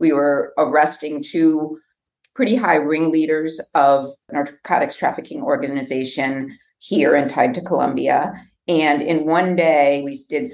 We 0.00 0.12
were 0.12 0.52
arresting 0.58 1.22
two 1.22 1.78
pretty 2.34 2.54
high 2.54 2.76
ringleaders 2.76 3.60
of 3.74 4.06
narcotics 4.32 4.96
trafficking 4.96 5.42
organization 5.42 6.56
here 6.78 7.14
and 7.14 7.28
tied 7.28 7.54
to 7.54 7.60
Colombia. 7.60 8.32
And 8.68 9.02
in 9.02 9.26
one 9.26 9.56
day, 9.56 10.02
we 10.04 10.16
did 10.28 10.48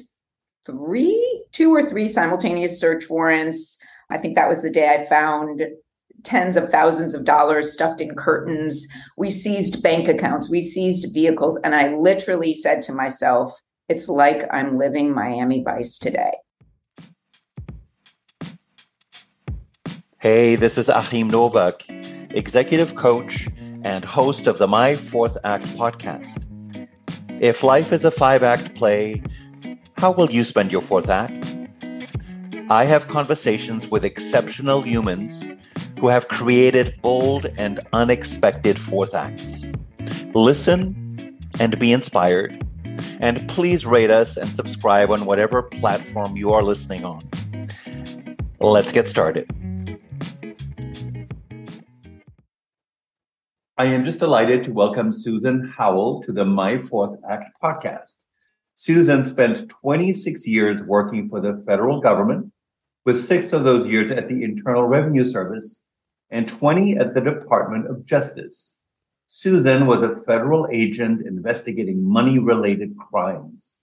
three, 0.65 1.45
two 1.53 1.75
or 1.75 1.85
three 1.85 2.09
simultaneous 2.09 2.81
search 2.81 3.11
warrants. 3.11 3.79
I 4.11 4.17
think 4.17 4.35
that 4.35 4.49
was 4.49 4.63
the 4.63 4.71
day 4.71 4.95
I 4.95 5.07
found 5.07 5.63
tens 6.23 6.57
of 6.57 6.71
thousands 6.71 7.13
of 7.13 7.25
dollars 7.25 7.73
stuffed 7.73 8.01
in 8.01 8.15
curtains. 8.15 8.87
We 9.19 9.31
seized 9.31 9.83
bank 9.83 10.09
accounts, 10.09 10.51
we 10.51 10.63
seized 10.63 11.13
vehicles. 11.13 11.61
And 11.63 11.75
I 11.75 11.95
literally 11.95 12.55
said 12.55 12.83
to 12.83 12.95
myself, 12.95 13.55
it's 13.89 14.09
like 14.09 14.45
I'm 14.51 14.79
living 14.79 15.15
Miami 15.15 15.63
Vice 15.63 15.99
today. 15.99 16.33
Hey, 20.25 20.57
this 20.57 20.79
is 20.79 20.89
Achim 20.89 21.29
Nowak, 21.29 21.85
executive 22.31 22.95
coach 22.95 23.47
and 23.83 24.07
host 24.07 24.47
of 24.47 24.57
the 24.57 24.67
My 24.67 24.95
Fourth 24.95 25.37
Act 25.45 25.67
podcast. 25.77 26.43
If 27.43 27.63
life 27.63 27.93
is 27.93 28.07
a 28.07 28.11
five 28.11 28.43
act 28.43 28.75
play, 28.75 29.23
how 29.99 30.13
will 30.13 30.31
you 30.31 30.43
spend 30.43 30.73
your 30.73 30.81
fourth 30.81 31.11
act? 31.11 31.45
I 32.71 32.87
have 32.87 33.07
conversations 33.07 33.89
with 33.89 34.03
exceptional 34.03 34.81
humans 34.81 35.45
who 36.01 36.09
have 36.09 36.29
created 36.29 36.99
bold 37.03 37.45
and 37.59 37.81
unexpected 37.93 38.79
fourth 38.79 39.15
acts. 39.15 39.67
Listen 40.33 41.37
and 41.61 41.79
be 41.79 41.93
inspired. 41.93 42.67
And 43.21 43.47
please 43.47 43.85
rate 43.85 44.11
us 44.11 44.39
and 44.39 44.49
subscribe 44.49 45.11
on 45.11 45.27
whatever 45.27 45.63
platform 45.63 46.35
you 46.35 46.55
are 46.55 46.63
listening 46.63 47.05
on. 47.05 47.29
Let's 48.59 48.91
get 48.91 49.07
started. 49.07 49.51
I 53.77 53.87
am 53.87 54.05
just 54.05 54.21
delighted 54.21 54.63
to 54.65 54.73
welcome 54.73 55.11
Susan 55.11 55.69
Howell 55.77 56.23
to 56.23 56.33
the 56.33 56.45
My 56.45 56.81
Fourth 56.83 57.19
Act 57.29 57.51
podcast. 57.61 58.19
Susan 58.75 59.25
spent 59.25 59.69
26 59.69 60.47
years 60.47 60.81
working 60.83 61.29
for 61.29 61.41
the 61.41 61.61
federal 61.67 62.01
government, 62.01 62.53
with 63.05 63.21
six 63.21 63.53
of 63.53 63.65
those 63.65 63.85
years 63.85 64.13
at 64.13 64.29
the 64.29 64.45
Internal 64.45 64.85
Revenue 64.85 65.25
Service 65.25 65.83
and 66.31 66.47
20 66.47 66.99
at 66.99 67.15
the 67.15 67.21
Department 67.21 67.91
of 67.91 68.07
Justice. 68.07 68.77
Susan 69.27 69.89
was 69.89 70.05
a 70.05 70.21
federal 70.25 70.69
agent 70.71 71.27
investigating 71.27 72.01
money 72.01 72.39
related 72.39 72.97
crimes. 72.97 73.79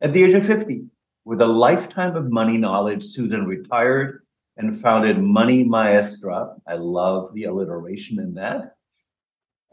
At 0.00 0.12
the 0.12 0.22
age 0.22 0.34
of 0.34 0.46
50, 0.46 0.84
with 1.24 1.40
a 1.40 1.46
lifetime 1.46 2.14
of 2.14 2.30
money 2.30 2.56
knowledge, 2.56 3.04
Susan 3.04 3.46
retired 3.46 4.24
and 4.58 4.80
founded 4.80 5.20
Money 5.20 5.64
Maestra. 5.64 6.54
I 6.68 6.74
love 6.74 7.34
the 7.34 7.46
alliteration 7.46 8.20
in 8.20 8.34
that 8.34 8.76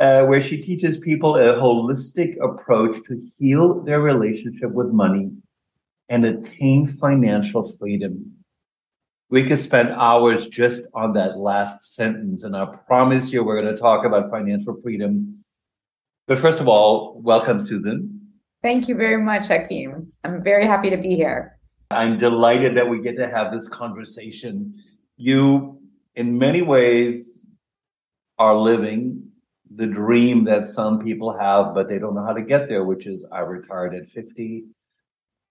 uh, 0.02 0.26
where 0.26 0.42
she 0.42 0.60
teaches 0.60 0.98
people 0.98 1.36
a 1.36 1.54
holistic 1.54 2.36
approach 2.42 2.98
to 3.06 3.22
heal 3.38 3.82
their 3.84 4.02
relationship 4.02 4.72
with 4.72 4.88
money 4.88 5.32
and 6.10 6.26
attain 6.26 6.88
financial 6.88 7.72
freedom. 7.74 8.34
We 9.30 9.44
could 9.44 9.60
spend 9.60 9.90
hours 9.90 10.48
just 10.48 10.88
on 10.96 11.14
that 11.14 11.38
last 11.38 11.94
sentence, 11.96 12.44
and 12.44 12.58
I 12.58 12.66
promise 12.88 13.32
you 13.32 13.44
we're 13.44 13.62
going 13.62 13.74
to 13.74 13.80
talk 13.80 14.04
about 14.04 14.32
financial 14.32 14.76
freedom. 14.82 15.44
But 16.28 16.40
first 16.40 16.60
of 16.60 16.68
all, 16.68 17.22
welcome, 17.22 17.60
Susan. 17.60 18.22
Thank 18.64 18.90
you 18.90 18.96
very 18.96 19.22
much, 19.22 19.52
Achim. 19.52 20.12
I'm 20.24 20.44
very 20.44 20.66
happy 20.66 20.90
to 20.90 20.98
be 20.98 21.16
here. 21.16 21.60
I'm 21.92 22.18
delighted 22.18 22.76
that 22.76 22.90
we 22.90 23.02
get 23.02 23.18
to 23.18 23.30
have 23.30 23.54
this 23.54 23.70
conversation. 23.70 24.74
You, 25.16 25.80
in 26.16 26.40
many 26.40 26.64
ways, 26.64 27.44
are 28.40 28.56
living 28.56 29.31
the 29.76 29.88
dream 29.88 30.44
that 30.46 30.68
some 30.68 31.00
people 31.00 31.38
have, 31.38 31.74
but 31.74 31.88
they 31.88 32.00
don't 32.00 32.16
know 32.16 32.26
how 32.26 32.34
to 32.34 32.42
get 32.42 32.68
there, 32.68 32.84
which 32.84 33.08
is 33.08 33.28
I 33.32 33.40
retired 33.40 33.96
at 33.96 34.10
50. 34.10 34.66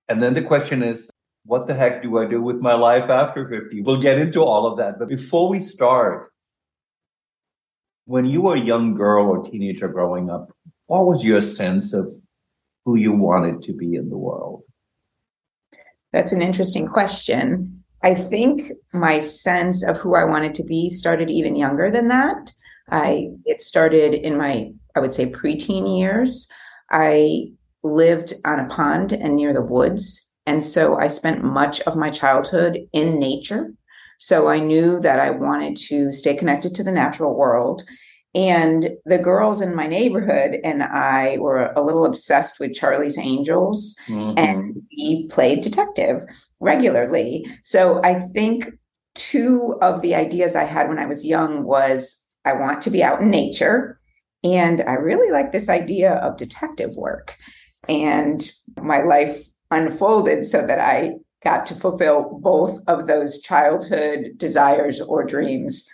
And 0.08 0.22
then 0.22 0.34
the 0.34 0.42
question 0.42 0.82
is, 0.82 1.10
what 1.44 1.66
the 1.66 1.75
heck 1.75 2.03
do 2.03 2.19
I 2.19 2.26
do 2.26 2.42
with 2.42 2.56
my 2.56 2.75
life 2.75 3.09
after 3.09 3.48
50? 3.48 3.82
We'll 3.82 4.00
get 4.00 4.19
into 4.19 4.42
all 4.42 4.66
of 4.66 4.78
that. 4.78 4.98
But 4.98 5.09
before 5.09 5.48
we 5.48 5.60
start, 5.60 6.32
when 8.04 8.26
you 8.26 8.42
were 8.42 8.56
a 8.56 8.60
young 8.60 8.94
girl 8.94 9.28
or 9.28 9.48
teenager 9.48 9.88
growing 9.88 10.28
up, 10.28 10.53
what 10.86 11.06
was 11.06 11.25
your 11.25 11.41
sense 11.41 11.94
of 11.94 12.12
who 12.84 12.97
you 12.97 13.12
wanted 13.12 13.62
to 13.62 13.72
be 13.72 13.94
in 13.94 14.10
the 14.10 14.19
world? 14.19 14.62
That's 16.12 16.32
an 16.32 16.42
interesting 16.42 16.88
question. 16.88 17.82
I 18.03 18.14
think 18.14 18.72
my 18.92 19.19
sense 19.19 19.84
of 19.84 19.98
who 19.98 20.14
I 20.14 20.25
wanted 20.25 20.54
to 20.56 20.64
be 20.64 20.88
started 20.88 21.30
even 21.30 21.54
younger 21.54 21.91
than 21.91 22.09
that. 22.09 22.53
I 22.90 23.30
it 23.44 23.62
started 23.62 24.14
in 24.14 24.36
my 24.36 24.72
I 24.96 25.00
would 25.00 25.14
say 25.14 25.26
preteen 25.26 25.98
years. 25.98 26.50
I 26.90 27.52
lived 27.82 28.34
on 28.44 28.60
a 28.60 28.68
pond 28.68 29.12
and 29.12 29.36
near 29.36 29.52
the 29.52 29.62
woods, 29.62 30.30
and 30.46 30.64
so 30.64 30.98
I 30.98 31.06
spent 31.06 31.44
much 31.44 31.80
of 31.82 31.96
my 31.96 32.10
childhood 32.10 32.80
in 32.92 33.18
nature. 33.18 33.72
So 34.18 34.48
I 34.48 34.58
knew 34.58 35.00
that 35.00 35.18
I 35.18 35.30
wanted 35.30 35.76
to 35.88 36.12
stay 36.12 36.34
connected 36.34 36.74
to 36.74 36.82
the 36.82 36.92
natural 36.92 37.34
world. 37.34 37.82
And 38.34 38.90
the 39.06 39.18
girls 39.18 39.60
in 39.60 39.74
my 39.74 39.88
neighborhood 39.88 40.58
and 40.62 40.84
I 40.84 41.38
were 41.38 41.72
a 41.74 41.82
little 41.82 42.04
obsessed 42.04 42.60
with 42.60 42.74
Charlie's 42.74 43.18
Angels, 43.18 43.96
mm-hmm. 44.06 44.38
and 44.38 44.82
we 44.96 45.26
played 45.28 45.62
detective 45.62 46.22
regularly. 46.60 47.46
So 47.62 48.00
I 48.04 48.20
think 48.20 48.66
two 49.14 49.76
of 49.82 50.02
the 50.02 50.14
ideas 50.14 50.54
I 50.54 50.64
had 50.64 50.88
when 50.88 50.98
I 50.98 51.06
was 51.06 51.24
young 51.26 51.64
was 51.64 52.19
I 52.44 52.54
want 52.54 52.82
to 52.82 52.90
be 52.90 53.02
out 53.02 53.20
in 53.20 53.30
nature. 53.30 54.00
And 54.42 54.80
I 54.82 54.94
really 54.94 55.30
like 55.30 55.52
this 55.52 55.68
idea 55.68 56.14
of 56.14 56.36
detective 56.36 56.94
work. 56.96 57.36
And 57.88 58.50
my 58.80 59.02
life 59.02 59.46
unfolded 59.70 60.44
so 60.46 60.66
that 60.66 60.80
I 60.80 61.12
got 61.44 61.66
to 61.66 61.74
fulfill 61.74 62.38
both 62.42 62.80
of 62.86 63.06
those 63.06 63.40
childhood 63.40 64.32
desires 64.36 65.00
or 65.00 65.24
dreams. 65.24 65.88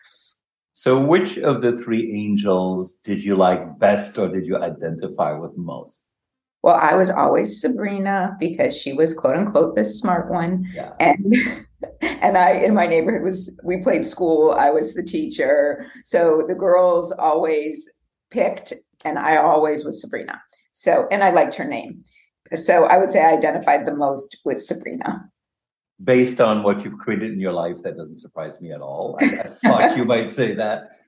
So, 0.72 1.00
which 1.00 1.38
of 1.38 1.62
the 1.62 1.78
three 1.78 2.12
angels 2.14 2.98
did 3.02 3.22
you 3.24 3.36
like 3.36 3.78
best 3.78 4.18
or 4.18 4.28
did 4.28 4.46
you 4.46 4.56
identify 4.56 5.32
with 5.32 5.56
most? 5.56 6.04
Well, 6.66 6.81
I 6.82 6.97
was 6.97 7.10
always 7.10 7.60
Sabrina 7.60 8.37
because 8.41 8.77
she 8.77 8.93
was 8.93 9.15
quote 9.15 9.37
unquote 9.37 9.77
the 9.77 9.84
smart 9.84 10.32
one. 10.32 10.66
Yeah. 10.75 10.94
And 10.99 11.32
and 12.00 12.37
I 12.37 12.54
in 12.54 12.75
my 12.75 12.88
neighborhood 12.88 13.22
was 13.22 13.56
we 13.62 13.84
played 13.84 14.04
school, 14.04 14.50
I 14.50 14.71
was 14.71 14.93
the 14.93 15.04
teacher. 15.04 15.87
So 16.03 16.44
the 16.49 16.56
girls 16.56 17.12
always 17.12 17.88
picked 18.32 18.72
and 19.04 19.16
I 19.16 19.37
always 19.37 19.84
was 19.84 20.00
Sabrina. 20.00 20.43
So 20.72 21.06
and 21.12 21.22
I 21.22 21.31
liked 21.31 21.54
her 21.54 21.65
name. 21.65 22.03
So 22.56 22.87
I 22.87 22.98
would 22.98 23.12
say 23.12 23.22
I 23.22 23.37
identified 23.37 23.87
the 23.87 23.94
most 23.94 24.37
with 24.44 24.60
Sabrina. 24.60 25.31
Based 26.03 26.41
on 26.41 26.65
what 26.65 26.84
you've 26.84 26.98
created 26.98 27.33
in 27.33 27.38
your 27.38 27.53
life, 27.53 27.77
that 27.84 27.97
doesn't 27.97 28.19
surprise 28.19 28.60
me 28.60 28.72
at 28.72 28.81
all. 28.81 29.16
I, 29.21 29.25
I 29.27 29.48
thought 29.50 29.97
you 29.97 30.04
might 30.04 30.28
say 30.28 30.54
that. 30.54 30.98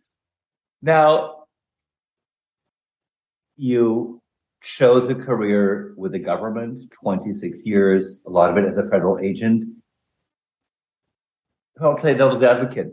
Now, 0.83 1.47
you 3.57 4.18
chose 4.63 5.09
a 5.09 5.15
career 5.15 5.95
with 5.97 6.13
the 6.13 6.19
government, 6.19 6.91
26 6.91 7.65
years, 7.65 8.21
a 8.27 8.31
lot 8.31 8.51
of 8.51 8.57
it 8.57 8.67
as 8.67 8.79
a 8.79 8.89
federal 8.89 9.19
agent. 9.19 9.65
I'll 11.81 11.95
play 11.95 12.15
devil's 12.15 12.43
advocate. 12.43 12.93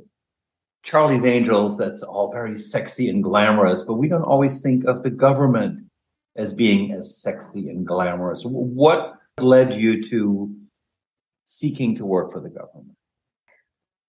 Charlie's 0.84 1.26
Angels, 1.26 1.78
that's 1.78 2.04
all 2.04 2.32
very 2.32 2.56
sexy 2.58 3.10
and 3.10 3.24
glamorous, 3.24 3.82
but 3.82 3.96
we 3.96 4.08
don't 4.08 4.22
always 4.22 4.62
think 4.62 4.86
of 4.86 5.02
the 5.02 5.10
government 5.10 5.84
as 6.36 6.54
being 6.54 6.92
as 6.92 7.18
sexy 7.18 7.70
and 7.70 7.88
glamorous. 7.88 8.44
What 8.44 9.16
led 9.40 9.74
you 9.74 10.04
to 10.04 10.56
seeking 11.46 11.96
to 11.96 12.06
work 12.06 12.32
for 12.32 12.40
the 12.40 12.50
government? 12.50 12.96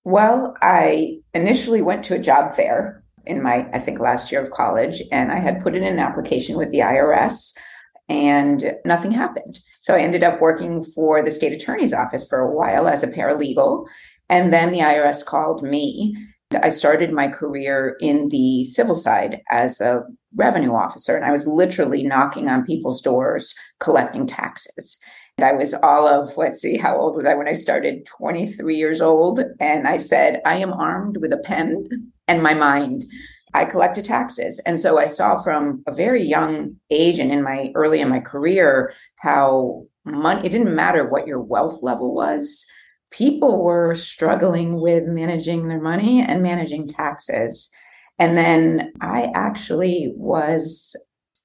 Well, 0.05 0.55
I 0.61 1.21
initially 1.33 1.81
went 1.81 2.05
to 2.05 2.15
a 2.15 2.19
job 2.19 2.53
fair 2.53 3.03
in 3.27 3.43
my, 3.43 3.69
I 3.73 3.79
think, 3.79 3.99
last 3.99 4.31
year 4.31 4.43
of 4.43 4.51
college, 4.51 5.03
and 5.13 5.33
I 5.33 5.39
had 5.39 5.61
put 5.61 5.75
in 5.75 5.83
an 5.83 5.99
application 5.99 6.57
with 6.57 6.71
the 6.71 6.79
IRS, 6.79 7.57
and 8.09 8.75
nothing 8.85 9.11
happened. 9.11 9.59
So 9.81 9.95
I 9.95 10.01
ended 10.01 10.23
up 10.23 10.41
working 10.41 10.85
for 10.85 11.23
the 11.23 11.31
state 11.31 11.53
attorney's 11.53 11.93
office 11.93 12.27
for 12.29 12.39
a 12.39 12.55
while 12.55 12.89
as 12.89 13.03
a 13.03 13.09
paralegal. 13.09 13.87
And 14.29 14.53
then 14.53 14.73
the 14.73 14.81
IRS 14.81 15.25
called 15.25 15.63
me. 15.63 16.17
I 16.63 16.69
started 16.69 17.13
my 17.13 17.29
career 17.29 17.97
in 18.01 18.29
the 18.29 18.65
civil 18.65 18.95
side 18.95 19.41
as 19.51 19.81
a 19.81 20.03
revenue 20.37 20.75
officer, 20.75 21.17
and 21.17 21.25
I 21.25 21.33
was 21.33 21.49
literally 21.49 22.05
knocking 22.05 22.49
on 22.49 22.65
people's 22.65 23.01
doors 23.01 23.55
collecting 23.81 24.27
taxes. 24.27 24.99
And 25.39 25.45
I 25.45 25.53
was 25.53 25.75
all 25.75 26.09
of, 26.09 26.37
let's 26.37 26.63
see, 26.63 26.77
how 26.77 26.97
old 26.97 27.15
was 27.15 27.27
I 27.27 27.35
when 27.35 27.49
I 27.49 27.53
started? 27.53 28.07
23 28.07 28.77
years 28.77 29.03
old. 29.03 29.41
And 29.61 29.87
I 29.87 29.99
said, 29.99 30.41
I 30.47 30.57
am 30.57 30.73
armed 30.73 31.19
with 31.19 31.33
a 31.33 31.39
pen 31.39 31.87
and 32.29 32.43
my 32.43 32.55
mind. 32.55 33.05
I 33.55 33.65
collected 33.65 34.05
taxes. 34.05 34.61
And 34.67 34.79
so 34.79 34.99
I 34.99 35.07
saw 35.07 35.43
from 35.43 35.83
a 35.87 35.95
very 35.95 36.23
young 36.23 36.77
age 36.91 37.19
and 37.19 37.33
in 37.33 37.43
my 37.43 37.73
early 37.75 38.01
in 38.01 38.09
my 38.09 38.21
career 38.21 38.93
how 39.17 39.87
money, 40.05 40.45
it 40.45 40.51
didn't 40.53 40.75
matter 40.75 41.09
what 41.09 41.27
your 41.27 41.41
wealth 41.41 41.83
level 41.83 42.15
was. 42.15 42.67
people 43.11 43.65
were 43.65 43.95
struggling 43.95 44.81
with 44.81 45.05
managing 45.05 45.69
their 45.69 45.81
money 45.81 46.21
and 46.21 46.43
managing 46.43 46.87
taxes. 46.89 47.71
And 48.19 48.37
then 48.37 48.93
I 49.01 49.31
actually 49.35 50.13
was 50.17 50.95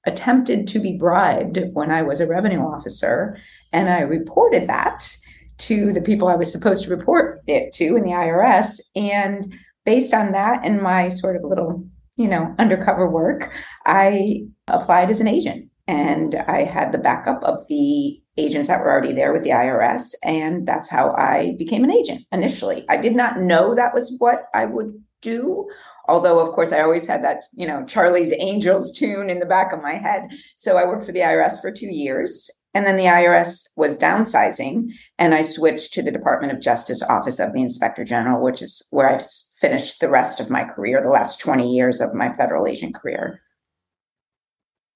attempted 0.06 0.68
to 0.68 0.80
be 0.80 0.98
bribed 0.98 1.60
when 1.74 1.92
I 1.92 2.02
was 2.02 2.22
a 2.22 2.28
revenue 2.28 2.62
officer, 2.62 3.38
and 3.72 3.90
I 3.90 4.00
reported 4.00 4.68
that 4.68 5.16
to 5.60 5.94
the 5.94 6.02
people 6.02 6.28
I 6.28 6.36
was 6.36 6.52
supposed 6.52 6.84
to 6.84 6.90
report 6.90 7.42
it 7.46 7.72
to 7.74 7.96
in 7.96 8.04
the 8.04 8.12
IRS. 8.12 8.80
And 8.96 9.54
based 9.86 10.14
on 10.14 10.32
that 10.32 10.66
and 10.66 10.82
my 10.82 11.10
sort 11.10 11.36
of 11.36 11.44
little, 11.44 11.84
you 12.16 12.28
know, 12.28 12.54
undercover 12.60 13.10
work, 13.10 13.52
I 13.86 14.46
applied 14.68 15.10
as 15.10 15.20
an 15.20 15.28
agent. 15.28 15.68
And 15.88 16.36
I 16.48 16.64
had 16.64 16.92
the 16.92 17.00
backup 17.00 17.44
of 17.44 17.68
the 17.68 18.22
agents 18.38 18.70
that 18.70 18.80
were 18.80 18.92
already 18.92 19.14
there 19.14 19.34
with 19.34 19.44
the 19.44 19.50
IRS. 19.50 20.14
And 20.24 20.66
that's 20.66 20.90
how 20.90 21.12
I 21.16 21.56
became 21.58 21.84
an 21.84 21.92
agent 21.92 22.26
initially. 22.32 22.86
I 22.88 22.98
did 22.98 23.16
not 23.16 23.40
know 23.40 23.76
that 23.76 23.94
was 23.94 24.16
what 24.20 24.44
I 24.54 24.66
would 24.66 24.94
do. 25.22 25.68
Although, 26.08 26.40
of 26.40 26.50
course, 26.50 26.72
I 26.72 26.82
always 26.82 27.08
had 27.08 27.24
that, 27.24 27.44
you 27.54 27.68
know, 27.68 27.86
Charlie's 27.86 28.34
Angels 28.40 28.92
tune 28.92 29.30
in 29.30 29.40
the 29.40 29.46
back 29.46 29.74
of 29.74 29.82
my 29.82 29.96
head. 29.96 30.30
So 30.58 30.78
I 30.78 30.86
worked 30.86 31.06
for 31.06 31.12
the 31.12 31.20
IRS 31.20 31.60
for 31.60 31.72
two 31.72 31.92
years. 31.92 32.50
And 32.74 32.86
then 32.86 32.96
the 32.96 33.04
IRS 33.04 33.68
was 33.76 34.00
downsizing, 34.00 34.92
and 35.20 35.34
I 35.36 35.42
switched 35.42 35.92
to 35.94 36.02
the 36.02 36.12
Department 36.12 36.54
of 36.54 36.62
Justice 36.62 37.04
Office 37.04 37.38
of 37.38 37.52
the 37.52 37.62
Inspector 37.62 38.04
General, 38.06 38.42
which 38.42 38.62
is 38.62 38.88
where 38.92 39.10
I've 39.10 39.26
finished 39.62 40.00
the 40.00 40.10
rest 40.10 40.40
of 40.40 40.50
my 40.50 40.64
career, 40.64 41.02
the 41.02 41.10
last 41.10 41.40
20 41.40 41.72
years 41.72 42.02
of 42.02 42.14
my 42.14 42.34
federal 42.34 42.68
agent 42.68 42.96
career. 42.96 43.40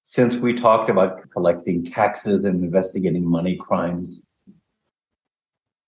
Since 0.04 0.36
we 0.36 0.54
talked 0.54 0.90
about 0.90 1.30
collecting 1.30 1.86
taxes 1.86 2.44
and 2.46 2.64
investigating 2.64 3.26
money 3.26 3.56
crimes, 3.56 4.24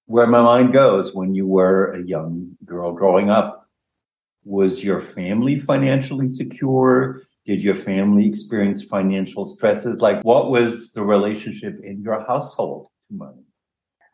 where 0.06 0.28
my 0.28 0.42
mind 0.42 0.74
goes 0.74 1.14
when 1.14 1.36
you 1.36 1.46
were 1.46 1.94
a 1.94 2.04
young 2.04 2.56
girl 2.64 2.94
growing 2.94 3.30
up, 3.30 3.68
was 4.46 4.84
your 4.84 5.02
family 5.02 5.60
financially 5.60 6.28
secure? 6.28 7.24
Did 7.46 7.62
your 7.62 7.76
family 7.76 8.28
experience 8.28 8.84
financial 8.84 9.46
stresses? 9.46 10.00
Like, 10.00 10.24
what 10.24 10.52
was 10.52 10.94
the 10.94 11.04
relationship 11.04 11.80
in 11.84 12.02
your 12.02 12.26
household 12.26 12.88
to 13.10 13.18
money? 13.18 13.44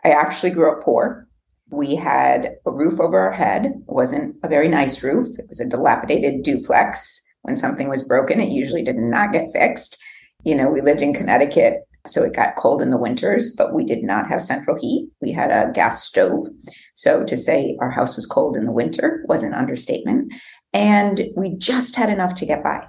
I 0.04 0.10
actually 0.10 0.52
grew 0.52 0.72
up 0.72 0.84
poor. 0.84 1.28
We 1.74 1.96
had 1.96 2.58
a 2.66 2.72
roof 2.72 3.00
over 3.00 3.20
our 3.20 3.32
head. 3.32 3.66
It 3.66 3.74
wasn't 3.88 4.36
a 4.44 4.48
very 4.48 4.68
nice 4.68 5.02
roof. 5.02 5.28
It 5.40 5.48
was 5.48 5.60
a 5.60 5.68
dilapidated 5.68 6.44
duplex. 6.44 7.20
When 7.42 7.58
something 7.58 7.90
was 7.90 8.08
broken, 8.08 8.40
it 8.40 8.50
usually 8.50 8.84
did 8.84 8.98
not 8.98 9.34
get 9.34 9.52
fixed. 9.52 9.98
You 10.44 10.56
know, 10.56 10.70
we 10.70 10.82
lived 10.82 11.02
in 11.02 11.14
Connecticut, 11.14 11.88
so 12.06 12.24
it 12.24 12.36
got 12.36 12.58
cold 12.58 12.82
in 12.82 12.92
the 12.92 12.98
winters, 12.98 13.56
but 13.56 13.74
we 13.74 13.84
did 13.86 14.04
not 14.04 14.28
have 14.28 14.42
central 14.42 14.78
heat. 14.80 15.10
We 15.20 15.32
had 15.32 15.50
a 15.50 15.72
gas 15.72 16.04
stove. 16.04 16.48
So 16.94 17.24
to 17.26 17.36
say 17.36 17.76
our 17.82 17.90
house 17.90 18.16
was 18.16 18.28
cold 18.28 18.56
in 18.56 18.66
the 18.66 18.72
winter 18.72 19.26
was 19.28 19.42
an 19.42 19.54
understatement. 19.54 20.32
And 20.74 21.30
we 21.36 21.56
just 21.58 21.96
had 21.96 22.10
enough 22.10 22.36
to 22.36 22.46
get 22.46 22.64
by 22.64 22.86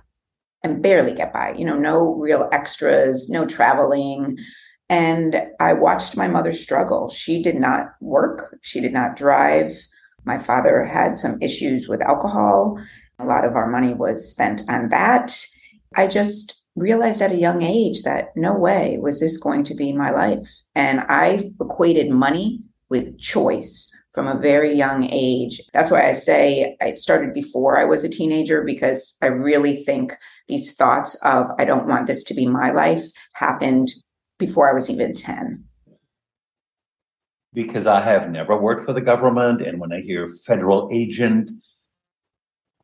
and 0.62 0.82
barely 0.82 1.14
get 1.14 1.32
by, 1.32 1.52
you 1.52 1.64
know, 1.64 1.78
no 1.78 2.14
real 2.16 2.48
extras, 2.52 3.28
no 3.31 3.46
traveling. 3.46 4.38
And 4.88 5.36
I 5.60 5.72
watched 5.72 6.16
my 6.16 6.28
mother 6.28 6.52
struggle. 6.52 7.08
She 7.08 7.42
did 7.42 7.56
not 7.56 7.94
work, 8.00 8.56
she 8.62 8.81
did 8.81 8.92
not 8.92 9.16
drive. 9.16 9.70
My 10.25 10.38
father 10.38 10.84
had 10.84 11.19
some 11.19 11.40
issues 11.42 11.88
with 11.88 12.00
alcohol. 12.00 12.78
A 13.19 13.25
lot 13.25 13.44
of 13.44 13.56
our 13.56 13.70
money 13.70 13.94
was 13.94 14.31
spent 14.31 14.62
on 14.69 14.88
that. 14.88 15.36
I 15.96 16.06
just 16.06 16.66
realized 16.76 17.22
at 17.22 17.32
a 17.32 17.36
young 17.36 17.62
age 17.62 18.02
that 18.02 18.28
no 18.36 18.54
way 18.54 18.98
was 18.98 19.20
this 19.20 19.36
going 19.38 19.62
to 19.64 19.75
be 19.75 19.92
my 19.92 20.10
life. 20.10 20.48
And 20.75 21.00
I 21.08 21.38
equated 21.60 22.10
money 22.10 22.60
with 22.90 23.19
choice 23.19 23.90
from 24.12 24.26
a 24.28 24.38
very 24.38 24.75
young 24.75 25.08
age. 25.10 25.60
That's 25.72 25.90
why 25.90 26.08
I 26.08 26.12
say 26.12 26.76
it 26.81 26.98
started 26.98 27.34
before 27.34 27.76
I 27.76 27.84
was 27.84 28.04
a 28.04 28.08
teenager 28.08 28.62
because 28.62 29.16
I 29.22 29.26
really 29.26 29.76
think 29.84 30.12
these 30.48 30.75
thoughts 30.75 31.16
of, 31.22 31.48
I 31.58 31.64
don't 31.64 31.88
want 31.88 32.06
this 32.06 32.22
to 32.25 32.34
be 32.34 32.46
my 32.46 32.70
life, 32.70 33.02
happened 33.34 33.90
before 34.38 34.69
I 34.69 34.72
was 34.72 34.90
even 34.90 35.14
10. 35.14 35.64
Because 37.52 37.86
I 37.86 38.02
have 38.02 38.31
never 38.31 38.56
worked 38.56 38.84
for 38.84 38.92
the 38.92 39.00
government. 39.00 39.62
And 39.62 39.78
when 39.78 39.92
I 39.92 40.00
hear 40.00 40.28
federal 40.44 40.88
agent, 40.92 41.50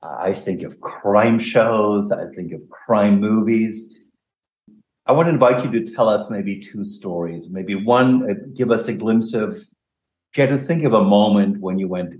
I 0.03 0.33
think 0.33 0.63
of 0.63 0.81
crime 0.81 1.39
shows, 1.39 2.13
I 2.13 2.27
think 2.35 2.53
of 2.53 2.61
crime 2.71 3.21
movies. 3.21 3.87
I 5.07 5.13
want 5.13 5.27
to 5.27 5.33
invite 5.33 5.65
you 5.65 5.71
to 5.73 5.93
tell 5.93 6.09
us 6.09 6.31
maybe 6.31 6.61
two 6.61 6.85
stories. 6.85 7.49
Maybe 7.51 7.75
one, 7.75 8.31
uh, 8.31 8.35
give 8.55 8.71
us 8.71 8.87
a 8.87 8.93
glimpse 8.93 9.35
of 9.35 9.57
you 10.37 10.43
had 10.43 10.51
to 10.51 10.59
think 10.59 10.85
of 10.85 10.93
a 10.93 11.03
moment 11.03 11.61
when 11.61 11.79
you 11.79 11.89
went, 11.89 12.15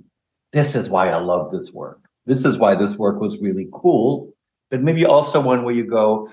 this 0.53 0.75
is 0.75 0.91
why 0.91 1.09
I 1.09 1.21
love 1.21 1.53
this 1.53 1.73
work. 1.73 2.01
This 2.27 2.45
is 2.45 2.59
why 2.59 2.75
this 2.75 2.97
work 2.97 3.21
was 3.21 3.39
really 3.41 3.69
cool. 3.73 4.35
But 4.71 4.83
maybe 4.83 5.05
also 5.05 5.41
one 5.41 5.65
where 5.65 5.75
you 5.75 5.87
go, 5.87 6.29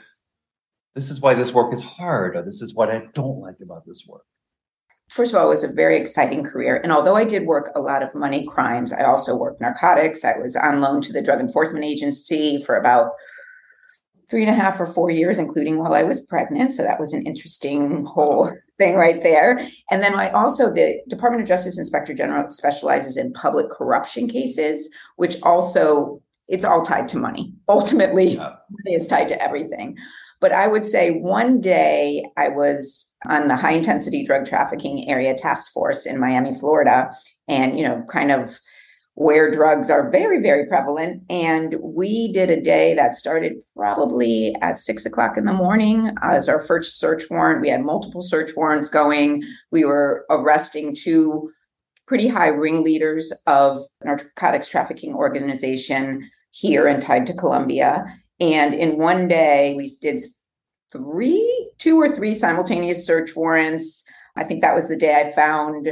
this 0.97 1.11
is 1.11 1.21
why 1.21 1.35
this 1.35 1.53
work 1.53 1.71
is 1.71 1.83
hard, 1.83 2.35
or 2.35 2.41
this 2.41 2.59
is 2.59 2.73
what 2.73 2.89
I 2.89 3.03
don't 3.13 3.39
like 3.39 3.57
about 3.61 3.85
this 3.85 4.05
work. 4.07 4.23
First 5.09 5.31
of 5.31 5.39
all, 5.39 5.45
it 5.45 5.49
was 5.49 5.63
a 5.63 5.73
very 5.73 5.95
exciting 5.95 6.44
career. 6.44 6.81
And 6.81 6.91
although 6.91 7.15
I 7.15 7.23
did 7.23 7.45
work 7.45 7.69
a 7.75 7.79
lot 7.79 8.01
of 8.01 8.15
money 8.15 8.47
crimes, 8.47 8.91
I 8.91 9.03
also 9.03 9.35
worked 9.35 9.61
narcotics. 9.61 10.25
I 10.25 10.39
was 10.39 10.55
on 10.55 10.81
loan 10.81 11.01
to 11.01 11.13
the 11.13 11.21
Drug 11.21 11.39
Enforcement 11.39 11.85
Agency 11.85 12.57
for 12.65 12.75
about 12.75 13.11
three 14.27 14.41
and 14.41 14.49
a 14.49 14.55
half 14.55 14.79
or 14.79 14.88
four 14.88 15.11
years, 15.11 15.38
including 15.38 15.77
while 15.77 15.94
I 15.94 16.01
was 16.01 16.25
pregnant. 16.25 16.73
So 16.73 16.81
that 16.81 16.99
was 16.99 17.13
an 17.13 17.21
interesting 17.27 18.03
whole 18.03 18.51
thing 18.79 18.95
right 18.95 19.21
there. 19.21 19.61
And 19.91 20.01
then 20.01 20.15
I 20.15 20.31
also, 20.31 20.73
the 20.73 20.99
Department 21.07 21.44
of 21.44 21.47
Justice 21.47 21.77
Inspector 21.77 22.13
General 22.15 22.49
specializes 22.49 23.17
in 23.17 23.33
public 23.33 23.69
corruption 23.69 24.27
cases, 24.27 24.89
which 25.17 25.38
also, 25.44 26.21
it's 26.49 26.65
all 26.65 26.81
tied 26.81 27.07
to 27.09 27.17
money. 27.17 27.53
Ultimately, 27.69 28.29
yeah. 28.29 28.55
money 28.71 28.95
is 28.95 29.05
tied 29.05 29.27
to 29.27 29.41
everything. 29.41 29.95
But 30.39 30.51
I 30.51 30.68
would 30.68 30.86
say 30.86 31.12
one 31.12 31.62
day 31.62 32.24
I 32.38 32.50
was 32.50 33.12
on 33.25 33.48
the 33.48 33.56
high 33.56 33.72
intensity 33.72 34.24
drug 34.24 34.45
trafficking 34.45 35.10
area 35.10 35.34
task 35.34 35.74
force 35.74 36.06
in 36.06 36.19
Miami, 36.19 36.54
Florida, 36.54 37.10
and, 37.48 37.78
you 37.78 37.84
know, 37.88 38.04
kind 38.10 38.31
of 38.31 38.60
where 39.16 39.50
drugs 39.50 39.89
are 39.89 40.12
very, 40.12 40.39
very 40.39 40.68
prevalent. 40.68 41.24
And 41.28 41.75
we 41.81 42.31
did 42.31 42.51
a 42.51 42.62
day 42.62 42.94
that 42.94 43.16
started 43.16 43.63
probably 43.75 44.56
at 44.62 44.78
six 44.78 45.07
o'clock 45.07 45.38
in 45.38 45.45
the 45.45 45.54
morning 45.54 46.12
as 46.22 46.48
our 46.48 46.63
first 46.63 47.00
search 47.00 47.28
warrant. 47.31 47.62
We 47.62 47.69
had 47.69 47.83
multiple 47.83 48.22
search 48.22 48.51
warrants 48.56 48.92
going. 48.92 49.42
We 49.72 49.86
were 49.86 50.24
arresting 50.30 50.95
two 50.95 51.50
pretty 52.06 52.28
high 52.28 52.50
ringleaders 52.50 53.33
of 53.48 53.80
narcotics 54.04 54.69
trafficking 54.69 55.16
organization 55.16 56.30
here 56.51 56.86
and 56.86 57.01
tied 57.01 57.26
to 57.26 57.33
Colombia. 57.33 58.06
And 58.40 58.76
in 58.76 59.00
one 59.00 59.28
day, 59.28 59.73
we 59.76 59.92
did 60.00 60.21
three, 60.91 61.71
two 61.77 61.99
or 61.99 62.13
three 62.13 62.33
simultaneous 62.33 63.06
search 63.06 63.35
warrants. 63.35 64.06
I 64.35 64.44
think 64.44 64.61
that 64.61 64.75
was 64.75 64.87
the 64.87 64.97
day 64.97 65.15
I 65.15 65.31
found 65.33 65.89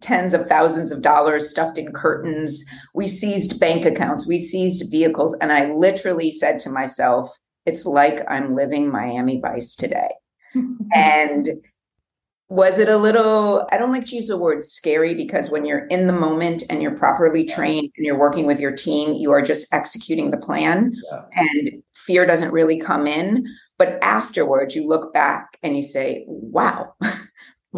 tens 0.00 0.34
of 0.34 0.46
thousands 0.46 0.92
of 0.92 1.02
dollars 1.02 1.50
stuffed 1.50 1.78
in 1.78 1.92
curtains. 1.92 2.64
We 2.94 3.08
seized 3.08 3.58
bank 3.58 3.84
accounts, 3.84 4.26
we 4.26 4.38
seized 4.38 4.90
vehicles. 4.90 5.36
And 5.40 5.52
I 5.52 5.72
literally 5.72 6.30
said 6.30 6.58
to 6.60 6.70
myself, 6.70 7.36
it's 7.66 7.84
like 7.84 8.20
I'm 8.28 8.54
living 8.54 8.90
Miami 8.90 9.40
Vice 9.40 9.76
today. 9.76 10.10
and 10.94 11.48
was 12.50 12.78
it 12.78 12.88
a 12.88 12.96
little, 12.96 13.68
I 13.70 13.76
don't 13.76 13.92
like 13.92 14.06
to 14.06 14.16
use 14.16 14.28
the 14.28 14.36
word 14.36 14.64
scary 14.64 15.14
because 15.14 15.50
when 15.50 15.66
you're 15.66 15.86
in 15.88 16.06
the 16.06 16.14
moment 16.14 16.62
and 16.70 16.80
you're 16.80 16.96
properly 16.96 17.44
trained 17.44 17.90
and 17.96 18.06
you're 18.06 18.18
working 18.18 18.46
with 18.46 18.58
your 18.58 18.72
team, 18.72 19.12
you 19.14 19.30
are 19.32 19.42
just 19.42 19.72
executing 19.72 20.30
the 20.30 20.38
plan 20.38 20.94
yeah. 21.12 21.24
and 21.34 21.82
fear 21.94 22.24
doesn't 22.24 22.50
really 22.50 22.80
come 22.80 23.06
in. 23.06 23.46
But 23.76 23.98
afterwards, 24.02 24.74
you 24.74 24.88
look 24.88 25.12
back 25.12 25.58
and 25.62 25.76
you 25.76 25.82
say, 25.82 26.24
wow, 26.26 26.94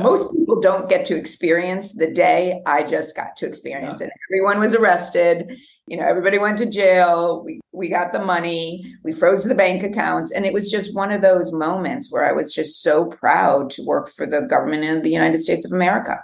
most 0.02 0.36
people 0.36 0.60
don't 0.60 0.88
get 0.88 1.06
to 1.06 1.16
experience 1.16 1.92
the 1.92 2.10
day 2.12 2.62
I 2.66 2.84
just 2.84 3.16
got 3.16 3.36
to 3.36 3.46
experience. 3.46 4.00
Yeah. 4.00 4.06
And 4.06 4.12
everyone 4.30 4.58
was 4.58 4.74
arrested. 4.74 5.58
You 5.86 5.96
know, 5.96 6.06
everybody 6.06 6.38
went 6.38 6.58
to 6.58 6.66
jail. 6.66 7.42
We 7.44 7.60
we 7.72 7.88
got 7.88 8.12
the 8.12 8.24
money. 8.24 8.94
We 9.04 9.12
froze 9.12 9.44
the 9.44 9.54
bank 9.54 9.82
accounts. 9.82 10.32
And 10.32 10.44
it 10.44 10.52
was 10.52 10.70
just 10.70 10.94
one 10.94 11.12
of 11.12 11.22
those 11.22 11.52
moments 11.52 12.12
where 12.12 12.28
I 12.28 12.32
was 12.32 12.52
just 12.52 12.82
so 12.82 13.06
proud 13.06 13.70
to 13.70 13.82
work 13.84 14.10
for 14.10 14.26
the 14.26 14.42
government 14.42 14.84
of 14.84 15.02
the 15.02 15.10
United 15.10 15.42
States 15.42 15.64
of 15.64 15.72
America. 15.72 16.22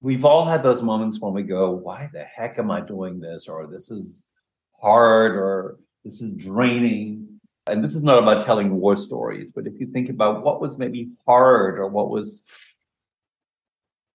We've 0.00 0.24
all 0.24 0.44
had 0.44 0.62
those 0.62 0.82
moments 0.82 1.20
when 1.20 1.32
we 1.32 1.42
go, 1.42 1.72
why 1.72 2.08
the 2.12 2.22
heck 2.22 2.58
am 2.58 2.70
I 2.70 2.80
doing 2.80 3.18
this? 3.18 3.48
Or 3.48 3.66
this 3.66 3.90
is 3.90 4.28
hard 4.80 5.32
or 5.32 5.78
this 6.04 6.20
is 6.20 6.32
draining 6.34 7.27
and 7.68 7.84
this 7.84 7.94
is 7.94 8.02
not 8.02 8.22
about 8.22 8.44
telling 8.44 8.80
war 8.80 8.96
stories, 8.96 9.52
but 9.54 9.66
if 9.66 9.78
you 9.78 9.86
think 9.86 10.08
about 10.08 10.42
what 10.42 10.60
was 10.60 10.78
maybe 10.78 11.10
hard 11.26 11.78
or 11.78 11.88
what 11.88 12.10
was, 12.10 12.42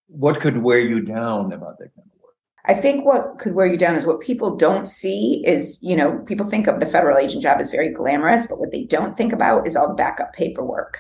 what 0.07 0.39
could 0.39 0.57
wear 0.61 0.79
you 0.79 0.99
down 1.01 1.53
about 1.53 1.77
that 1.79 1.93
kind 1.95 2.07
of 2.07 2.21
work? 2.21 2.35
I 2.65 2.73
think 2.73 3.05
what 3.05 3.39
could 3.39 3.55
wear 3.55 3.67
you 3.67 3.77
down 3.77 3.95
is 3.95 4.05
what 4.05 4.21
people 4.21 4.55
don't 4.55 4.87
see 4.87 5.43
is, 5.45 5.79
you 5.83 5.95
know, 5.95 6.19
people 6.25 6.45
think 6.45 6.67
of 6.67 6.79
the 6.79 6.85
federal 6.85 7.17
agent 7.17 7.43
job 7.43 7.59
as 7.59 7.71
very 7.71 7.89
glamorous, 7.89 8.47
but 8.47 8.59
what 8.59 8.71
they 8.71 8.85
don't 8.85 9.15
think 9.15 9.33
about 9.33 9.67
is 9.67 9.75
all 9.75 9.87
the 9.87 9.93
backup 9.93 10.33
paperwork 10.33 10.99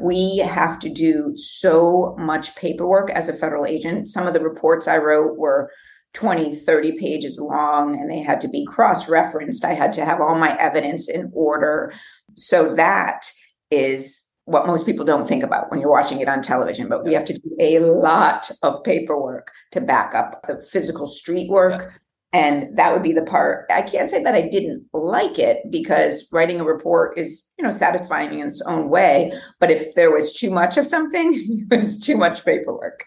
We 0.00 0.38
have 0.38 0.78
to 0.80 0.88
do 0.88 1.32
so 1.36 2.16
much 2.18 2.56
paperwork 2.56 3.10
as 3.10 3.28
a 3.28 3.34
federal 3.34 3.66
agent. 3.66 4.08
Some 4.08 4.26
of 4.26 4.32
the 4.32 4.40
reports 4.40 4.88
I 4.88 4.96
wrote 4.96 5.36
were 5.36 5.70
20, 6.14 6.54
30 6.54 6.98
pages 6.98 7.38
long 7.40 7.98
and 7.98 8.10
they 8.10 8.20
had 8.20 8.40
to 8.40 8.48
be 8.48 8.66
cross 8.66 9.08
referenced. 9.08 9.64
I 9.64 9.74
had 9.74 9.92
to 9.94 10.04
have 10.04 10.20
all 10.20 10.34
my 10.34 10.56
evidence 10.58 11.08
in 11.08 11.30
order. 11.34 11.92
So 12.34 12.74
that 12.74 13.30
is 13.70 14.26
what 14.50 14.66
most 14.66 14.84
people 14.84 15.04
don't 15.04 15.28
think 15.28 15.44
about 15.44 15.70
when 15.70 15.80
you're 15.80 15.90
watching 15.90 16.20
it 16.20 16.28
on 16.28 16.42
television, 16.42 16.88
but 16.88 17.04
we 17.04 17.14
have 17.14 17.24
to 17.24 17.34
do 17.34 17.56
a 17.60 17.78
lot 17.78 18.50
of 18.62 18.82
paperwork 18.82 19.52
to 19.70 19.80
back 19.80 20.14
up 20.14 20.42
the 20.46 20.60
physical 20.60 21.06
street 21.06 21.48
work. 21.48 21.80
Yeah. 21.80 21.88
And 22.32 22.76
that 22.76 22.92
would 22.92 23.02
be 23.02 23.12
the 23.12 23.24
part 23.24 23.66
I 23.70 23.82
can't 23.82 24.10
say 24.10 24.22
that 24.22 24.34
I 24.34 24.48
didn't 24.48 24.86
like 24.92 25.38
it 25.38 25.58
because 25.70 26.28
writing 26.32 26.60
a 26.60 26.64
report 26.64 27.18
is, 27.18 27.48
you 27.58 27.64
know, 27.64 27.70
satisfying 27.70 28.38
in 28.38 28.46
its 28.46 28.62
own 28.62 28.88
way. 28.88 29.32
But 29.58 29.70
if 29.70 29.94
there 29.94 30.12
was 30.12 30.32
too 30.32 30.50
much 30.50 30.76
of 30.76 30.86
something, 30.86 31.32
it 31.70 31.76
was 31.76 31.98
too 31.98 32.16
much 32.16 32.44
paperwork. 32.44 33.04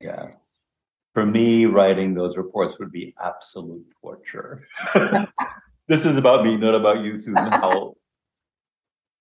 Yeah. 0.00 0.30
For 1.14 1.26
me, 1.26 1.66
writing 1.66 2.14
those 2.14 2.36
reports 2.36 2.78
would 2.78 2.92
be 2.92 3.14
absolute 3.22 3.84
torture. 4.00 4.60
this 5.88 6.04
is 6.04 6.16
about 6.16 6.44
me, 6.44 6.56
not 6.56 6.74
about 6.74 7.02
you, 7.04 7.18
Susan 7.18 7.34
Howell. 7.50 7.96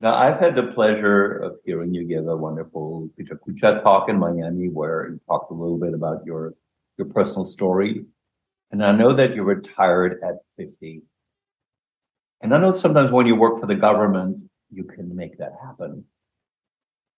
Now, 0.01 0.15
I've 0.15 0.39
had 0.39 0.55
the 0.55 0.72
pleasure 0.74 1.38
of 1.39 1.58
hearing 1.65 1.93
you 1.93 2.05
give 2.05 2.27
a 2.27 2.38
wonderful 2.38 3.10
Kucha 3.19 3.84
talk 3.84 4.08
in 4.08 4.17
Miami, 4.17 4.69
where 4.69 5.10
you 5.10 5.19
talked 5.27 5.51
a 5.51 5.53
little 5.53 5.77
bit 5.77 5.93
about 5.93 6.25
your 6.25 6.53
your 6.98 7.08
personal 7.08 7.43
story. 7.43 8.05
And 8.72 8.86
I 8.86 8.91
know 8.91 9.13
that 9.13 9.34
you 9.34 9.43
retired 9.43 10.22
at 10.24 10.36
50. 10.58 11.01
And 12.41 12.53
I 12.53 12.60
know 12.60 12.72
sometimes 12.72 13.12
when 13.12 13.25
you 13.25 13.36
work 13.36 13.60
for 13.60 13.65
the 13.65 13.75
government, 13.75 14.41
you 14.69 14.84
can 14.84 15.15
make 15.15 15.38
that 15.39 15.53
happen. 15.62 16.05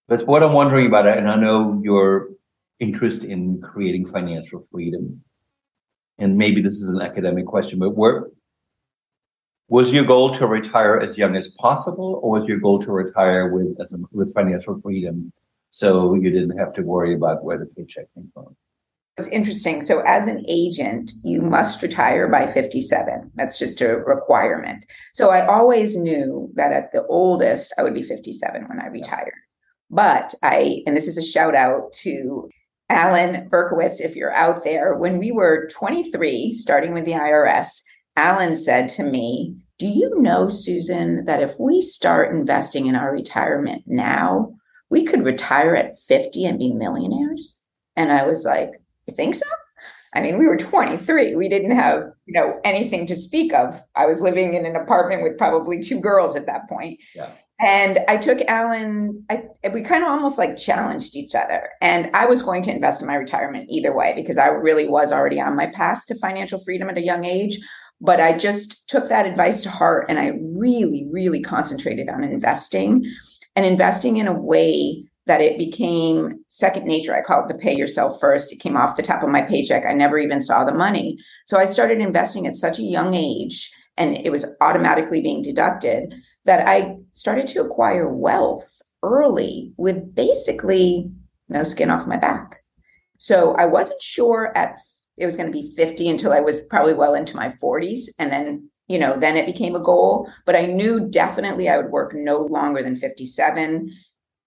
But 0.07 0.25
what 0.25 0.43
I'm 0.43 0.53
wondering 0.53 0.87
about 0.87 1.07
and 1.07 1.29
I 1.29 1.35
know 1.35 1.81
your 1.83 2.29
interest 2.81 3.23
in 3.23 3.61
creating 3.61 4.07
financial 4.07 4.67
freedom, 4.71 5.21
and 6.17 6.37
maybe 6.37 6.61
this 6.61 6.81
is 6.81 6.89
an 6.89 7.01
academic 7.01 7.45
question, 7.45 7.79
but 7.79 7.91
where 7.91 8.27
was 9.69 9.93
your 9.93 10.03
goal 10.03 10.33
to 10.33 10.47
retire 10.47 10.99
as 10.99 11.17
young 11.17 11.37
as 11.37 11.47
possible, 11.47 12.19
or 12.21 12.39
was 12.39 12.45
your 12.45 12.59
goal 12.59 12.79
to 12.79 12.91
retire 12.91 13.53
with 13.53 13.79
a, 13.79 13.87
with 14.11 14.33
financial 14.33 14.81
freedom, 14.81 15.31
so 15.69 16.13
you 16.15 16.29
didn't 16.29 16.57
have 16.57 16.73
to 16.73 16.81
worry 16.81 17.13
about 17.13 17.43
where 17.45 17.57
the 17.57 17.67
paycheck 17.67 18.13
came 18.13 18.29
from? 18.33 18.53
It's 19.17 19.29
interesting. 19.29 19.81
So, 19.81 20.01
as 20.05 20.27
an 20.27 20.43
agent, 20.47 21.11
you 21.23 21.41
must 21.41 21.81
retire 21.81 22.27
by 22.27 22.47
57. 22.47 23.31
That's 23.35 23.59
just 23.59 23.81
a 23.81 23.97
requirement. 23.97 24.85
So, 25.13 25.29
I 25.29 25.45
always 25.45 25.95
knew 25.95 26.49
that 26.55 26.71
at 26.71 26.91
the 26.91 27.05
oldest, 27.07 27.73
I 27.77 27.83
would 27.83 27.93
be 27.93 28.01
57 28.01 28.67
when 28.67 28.81
I 28.81 28.87
retired. 28.87 29.33
But 29.89 30.33
I, 30.41 30.83
and 30.87 30.95
this 30.95 31.07
is 31.07 31.17
a 31.17 31.23
shout 31.23 31.55
out 31.55 31.91
to 32.03 32.49
Alan 32.91 33.47
Berkowitz, 33.49 34.01
if 34.01 34.17
you're 34.17 34.33
out 34.33 34.65
there, 34.65 34.95
when 34.95 35.17
we 35.17 35.31
were 35.31 35.69
23, 35.71 36.51
starting 36.51 36.93
with 36.93 37.05
the 37.05 37.13
IRS, 37.13 37.79
Alan 38.17 38.53
said 38.53 38.89
to 38.89 39.03
me, 39.03 39.55
Do 39.79 39.87
you 39.87 40.19
know, 40.19 40.49
Susan, 40.49 41.23
that 41.23 41.41
if 41.41 41.53
we 41.57 41.79
start 41.79 42.35
investing 42.35 42.87
in 42.87 42.95
our 42.95 43.13
retirement 43.13 43.83
now, 43.87 44.53
we 44.89 45.05
could 45.05 45.23
retire 45.23 45.73
at 45.73 45.97
50 45.97 46.43
and 46.43 46.59
be 46.59 46.73
millionaires? 46.73 47.61
And 47.95 48.11
I 48.11 48.27
was 48.27 48.43
like, 48.43 48.71
You 49.07 49.15
think 49.15 49.35
so? 49.35 49.47
I 50.13 50.19
mean, 50.19 50.37
we 50.37 50.45
were 50.45 50.57
23. 50.57 51.37
We 51.37 51.47
didn't 51.47 51.71
have, 51.71 52.03
you 52.25 52.33
know, 52.33 52.59
anything 52.65 53.05
to 53.05 53.15
speak 53.15 53.53
of. 53.53 53.81
I 53.95 54.05
was 54.05 54.21
living 54.21 54.53
in 54.53 54.65
an 54.65 54.75
apartment 54.75 55.23
with 55.23 55.37
probably 55.37 55.81
two 55.81 56.01
girls 56.01 56.35
at 56.35 56.45
that 56.47 56.67
point. 56.67 56.99
Yeah. 57.15 57.29
And 57.61 57.99
I 58.07 58.17
took 58.17 58.41
Alan, 58.47 59.23
I, 59.29 59.43
we 59.71 59.81
kind 59.81 60.03
of 60.03 60.09
almost 60.09 60.39
like 60.39 60.57
challenged 60.57 61.15
each 61.15 61.35
other. 61.35 61.69
And 61.79 62.09
I 62.15 62.25
was 62.25 62.41
going 62.41 62.63
to 62.63 62.73
invest 62.73 63.01
in 63.01 63.07
my 63.07 63.15
retirement 63.15 63.69
either 63.69 63.95
way 63.95 64.13
because 64.15 64.39
I 64.39 64.47
really 64.47 64.89
was 64.89 65.11
already 65.11 65.39
on 65.39 65.55
my 65.55 65.67
path 65.67 66.05
to 66.07 66.15
financial 66.15 66.63
freedom 66.63 66.89
at 66.89 66.97
a 66.97 67.03
young 67.03 67.23
age. 67.23 67.59
But 68.01 68.19
I 68.19 68.35
just 68.35 68.89
took 68.89 69.09
that 69.09 69.27
advice 69.27 69.61
to 69.61 69.69
heart 69.69 70.07
and 70.09 70.17
I 70.17 70.31
really, 70.41 71.07
really 71.11 71.39
concentrated 71.39 72.09
on 72.09 72.23
investing 72.23 73.05
and 73.55 73.63
investing 73.63 74.17
in 74.17 74.27
a 74.27 74.33
way 74.33 75.05
that 75.27 75.41
it 75.41 75.59
became 75.59 76.43
second 76.47 76.85
nature. 76.85 77.15
I 77.15 77.21
call 77.21 77.43
it 77.43 77.47
the 77.47 77.53
pay 77.53 77.75
yourself 77.75 78.19
first. 78.19 78.51
It 78.51 78.59
came 78.59 78.75
off 78.75 78.97
the 78.97 79.03
top 79.03 79.21
of 79.21 79.29
my 79.29 79.43
paycheck. 79.43 79.85
I 79.85 79.93
never 79.93 80.17
even 80.17 80.41
saw 80.41 80.63
the 80.63 80.73
money. 80.73 81.19
So 81.45 81.59
I 81.59 81.65
started 81.65 81.99
investing 81.99 82.47
at 82.47 82.55
such 82.55 82.79
a 82.79 82.83
young 82.83 83.13
age 83.13 83.71
and 83.97 84.17
it 84.17 84.31
was 84.31 84.47
automatically 84.61 85.21
being 85.21 85.43
deducted 85.43 86.15
that 86.45 86.67
I 86.67 86.95
started 87.11 87.47
to 87.47 87.61
acquire 87.61 88.07
wealth 88.07 88.81
early 89.03 89.73
with 89.77 90.13
basically 90.15 91.11
no 91.49 91.63
skin 91.63 91.89
off 91.89 92.07
my 92.07 92.17
back. 92.17 92.61
So 93.17 93.55
I 93.55 93.65
wasn't 93.65 94.01
sure 94.01 94.51
at 94.55 94.77
it 95.17 95.25
was 95.25 95.35
going 95.35 95.51
to 95.51 95.53
be 95.53 95.73
50 95.75 96.09
until 96.09 96.33
I 96.33 96.39
was 96.39 96.61
probably 96.61 96.93
well 96.93 97.13
into 97.13 97.35
my 97.35 97.49
40s. 97.49 98.09
And 98.17 98.31
then, 98.31 98.69
you 98.87 98.97
know, 98.97 99.17
then 99.17 99.37
it 99.37 99.45
became 99.45 99.75
a 99.75 99.79
goal. 99.79 100.31
But 100.45 100.55
I 100.55 100.65
knew 100.65 101.07
definitely 101.09 101.69
I 101.69 101.77
would 101.77 101.91
work 101.91 102.13
no 102.15 102.39
longer 102.39 102.81
than 102.81 102.95
57. 102.95 103.91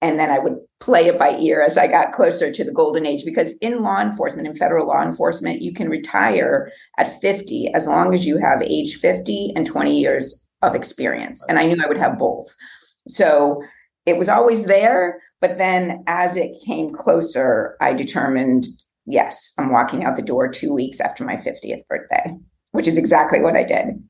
And 0.03 0.19
then 0.19 0.31
I 0.31 0.39
would 0.39 0.57
play 0.81 1.07
it 1.07 1.19
by 1.19 1.37
ear 1.39 1.63
as 1.63 1.79
I 1.79 1.87
got 1.87 2.13
closer 2.13 2.51
to 2.51 2.65
the 2.65 2.73
golden 2.73 3.07
age. 3.07 3.25
Because 3.25 3.57
in 3.59 3.83
law 3.83 4.01
enforcement, 4.01 4.49
in 4.49 4.57
federal 4.57 4.89
law 4.89 5.03
enforcement, 5.03 5.63
you 5.63 5.73
can 5.73 5.89
retire 5.89 6.71
at 6.99 7.21
50 7.21 7.73
as 7.75 7.87
long 7.87 8.13
as 8.13 8.27
you 8.27 8.39
have 8.39 8.61
age 8.63 8.97
50 8.97 9.53
and 9.55 9.67
20 9.67 9.99
years 9.99 10.44
of 10.65 10.75
experience. 10.75 11.43
And 11.49 11.59
I 11.59 11.67
knew 11.67 11.77
I 11.83 11.89
would 11.89 11.99
have 11.99 12.19
both. 12.19 12.55
So 13.09 13.63
it 14.07 14.19
was 14.19 14.29
always 14.29 14.67
there. 14.67 15.21
But 15.41 15.59
then 15.59 16.03
as 16.07 16.37
it 16.37 16.57
came 16.65 16.93
closer, 16.93 17.77
I 17.81 17.93
determined 17.93 18.67
yes, 19.07 19.53
I'm 19.59 19.71
walking 19.71 20.05
out 20.05 20.17
the 20.17 20.23
door 20.23 20.49
two 20.49 20.73
weeks 20.73 21.01
after 21.01 21.25
my 21.25 21.37
50th 21.37 21.87
birthday, 21.89 22.37
which 22.73 22.87
is 22.87 22.99
exactly 22.99 23.41
what 23.43 23.57
I 23.57 23.65
did. 23.65 24.03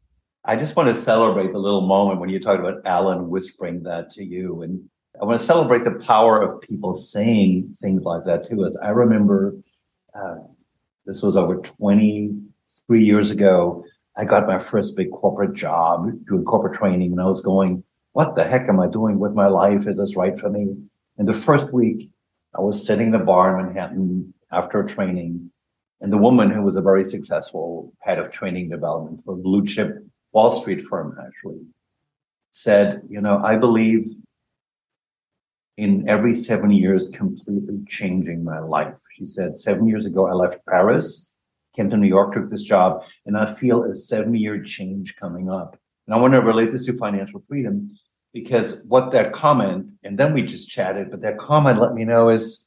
I 0.44 0.56
just 0.56 0.76
want 0.76 0.94
to 0.94 1.00
celebrate 1.00 1.52
the 1.52 1.58
little 1.58 1.86
moment 1.86 2.20
when 2.20 2.28
you 2.28 2.38
talked 2.38 2.60
about 2.60 2.82
Alan 2.84 3.30
whispering 3.30 3.82
that 3.84 4.10
to 4.10 4.24
you. 4.24 4.62
And 4.62 4.82
I 5.20 5.24
want 5.24 5.40
to 5.40 5.46
celebrate 5.46 5.84
the 5.84 6.04
power 6.04 6.42
of 6.42 6.60
people 6.60 6.94
saying 6.94 7.76
things 7.80 8.02
like 8.02 8.24
that 8.26 8.44
to 8.48 8.64
us. 8.64 8.76
I 8.82 8.90
remember 8.90 9.54
uh, 10.14 10.36
this 11.06 11.22
was 11.22 11.36
over 11.36 11.56
23 11.56 13.04
years 13.04 13.30
ago. 13.30 13.84
I 14.16 14.24
got 14.24 14.46
my 14.46 14.62
first 14.62 14.96
big 14.96 15.10
corporate 15.10 15.54
job 15.54 16.10
doing 16.26 16.44
corporate 16.44 16.78
training, 16.78 17.12
and 17.12 17.20
I 17.20 17.26
was 17.26 17.40
going, 17.40 17.82
What 18.12 18.36
the 18.36 18.44
heck 18.44 18.68
am 18.68 18.80
I 18.80 18.86
doing 18.86 19.18
with 19.18 19.32
my 19.32 19.48
life? 19.48 19.86
Is 19.86 19.96
this 19.96 20.16
right 20.16 20.38
for 20.38 20.50
me? 20.50 20.76
And 21.18 21.28
the 21.28 21.34
first 21.34 21.72
week, 21.72 22.10
I 22.56 22.60
was 22.60 22.84
sitting 22.84 23.06
in 23.06 23.12
the 23.12 23.18
bar 23.18 23.58
in 23.58 23.66
Manhattan 23.66 24.34
after 24.52 24.82
training. 24.84 25.50
And 26.00 26.12
the 26.12 26.18
woman 26.18 26.50
who 26.50 26.62
was 26.62 26.76
a 26.76 26.82
very 26.82 27.04
successful 27.04 27.92
head 28.00 28.18
of 28.18 28.30
training 28.30 28.68
development 28.68 29.24
for 29.24 29.34
a 29.34 29.36
blue 29.36 29.66
chip 29.66 30.04
Wall 30.32 30.50
Street 30.50 30.86
firm 30.86 31.16
actually 31.24 31.60
said, 32.50 33.02
you 33.08 33.20
know, 33.20 33.38
I 33.42 33.56
believe 33.56 34.14
in 35.76 36.08
every 36.08 36.34
seven 36.34 36.70
years 36.70 37.08
completely 37.08 37.80
changing 37.88 38.44
my 38.44 38.58
life. 38.58 38.94
She 39.16 39.26
said, 39.26 39.56
seven 39.56 39.88
years 39.88 40.06
ago, 40.06 40.26
I 40.26 40.32
left 40.32 40.64
Paris, 40.66 41.32
came 41.74 41.90
to 41.90 41.96
New 41.96 42.08
York, 42.08 42.34
took 42.34 42.50
this 42.50 42.62
job, 42.62 43.02
and 43.26 43.36
I 43.36 43.54
feel 43.54 43.84
a 43.84 43.94
seven 43.94 44.34
year 44.34 44.62
change 44.62 45.16
coming 45.16 45.50
up. 45.50 45.78
And 46.06 46.14
I 46.14 46.18
want 46.18 46.34
to 46.34 46.40
relate 46.40 46.70
this 46.70 46.86
to 46.86 46.96
financial 46.96 47.42
freedom 47.48 47.90
because 48.32 48.82
what 48.88 49.12
that 49.12 49.32
comment, 49.32 49.92
and 50.02 50.18
then 50.18 50.34
we 50.34 50.42
just 50.42 50.68
chatted, 50.68 51.10
but 51.10 51.20
that 51.22 51.38
comment 51.38 51.80
let 51.80 51.94
me 51.94 52.04
know 52.04 52.28
is 52.28 52.66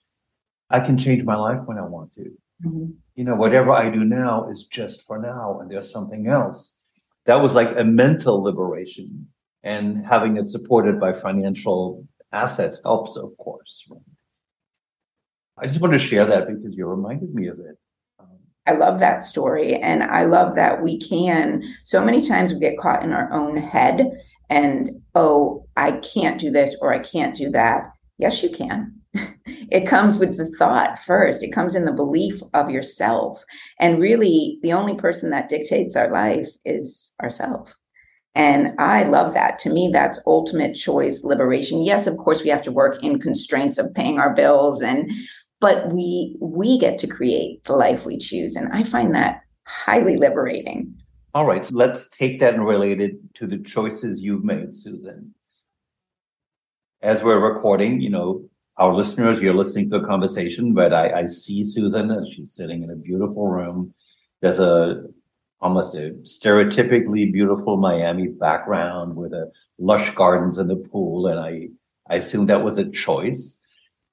I 0.70 0.80
can 0.80 0.98
change 0.98 1.24
my 1.24 1.36
life 1.36 1.60
when 1.66 1.78
I 1.78 1.84
want 1.84 2.14
to. 2.14 2.32
Mm-hmm. 2.66 2.92
You 3.16 3.24
know, 3.24 3.36
whatever 3.36 3.72
I 3.72 3.90
do 3.90 4.04
now 4.04 4.50
is 4.50 4.66
just 4.66 5.06
for 5.06 5.20
now, 5.20 5.60
and 5.60 5.70
there's 5.70 5.92
something 5.92 6.28
else. 6.28 6.80
That 7.26 7.36
was 7.36 7.54
like 7.54 7.78
a 7.78 7.84
mental 7.84 8.42
liberation, 8.42 9.28
and 9.64 10.06
having 10.06 10.38
it 10.38 10.50
supported 10.50 11.00
by 11.00 11.14
financial 11.14 12.08
assets 12.32 12.80
helps, 12.84 13.18
of 13.18 13.36
course. 13.38 13.88
I 15.58 15.68
just 15.68 15.82
want 15.82 15.94
to 15.94 16.00
share 16.00 16.26
that 16.26 16.48
because 16.48 16.76
you 16.76 16.86
reminded 16.86 17.34
me 17.34 17.48
of 17.48 17.60
it. 17.60 17.78
I 18.68 18.74
love 18.74 19.00
that 19.00 19.22
story. 19.22 19.76
And 19.76 20.04
I 20.04 20.26
love 20.26 20.56
that 20.56 20.84
we 20.84 21.00
can, 21.00 21.64
so 21.84 22.04
many 22.04 22.22
times 22.22 22.54
we 22.54 22.60
get 22.60 22.78
caught 22.78 23.04
in 23.04 23.14
our 23.14 23.32
own 23.32 23.58
head 23.58 24.06
and, 24.50 24.92
oh, 25.16 25.66
I 25.76 25.94
can't 25.94 26.40
do 26.40 26.52
this 26.52 26.76
or 26.82 26.94
I 26.94 27.00
can't 27.00 27.36
do 27.36 27.50
that. 27.52 27.84
Yes, 28.18 28.44
you 28.44 28.50
can. 28.50 28.94
It 29.70 29.88
comes 29.88 30.18
with 30.18 30.38
the 30.38 30.50
thought 30.58 31.00
first. 31.00 31.44
It 31.44 31.52
comes 31.52 31.76
in 31.76 31.86
the 31.86 31.92
belief 31.92 32.42
of 32.54 32.70
yourself. 32.70 33.44
And 33.80 34.00
really 34.00 34.60
the 34.62 34.72
only 34.72 34.96
person 34.96 35.30
that 35.32 35.50
dictates 35.50 35.96
our 35.96 36.10
life 36.10 36.48
is 36.64 37.14
ourself. 37.22 37.74
And 38.36 38.74
i 38.78 39.04
love 39.04 39.34
that. 39.34 39.58
To 39.60 39.70
me 39.70 39.90
that's 39.92 40.20
ultimate 40.26 40.74
choice 40.74 41.24
liberation. 41.24 41.84
Yes 41.84 42.08
of 42.08 42.18
course 42.18 42.44
we 42.44 42.50
have 42.50 42.62
to 42.64 42.72
work 42.72 43.04
in 43.04 43.20
constraints 43.20 43.78
of 43.78 43.94
paying 43.94 44.20
our 44.20 44.34
bills 44.34 44.82
and 44.82 45.12
but 45.60 45.92
we 45.92 46.38
we 46.42 46.78
get 46.80 46.98
to 47.00 47.08
create 47.08 47.64
the 47.66 47.74
life 47.74 48.06
we 48.06 48.18
choose 48.18 48.56
and 48.56 48.72
i 48.74 48.84
find 48.84 49.14
that 49.14 49.42
highly 49.66 50.18
liberating 50.18 50.94
all 51.34 51.46
right 51.46 51.66
so 51.66 51.76
let's 51.76 52.08
take 52.10 52.40
that 52.40 52.54
and 52.54 52.66
relate 52.66 53.02
it 53.02 53.16
to 53.34 53.48
the 53.48 53.58
choices 53.60 54.22
you've 54.22 54.44
made 54.44 54.74
susan 54.76 55.34
as 57.02 57.24
we're 57.24 57.40
recording 57.40 58.02
you 58.02 58.10
know 58.10 58.48
our 58.78 58.94
listeners, 58.94 59.40
you're 59.40 59.56
listening 59.56 59.90
to 59.90 59.98
a 59.98 60.06
conversation, 60.06 60.74
but 60.74 60.94
I, 60.94 61.22
I 61.22 61.26
see 61.26 61.64
Susan 61.64 62.12
as 62.12 62.30
she's 62.30 62.54
sitting 62.54 62.84
in 62.84 62.92
a 62.92 62.96
beautiful 62.96 63.48
room. 63.48 63.94
There's 64.42 64.60
a 64.60 65.04
almost 65.60 65.96
a 65.96 66.12
stereotypically 66.22 67.34
beautiful 67.34 67.78
Miami 67.78 68.28
background 68.28 69.16
with 69.16 69.34
a 69.34 69.52
lush 69.80 70.14
gardens 70.14 70.60
and 70.60 70.70
the 70.70 70.76
pool, 70.76 71.28
and 71.28 71.40
I 71.40 71.70
I 72.10 72.18
assume 72.18 72.46
that 72.48 72.64
was 72.64 72.78
a 72.78 72.90
choice. 72.90 73.60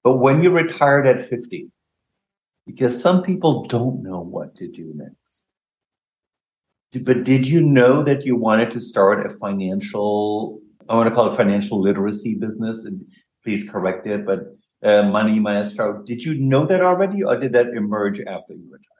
But 0.04 0.18
when 0.18 0.42
you 0.42 0.50
retired 0.50 1.06
at 1.06 1.30
50, 1.30 1.70
because 2.66 3.00
some 3.00 3.23
people 3.23 3.66
don't 3.66 4.02
know 4.02 4.20
what 4.20 4.54
to 4.56 4.68
do 4.68 4.92
next. 4.94 5.16
But 7.04 7.25
did 7.25 7.46
you 7.46 7.61
know 7.61 8.02
that 8.04 8.25
you 8.25 8.37
wanted 8.37 8.70
to 8.73 8.80
start 8.80 9.26
a 9.26 9.37
financial, 9.38 10.61
I 10.88 10.94
want 10.94 11.08
to 11.08 11.14
call 11.14 11.32
it 11.32 11.37
financial 11.37 11.80
literacy 11.80 12.37
business? 12.37 12.84
And 12.84 13.04
please 13.42 13.68
correct 13.68 14.06
it, 14.06 14.25
but 14.25 14.56
uh, 14.84 15.02
Money 15.04 15.40
Maestro, 15.40 16.02
did 16.02 16.23
you 16.23 16.34
know 16.34 16.66
that 16.66 16.82
already 16.82 17.25
or 17.25 17.37
did 17.37 17.52
that 17.54 17.68
emerge 17.68 18.20
after 18.20 18.52
you 18.52 18.64
retired? 18.70 18.90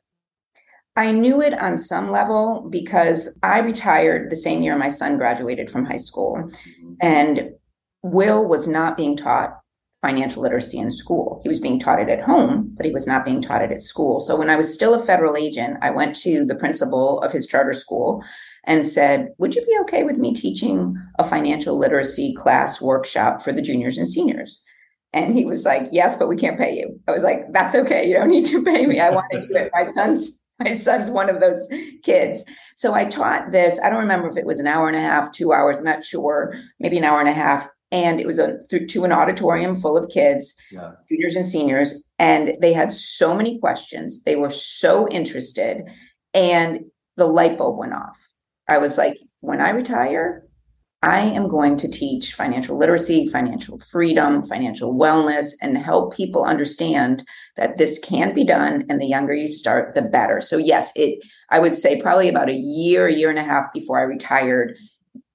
I 0.97 1.13
knew 1.13 1.43
it 1.43 1.59
on 1.61 1.77
some 1.77 2.11
level 2.11 2.67
because 2.71 3.39
I 3.43 3.59
retired 3.59 4.31
the 4.31 4.37
same 4.37 4.63
year 4.63 4.77
my 4.79 4.89
son 4.89 5.19
graduated 5.19 5.71
from 5.71 5.85
high 5.85 5.99
school. 5.99 6.37
Mm-hmm. 6.37 6.95
And 7.03 7.51
Will 8.03 8.45
was 8.45 8.67
not 8.67 8.97
being 8.97 9.17
taught 9.17 9.59
financial 10.05 10.43
literacy 10.43 10.77
in 10.77 10.91
school. 10.91 11.41
He 11.43 11.49
was 11.49 11.59
being 11.59 11.81
taught 11.81 11.99
it 11.99 12.11
at 12.11 12.23
home, 12.23 12.71
but 12.77 12.85
he 12.85 12.93
was 12.93 13.07
not 13.07 13.25
being 13.25 13.41
taught 13.41 13.63
it 13.63 13.73
at 13.73 13.81
school. 13.81 14.21
So 14.21 14.37
when 14.37 14.51
I 14.51 14.57
was 14.57 14.73
still 14.73 14.93
a 14.93 15.03
federal 15.03 15.35
agent, 15.35 15.79
I 15.81 15.91
went 15.91 16.15
to 16.17 16.45
the 16.45 16.55
principal 16.55 17.23
of 17.23 17.33
his 17.33 17.47
charter 17.47 17.73
school 17.73 18.23
and 18.65 18.87
said, 18.87 19.29
Would 19.39 19.55
you 19.55 19.65
be 19.65 19.79
okay 19.81 20.05
with 20.05 20.19
me 20.19 20.35
teaching 20.35 20.95
a 21.19 21.25
financial 21.25 21.79
literacy 21.79 22.35
class 22.35 22.83
workshop 22.83 23.41
for 23.41 23.51
the 23.51 23.63
juniors 23.63 23.97
and 23.97 24.07
seniors? 24.07 24.63
And 25.15 25.33
he 25.33 25.47
was 25.47 25.65
like, 25.65 25.89
Yes, 25.91 26.19
but 26.19 26.29
we 26.29 26.37
can't 26.37 26.59
pay 26.59 26.75
you. 26.77 27.01
I 27.09 27.13
was 27.13 27.25
like, 27.25 27.51
That's 27.53 27.75
okay. 27.75 28.07
You 28.07 28.13
don't 28.13 28.29
need 28.29 28.45
to 28.47 28.63
pay 28.63 28.85
me. 28.85 29.01
I 29.01 29.09
want 29.09 29.31
to 29.33 29.41
do 29.41 29.55
it. 29.55 29.71
My 29.73 29.85
son's 29.85 30.39
my 30.61 30.75
son's 30.75 31.09
one 31.09 31.31
of 31.31 31.41
those 31.41 31.67
kids. 32.03 32.45
So 32.77 32.93
I 32.93 33.07
taught 33.07 33.51
this. 33.51 33.81
I 33.83 33.89
don't 33.89 34.01
remember 34.01 34.29
if 34.29 34.37
it 34.37 34.47
was 34.47 34.61
an 34.61 34.67
hour 34.67 34.87
and 34.87 34.97
a 34.97 35.01
half, 35.01 35.33
two 35.33 35.53
hours, 35.53 35.79
I'm 35.79 35.85
not 35.85 36.05
sure, 36.05 36.55
maybe 36.79 36.99
an 36.99 37.05
hour 37.05 37.21
and 37.21 37.29
a 37.29 37.33
half 37.33 37.67
and 37.91 38.21
it 38.21 38.27
was 38.27 38.39
a, 38.39 38.59
through 38.65 38.87
to 38.89 39.05
an 39.05 39.13
auditorium 39.13 39.77
full 39.77 39.97
of 39.97 40.11
kids, 40.11 40.55
yeah. 40.71 40.93
juniors 41.09 41.37
and 41.37 41.45
seniors, 41.45 42.07
and 42.19 42.57
they 42.61 42.73
had 42.73 42.93
so 42.93 43.37
many 43.37 43.59
questions. 43.59 44.25
They 44.25 44.37
were 44.37 44.51
so 44.51 45.09
interested, 45.09 45.83
and 46.33 46.81
the 47.17 47.27
light 47.27 47.59
bulb 47.59 47.79
went 47.79 47.95
off. 47.95 48.29
I 48.69 48.79
was 48.79 48.99
like, 48.99 49.19
when 49.41 49.61
I 49.61 49.71
retire, 49.71 50.45
I 51.05 51.21
am 51.21 51.49
going 51.49 51.77
to 51.77 51.89
teach 51.89 52.33
financial 52.33 52.79
literacy, 52.79 53.29
financial 53.29 53.79
freedom, 53.79 54.43
financial 54.43 54.95
wellness, 54.95 55.53
and 55.61 55.77
help 55.77 56.17
people 56.17 56.45
understand 56.45 57.23
that 57.57 57.77
this 57.77 57.99
can 57.99 58.35
be 58.35 58.43
done. 58.43 58.87
And 58.89 58.99
the 58.99 59.07
younger 59.07 59.35
you 59.35 59.47
start, 59.47 59.95
the 59.95 60.01
better. 60.01 60.41
So 60.41 60.57
yes, 60.57 60.91
it. 60.97 61.23
I 61.51 61.59
would 61.59 61.75
say 61.75 62.01
probably 62.01 62.31
about 62.31 62.49
a 62.49 62.55
year, 62.55 63.07
year 63.07 63.29
and 63.29 63.39
a 63.39 63.45
half 63.45 63.67
before 63.75 64.01
I 64.01 64.05
retired, 64.05 64.79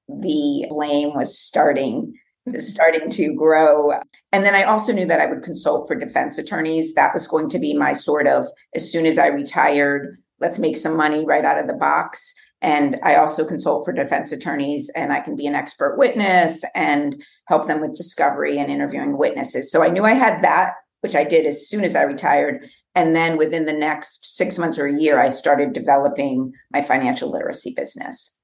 the 0.07 0.65
blame 0.69 1.13
was 1.13 1.37
starting 1.37 2.15
starting 2.57 3.09
to 3.09 3.33
grow. 3.35 3.91
And 4.31 4.45
then 4.45 4.55
I 4.55 4.63
also 4.63 4.91
knew 4.91 5.05
that 5.05 5.21
I 5.21 5.25
would 5.25 5.43
consult 5.43 5.87
for 5.87 5.95
defense 5.95 6.37
attorneys. 6.37 6.93
That 6.95 7.13
was 7.13 7.27
going 7.27 7.49
to 7.49 7.59
be 7.59 7.75
my 7.75 7.93
sort 7.93 8.27
of, 8.27 8.45
as 8.75 8.91
soon 8.91 9.05
as 9.05 9.17
I 9.17 9.27
retired, 9.27 10.17
let's 10.39 10.59
make 10.59 10.77
some 10.77 10.95
money 10.97 11.25
right 11.25 11.45
out 11.45 11.59
of 11.59 11.67
the 11.67 11.73
box. 11.73 12.33
And 12.61 12.99
I 13.03 13.15
also 13.15 13.47
consult 13.47 13.85
for 13.85 13.93
defense 13.93 14.31
attorneys, 14.31 14.91
and 14.95 15.13
I 15.13 15.21
can 15.21 15.35
be 15.35 15.47
an 15.47 15.55
expert 15.55 15.97
witness 15.97 16.65
and 16.75 17.21
help 17.47 17.67
them 17.67 17.79
with 17.79 17.95
discovery 17.95 18.57
and 18.59 18.69
interviewing 18.69 19.17
witnesses. 19.17 19.71
So 19.71 19.81
I 19.81 19.89
knew 19.89 20.03
I 20.03 20.13
had 20.13 20.43
that, 20.43 20.73
which 21.01 21.15
I 21.15 21.23
did 21.23 21.45
as 21.45 21.69
soon 21.69 21.85
as 21.85 21.95
I 21.95 22.01
retired. 22.01 22.69
And 22.95 23.15
then 23.15 23.37
within 23.37 23.65
the 23.65 23.73
next 23.73 24.35
six 24.35 24.59
months 24.59 24.77
or 24.77 24.87
a 24.87 24.99
year, 24.99 25.21
I 25.21 25.29
started 25.29 25.71
developing 25.71 26.51
my 26.71 26.81
financial 26.81 27.31
literacy 27.31 27.73
business 27.75 28.37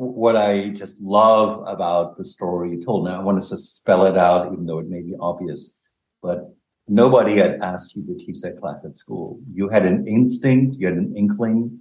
what 0.00 0.34
I 0.34 0.70
just 0.70 1.02
love 1.02 1.62
about 1.66 2.16
the 2.16 2.24
story 2.24 2.70
you 2.70 2.82
told. 2.82 3.04
Now, 3.04 3.20
I 3.20 3.22
want 3.22 3.38
to 3.38 3.56
spell 3.56 4.06
it 4.06 4.16
out, 4.16 4.50
even 4.50 4.64
though 4.64 4.78
it 4.78 4.88
may 4.88 5.02
be 5.02 5.14
obvious, 5.20 5.76
but 6.22 6.54
nobody 6.88 7.36
had 7.36 7.60
asked 7.60 7.94
you 7.94 8.06
to 8.06 8.16
teach 8.16 8.40
that 8.40 8.58
class 8.58 8.82
at 8.86 8.96
school. 8.96 9.38
You 9.52 9.68
had 9.68 9.84
an 9.84 10.08
instinct, 10.08 10.76
you 10.78 10.86
had 10.86 10.96
an 10.96 11.14
inkling. 11.14 11.78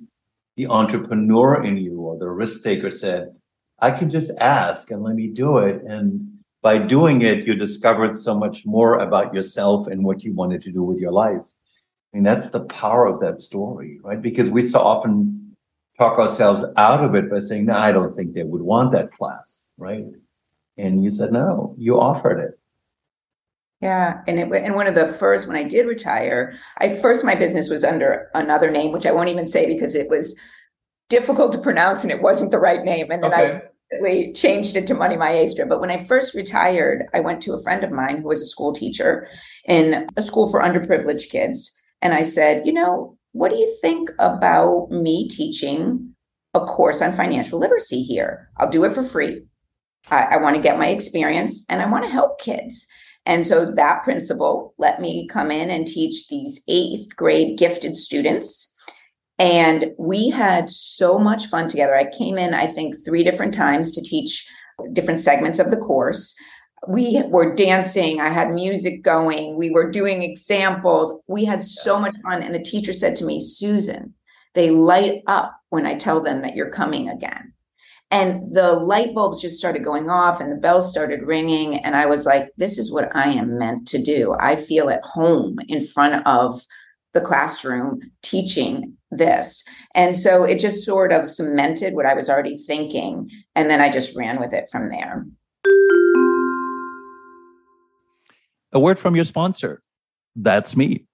The 0.58 0.68
entrepreneur 0.68 1.64
in 1.64 1.78
you 1.78 2.02
or 2.02 2.20
the 2.20 2.30
risk 2.30 2.62
taker 2.62 2.92
said, 2.92 3.30
I 3.80 3.92
can 3.92 4.10
just 4.10 4.32
ask 4.42 4.92
and 4.92 5.02
let 5.02 5.16
me 5.16 5.28
do 5.28 5.60
it. 5.60 5.82
And 5.88 6.40
by 6.62 6.78
doing 6.78 7.22
it, 7.22 7.48
you 7.48 7.56
discovered 7.56 8.18
so 8.18 8.38
much 8.38 8.66
more 8.66 9.00
about 9.00 9.34
yourself 9.34 9.88
and 9.88 10.04
what 10.04 10.24
you 10.26 10.34
wanted 10.34 10.62
to 10.64 10.74
do 10.74 10.84
with 10.84 10.98
your 10.98 11.14
life. 11.14 11.40
I 12.14 12.18
mean, 12.18 12.24
that's 12.24 12.50
the 12.50 12.66
power 12.66 13.06
of 13.06 13.22
that 13.22 13.40
story, 13.40 14.02
right? 14.04 14.22
Because 14.22 14.50
we 14.50 14.64
so 14.64 14.80
often 14.80 15.49
talk 16.00 16.18
ourselves 16.18 16.64
out 16.78 17.04
of 17.04 17.14
it 17.14 17.30
by 17.30 17.40
saying, 17.40 17.66
no, 17.66 17.78
I 17.78 17.92
don't 17.92 18.16
think 18.16 18.34
they 18.34 18.44
would 18.44 18.62
want 18.62 18.94
that 18.94 19.12
class, 19.12 19.66
right? 19.78 20.06
And 20.78 21.04
you 21.04 21.12
said, 21.12 21.34
no, 21.34 21.76
you 21.78 22.00
offered 22.00 22.40
it. 22.40 22.60
Yeah, 23.82 24.22
and 24.28 24.40
it 24.40 24.52
and 24.52 24.76
one 24.76 24.88
of 24.88 24.96
the 24.96 25.08
first 25.08 25.48
when 25.48 25.56
I 25.56 25.64
did 25.64 25.88
retire, 25.88 26.54
I 26.80 26.96
first 26.96 27.24
my 27.24 27.36
business 27.36 27.70
was 27.70 27.86
under 27.86 28.30
another 28.34 28.70
name, 28.70 28.92
which 28.92 29.06
I 29.06 29.14
won't 29.14 29.30
even 29.30 29.48
say 29.48 29.68
because 29.68 29.96
it 29.96 30.10
was 30.10 30.38
difficult 31.10 31.54
to 31.54 31.60
pronounce 31.60 32.04
and 32.04 32.12
it 32.12 32.22
wasn't 32.22 32.52
the 32.52 32.60
right 32.60 32.84
name. 32.84 33.10
And 33.10 33.24
then 33.24 33.34
okay. 33.34 33.62
I 34.06 34.34
changed 34.36 34.76
it 34.76 34.86
to 34.88 34.94
Money 34.94 35.16
Maestra. 35.16 35.66
But 35.66 35.80
when 35.80 35.92
I 35.92 36.04
first 36.04 36.36
retired, 36.36 37.06
I 37.14 37.22
went 37.22 37.42
to 37.44 37.54
a 37.54 37.64
friend 37.64 37.84
of 37.84 37.92
mine 37.92 38.18
who 38.18 38.28
was 38.28 38.42
a 38.42 38.46
school 38.46 38.74
teacher 38.74 39.28
in 39.66 40.08
a 40.18 40.22
school 40.22 40.50
for 40.50 40.62
underprivileged 40.62 41.30
kids. 41.30 41.74
And 42.02 42.14
I 42.14 42.22
said, 42.22 42.68
you 42.68 42.74
know, 42.74 43.18
what 43.32 43.52
do 43.52 43.58
you 43.58 43.78
think 43.82 44.10
about 44.20 44.90
me 44.90 45.28
teaching 45.28 46.16
a 46.54 46.60
course 46.60 47.02
on 47.02 47.14
financial 47.14 47.60
literacy 47.60 48.02
here? 48.02 48.50
I'll 48.58 48.70
do 48.70 48.84
it 48.86 48.94
for 48.94 49.04
free. 49.04 49.44
I, 50.10 50.24
I 50.32 50.38
want 50.38 50.56
to 50.56 50.62
get 50.62 50.80
my 50.80 50.88
experience 50.88 51.66
and 51.70 51.82
I 51.82 51.90
want 51.90 52.06
to 52.06 52.10
help 52.10 52.40
kids. 52.40 52.88
And 53.26 53.46
so 53.46 53.72
that 53.72 54.02
principal 54.02 54.74
let 54.78 55.00
me 55.00 55.28
come 55.28 55.52
in 55.52 55.70
and 55.70 55.86
teach 55.86 56.28
these 56.28 56.64
eighth 56.68 57.16
grade 57.16 57.58
gifted 57.58 57.98
students. 57.98 58.76
And 59.38 59.92
we 59.98 60.30
had 60.30 60.70
so 60.70 61.20
much 61.20 61.46
fun 61.48 61.68
together. 61.68 61.96
I 61.96 62.10
came 62.10 62.38
in, 62.38 62.54
I 62.54 62.66
think, 62.66 62.96
three 63.06 63.24
different 63.24 63.54
times 63.54 63.92
to 63.92 64.02
teach 64.02 64.48
different 64.94 65.20
segments 65.20 65.60
of 65.60 65.72
the 65.72 65.78
course 65.78 66.34
we 66.88 67.22
were 67.28 67.56
dancing 67.56 68.22
i 68.22 68.30
had 68.30 68.52
music 68.52 69.04
going 69.04 69.58
we 69.58 69.70
were 69.70 69.90
doing 69.90 70.24
examples. 70.24 71.22
We 71.28 71.46
had 71.46 71.64
so 71.64 72.00
much 72.00 72.16
fun 72.24 72.42
and 72.42 72.56
the 72.56 72.62
teacher 72.62 72.94
said 72.94 73.16
to 73.18 73.26
me 73.26 73.40
susan 73.40 74.14
they 74.54 74.72
light 74.72 75.24
up 75.28 75.60
when 75.70 75.86
i 75.86 75.96
tell 75.96 76.22
them 76.22 76.42
that 76.42 76.56
you're 76.56 76.72
coming 76.72 77.10
again. 77.10 77.54
And 78.12 78.56
the 78.56 78.74
light 78.74 79.14
bulbs 79.14 79.40
just 79.40 79.60
started 79.60 79.84
going 79.84 80.10
off 80.10 80.42
and 80.42 80.52
the 80.52 80.56
bells 80.56 80.90
started 80.90 81.22
ringing 81.24 81.78
and 81.78 81.96
i 81.96 82.06
was 82.06 82.26
like 82.26 82.50
this 82.58 82.78
is 82.78 82.92
what 82.92 83.16
i 83.16 83.30
am 83.30 83.58
meant 83.58 83.88
to 83.90 84.02
do. 84.02 84.36
I 84.40 84.56
feel 84.56 84.90
at 84.90 85.04
home 85.04 85.60
in 85.68 85.86
front 85.86 86.26
of 86.26 86.62
the 87.14 87.22
classroom 87.22 88.00
teaching 88.22 88.96
this. 89.12 89.64
And 89.96 90.16
so 90.16 90.44
it 90.44 90.60
just 90.60 90.86
sort 90.86 91.12
of 91.12 91.28
cemented 91.28 91.94
what 91.94 92.06
i 92.06 92.14
was 92.14 92.30
already 92.30 92.58
thinking 92.58 93.30
and 93.56 93.70
then 93.70 93.82
i 93.82 93.90
just 93.92 94.16
ran 94.16 94.40
with 94.40 94.54
it 94.54 94.70
from 94.72 94.90
there 94.90 95.26
a 98.72 98.80
word 98.80 99.00
from 99.00 99.16
your 99.16 99.26
sponsor. 99.26 99.82
That's 100.36 100.76
me. 100.76 101.06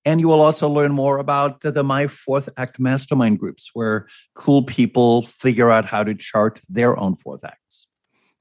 And 0.06 0.20
you 0.20 0.28
will 0.28 0.42
also 0.42 0.68
learn 0.68 0.92
more 0.92 1.16
about 1.18 1.62
the, 1.62 1.72
the 1.72 1.82
My 1.82 2.06
Fourth 2.06 2.50
Act 2.56 2.78
mastermind 2.78 3.38
groups, 3.38 3.70
where 3.72 4.06
cool 4.34 4.62
people 4.62 5.22
figure 5.22 5.70
out 5.70 5.86
how 5.86 6.04
to 6.04 6.14
chart 6.14 6.60
their 6.68 6.98
own 6.98 7.16
fourth 7.16 7.42
acts. 7.44 7.86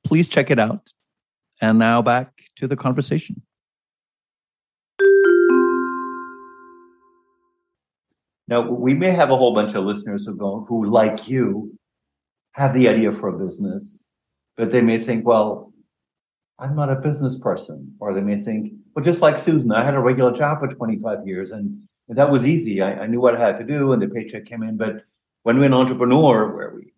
Please 0.04 0.28
check 0.28 0.52
it 0.52 0.60
out. 0.60 0.92
And 1.62 1.80
now 1.80 2.02
back 2.02 2.34
to 2.58 2.68
the 2.68 2.76
conversation. 2.76 3.44
Now, 8.48 8.70
we 8.70 8.94
may 8.94 9.12
have 9.12 9.32
a 9.32 9.38
whole 9.38 9.54
bunch 9.54 9.74
of 9.76 9.86
listeners 9.86 10.26
who 10.26 10.36
go, 10.36 10.66
who, 10.68 10.90
like 10.90 11.28
you, 11.28 11.78
have 12.54 12.74
the 12.74 12.88
idea 12.88 13.12
for 13.12 13.30
a 13.30 13.46
business, 13.46 14.04
but 14.58 14.72
they 14.72 14.82
may 14.82 15.00
think, 15.00 15.26
well, 15.26 15.74
I'm 16.60 16.76
not 16.76 16.90
a 16.90 16.96
business 16.96 17.38
person. 17.38 17.96
Or 18.00 18.14
they 18.14 18.22
may 18.22 18.38
think, 18.38 18.74
well, 18.96 19.04
just 19.04 19.22
like 19.22 19.38
Susan, 19.38 19.72
I 19.72 19.84
had 19.84 19.96
a 19.96 20.00
regular 20.00 20.32
job 20.32 20.60
for 20.60 20.68
25 20.68 21.28
years 21.28 21.52
and, 21.52 21.82
that 22.10 22.30
was 22.30 22.46
easy. 22.46 22.82
I, 22.82 22.94
I 22.94 23.08
knew 23.08 23.22
what 23.22 23.36
I 23.36 23.40
had 23.40 23.58
to 23.60 23.64
do 23.64 23.94
and 23.94 24.02
the 24.02 24.08
paycheck 24.08 24.46
came 24.46 24.62
in. 24.62 24.76
But 24.76 25.04
when 25.44 25.58
we're 25.58 25.66
an 25.66 25.74
entrepreneur, 25.74 26.54
where 26.54 26.76
we 26.76 26.94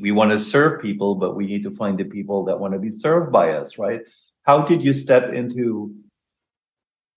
we 0.00 0.12
want 0.12 0.30
to 0.30 0.38
serve 0.38 0.80
people, 0.80 1.16
but 1.16 1.34
we 1.34 1.46
need 1.46 1.64
to 1.64 1.70
find 1.72 1.98
the 1.98 2.04
people 2.04 2.44
that 2.44 2.58
want 2.58 2.72
to 2.72 2.78
be 2.78 2.92
served 2.92 3.32
by 3.32 3.50
us, 3.50 3.76
right? 3.76 4.00
How 4.44 4.62
did 4.62 4.82
you 4.82 4.92
step 4.92 5.32
into 5.32 5.94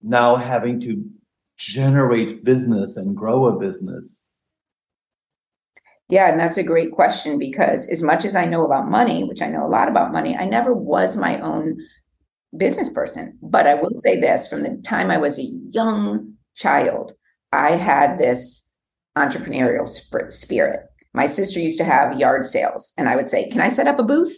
now 0.02 0.36
having 0.36 0.82
to 0.82 1.06
generate 1.58 2.44
business 2.44 2.98
and 2.98 3.16
grow 3.16 3.46
a 3.46 3.60
business? 3.60 4.22
Yeah, 6.10 6.30
and 6.30 6.40
that's 6.40 6.58
a 6.58 6.64
great 6.64 6.92
question 6.92 7.40
because 7.40 7.88
as 7.88 8.04
much 8.04 8.26
as 8.26 8.36
I 8.36 8.46
know 8.46 8.66
about 8.66 8.90
money, 8.90 9.24
which 9.24 9.42
I 9.42 9.48
know 9.48 9.66
a 9.66 9.70
lot 9.70 9.88
about 9.88 10.12
money, 10.12 10.36
I 10.36 10.46
never 10.46 10.74
was 10.74 11.18
my 11.18 11.40
own 11.40 11.78
business 12.56 12.92
person. 12.92 13.38
But 13.42 13.68
I 13.68 13.76
will 13.76 13.94
say 13.96 14.20
this 14.20 14.48
from 14.48 14.64
the 14.64 14.80
time 14.84 15.10
I 15.10 15.18
was 15.18 15.40
a 15.40 15.44
young 15.44 16.34
child, 16.56 17.14
I 17.52 17.72
had 17.72 18.18
this 18.18 18.70
entrepreneurial 19.18 19.88
sp- 19.90 20.30
spirit. 20.30 20.82
My 21.14 21.28
sister 21.28 21.60
used 21.60 21.78
to 21.78 21.84
have 21.84 22.20
yard 22.20 22.48
sales, 22.48 22.94
and 22.98 23.08
I 23.08 23.16
would 23.16 23.30
say, 23.30 23.50
Can 23.50 23.62
I 23.62 23.68
set 23.68 23.88
up 23.88 24.00
a 24.00 24.04
booth? 24.04 24.36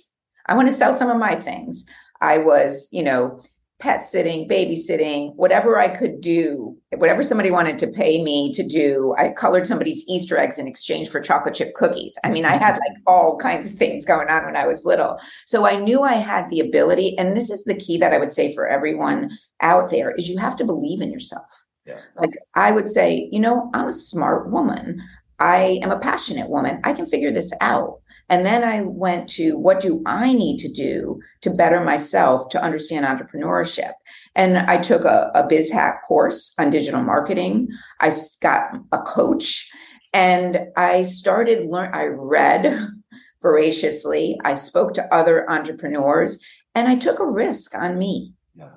I 0.48 0.54
want 0.54 0.68
to 0.68 0.74
sell 0.74 0.94
some 0.94 1.10
of 1.10 1.18
my 1.18 1.36
things. 1.36 1.86
I 2.22 2.38
was, 2.38 2.90
you 2.92 3.04
know, 3.04 3.42
pet 3.80 4.02
sitting, 4.02 4.48
babysitting, 4.48 5.36
whatever 5.36 5.78
I 5.78 5.90
could 5.90 6.22
do, 6.22 6.78
whatever 6.98 7.22
somebody 7.22 7.52
wanted 7.52 7.78
to 7.80 7.88
pay 7.88 8.24
me 8.24 8.54
to 8.54 8.66
do. 8.66 9.14
I 9.18 9.34
colored 9.34 9.68
somebody's 9.68 10.06
Easter 10.08 10.38
eggs 10.38 10.58
in 10.58 10.68
exchange 10.68 11.10
for 11.10 11.20
chocolate 11.20 11.56
chip 11.56 11.74
cookies. 11.74 12.18
I 12.24 12.30
mean, 12.30 12.46
I 12.46 12.56
had 12.56 12.78
like 12.78 12.98
all 13.06 13.38
kinds 13.38 13.70
of 13.70 13.78
things 13.78 14.06
going 14.06 14.30
on 14.30 14.46
when 14.46 14.56
I 14.56 14.66
was 14.66 14.86
little. 14.86 15.20
So 15.46 15.66
I 15.66 15.76
knew 15.76 16.04
I 16.04 16.14
had 16.14 16.50
the 16.50 16.62
ability. 16.62 17.18
And 17.18 17.36
this 17.36 17.50
is 17.50 17.66
the 17.66 17.76
key 17.76 17.98
that 17.98 18.14
I 18.14 18.18
would 18.18 18.32
say 18.32 18.56
for 18.56 18.66
everyone 18.66 19.32
out 19.60 19.92
there 19.92 20.12
is 20.12 20.30
you 20.30 20.38
have 20.38 20.56
to 20.58 20.66
believe 20.66 21.02
in 21.02 21.12
yourself. 21.12 21.46
Yeah. 21.86 22.00
Like 22.16 22.32
I 22.54 22.72
would 22.72 22.88
say, 22.88 23.28
you 23.32 23.40
know, 23.40 23.70
I'm 23.74 23.88
a 23.88 23.94
smart 23.94 24.50
woman. 24.50 25.02
I 25.40 25.80
am 25.84 25.92
a 25.92 26.00
passionate 26.00 26.50
woman. 26.50 26.80
I 26.86 26.94
can 26.94 27.06
figure 27.06 27.32
this 27.32 27.52
out. 27.60 28.00
And 28.30 28.46
then 28.46 28.64
I 28.64 28.82
went 28.82 29.30
to 29.30 29.58
what 29.58 29.80
do 29.80 30.02
I 30.06 30.34
need 30.34 30.58
to 30.60 30.72
do 30.72 31.20
to 31.42 31.52
better 31.52 31.84
myself 31.84 32.50
to 32.50 32.62
understand 32.62 33.06
entrepreneurship? 33.06 33.92
And 34.36 34.58
I 34.58 34.78
took 34.78 35.06
a, 35.06 35.32
a 35.36 35.44
BizHack 35.44 36.02
course 36.08 36.54
on 36.60 36.70
digital 36.70 37.04
marketing. 37.04 37.68
I 38.02 38.12
got 38.42 38.72
a 38.92 39.00
coach 39.00 39.70
and 40.14 40.68
I 40.76 41.04
started 41.04 41.68
learn 41.68 41.94
I 41.94 42.06
read 42.06 42.80
voraciously. 43.42 44.40
I 44.44 44.56
spoke 44.56 44.94
to 44.96 45.14
other 45.14 45.50
entrepreneurs 45.50 46.44
and 46.74 46.88
I 46.88 46.96
took 46.96 47.20
a 47.20 47.30
risk 47.30 47.76
on 47.76 48.00
me. 48.00 48.34
Yeah. 48.56 48.70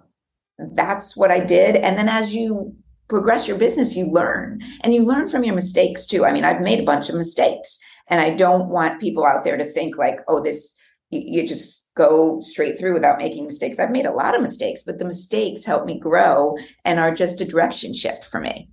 That's 0.58 1.16
what 1.16 1.30
I 1.30 1.40
did. 1.40 1.76
And 1.76 1.96
then 1.96 2.08
as 2.08 2.34
you 2.34 2.74
progress 3.08 3.48
your 3.48 3.56
business, 3.56 3.96
you 3.96 4.06
learn 4.06 4.61
and 4.82 4.94
you 4.94 5.02
learn 5.02 5.26
from 5.28 5.42
your 5.42 5.54
mistakes 5.54 6.06
too. 6.06 6.26
I 6.26 6.32
mean, 6.32 6.44
I've 6.44 6.61
made 6.61 6.80
a 6.80 6.84
bunch 6.84 7.08
of 7.08 7.14
mistakes 7.14 7.78
and 8.08 8.20
I 8.20 8.30
don't 8.30 8.68
want 8.68 9.00
people 9.00 9.26
out 9.26 9.44
there 9.44 9.56
to 9.56 9.64
think 9.64 9.96
like, 9.96 10.20
oh, 10.28 10.42
this, 10.42 10.74
you, 11.10 11.22
you 11.24 11.46
just 11.46 11.90
go 11.94 12.40
straight 12.40 12.78
through 12.78 12.94
without 12.94 13.18
making 13.18 13.46
mistakes. 13.46 13.78
I've 13.78 13.90
made 13.90 14.06
a 14.06 14.12
lot 14.12 14.34
of 14.34 14.42
mistakes, 14.42 14.82
but 14.82 14.98
the 14.98 15.04
mistakes 15.04 15.64
help 15.64 15.84
me 15.84 15.98
grow 15.98 16.56
and 16.84 16.98
are 16.98 17.14
just 17.14 17.40
a 17.40 17.44
direction 17.44 17.94
shift 17.94 18.24
for 18.24 18.40
me. 18.40 18.68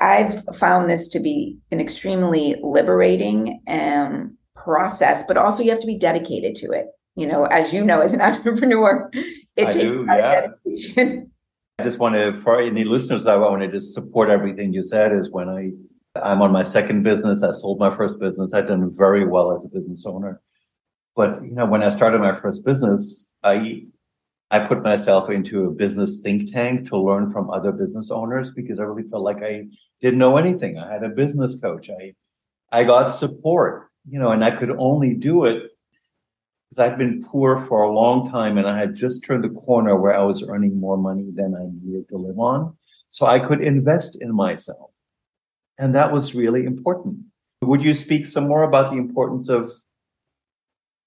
I've 0.00 0.42
found 0.56 0.88
this 0.88 1.08
to 1.08 1.20
be 1.20 1.58
an 1.70 1.80
extremely 1.80 2.56
liberating 2.62 3.60
um, 3.68 4.36
process, 4.56 5.24
but 5.26 5.36
also 5.36 5.62
you 5.62 5.70
have 5.70 5.80
to 5.80 5.86
be 5.86 5.98
dedicated 5.98 6.54
to 6.56 6.72
it. 6.72 6.86
You 7.16 7.26
know, 7.26 7.44
as 7.44 7.72
you 7.72 7.84
know, 7.84 8.00
as 8.00 8.12
an 8.12 8.20
entrepreneur, 8.22 9.10
it 9.56 9.66
I 9.66 9.70
takes 9.70 9.92
do, 9.92 10.02
a 10.02 10.04
lot 10.04 10.18
yeah. 10.18 10.32
of 10.32 10.50
dedication. 10.64 11.30
I 11.78 11.82
just 11.82 11.98
want 11.98 12.14
to, 12.14 12.32
for 12.32 12.60
any 12.60 12.84
listeners, 12.84 13.26
I 13.26 13.36
want 13.36 13.62
to 13.62 13.68
just 13.68 13.94
support 13.94 14.30
everything 14.30 14.72
you 14.72 14.82
said. 14.82 15.12
Is 15.12 15.30
when 15.30 15.48
I, 15.48 15.70
I'm 16.16 16.42
on 16.42 16.52
my 16.52 16.64
second 16.64 17.02
business. 17.02 17.42
I 17.42 17.52
sold 17.52 17.78
my 17.78 17.94
first 17.94 18.18
business. 18.18 18.52
I've 18.52 18.66
done 18.66 18.90
very 18.96 19.26
well 19.26 19.52
as 19.52 19.64
a 19.64 19.68
business 19.68 20.04
owner. 20.06 20.40
But 21.14 21.42
you 21.44 21.52
know, 21.52 21.66
when 21.66 21.82
I 21.82 21.88
started 21.88 22.20
my 22.20 22.40
first 22.40 22.64
business, 22.64 23.28
I, 23.42 23.84
I 24.50 24.60
put 24.60 24.82
myself 24.82 25.30
into 25.30 25.66
a 25.66 25.70
business 25.70 26.20
think 26.20 26.52
tank 26.52 26.88
to 26.88 26.96
learn 26.96 27.30
from 27.30 27.50
other 27.50 27.70
business 27.70 28.10
owners 28.10 28.50
because 28.50 28.80
I 28.80 28.82
really 28.82 29.08
felt 29.08 29.22
like 29.22 29.42
I 29.42 29.66
didn't 30.00 30.18
know 30.18 30.36
anything. 30.36 30.78
I 30.78 30.92
had 30.92 31.04
a 31.04 31.08
business 31.08 31.58
coach. 31.60 31.90
I, 31.90 32.14
I 32.72 32.84
got 32.84 33.08
support. 33.08 33.86
You 34.08 34.18
know, 34.18 34.30
and 34.30 34.44
I 34.44 34.50
could 34.50 34.70
only 34.70 35.14
do 35.14 35.44
it 35.44 35.70
because 36.68 36.78
I'd 36.78 36.98
been 36.98 37.22
poor 37.22 37.58
for 37.66 37.82
a 37.82 37.92
long 37.92 38.30
time 38.30 38.58
and 38.58 38.66
I 38.66 38.78
had 38.78 38.94
just 38.94 39.24
turned 39.24 39.44
the 39.44 39.50
corner 39.50 39.94
where 39.96 40.16
I 40.16 40.22
was 40.22 40.42
earning 40.42 40.80
more 40.80 40.96
money 40.96 41.30
than 41.34 41.54
I 41.54 41.66
needed 41.84 42.08
to 42.08 42.16
live 42.16 42.38
on. 42.38 42.76
So 43.08 43.26
I 43.26 43.40
could 43.40 43.60
invest 43.60 44.16
in 44.20 44.34
myself. 44.34 44.90
And 45.80 45.94
that 45.94 46.12
was 46.12 46.34
really 46.34 46.66
important. 46.66 47.16
Would 47.62 47.82
you 47.82 47.94
speak 47.94 48.26
some 48.26 48.46
more 48.46 48.64
about 48.64 48.92
the 48.92 48.98
importance 48.98 49.48
of 49.48 49.72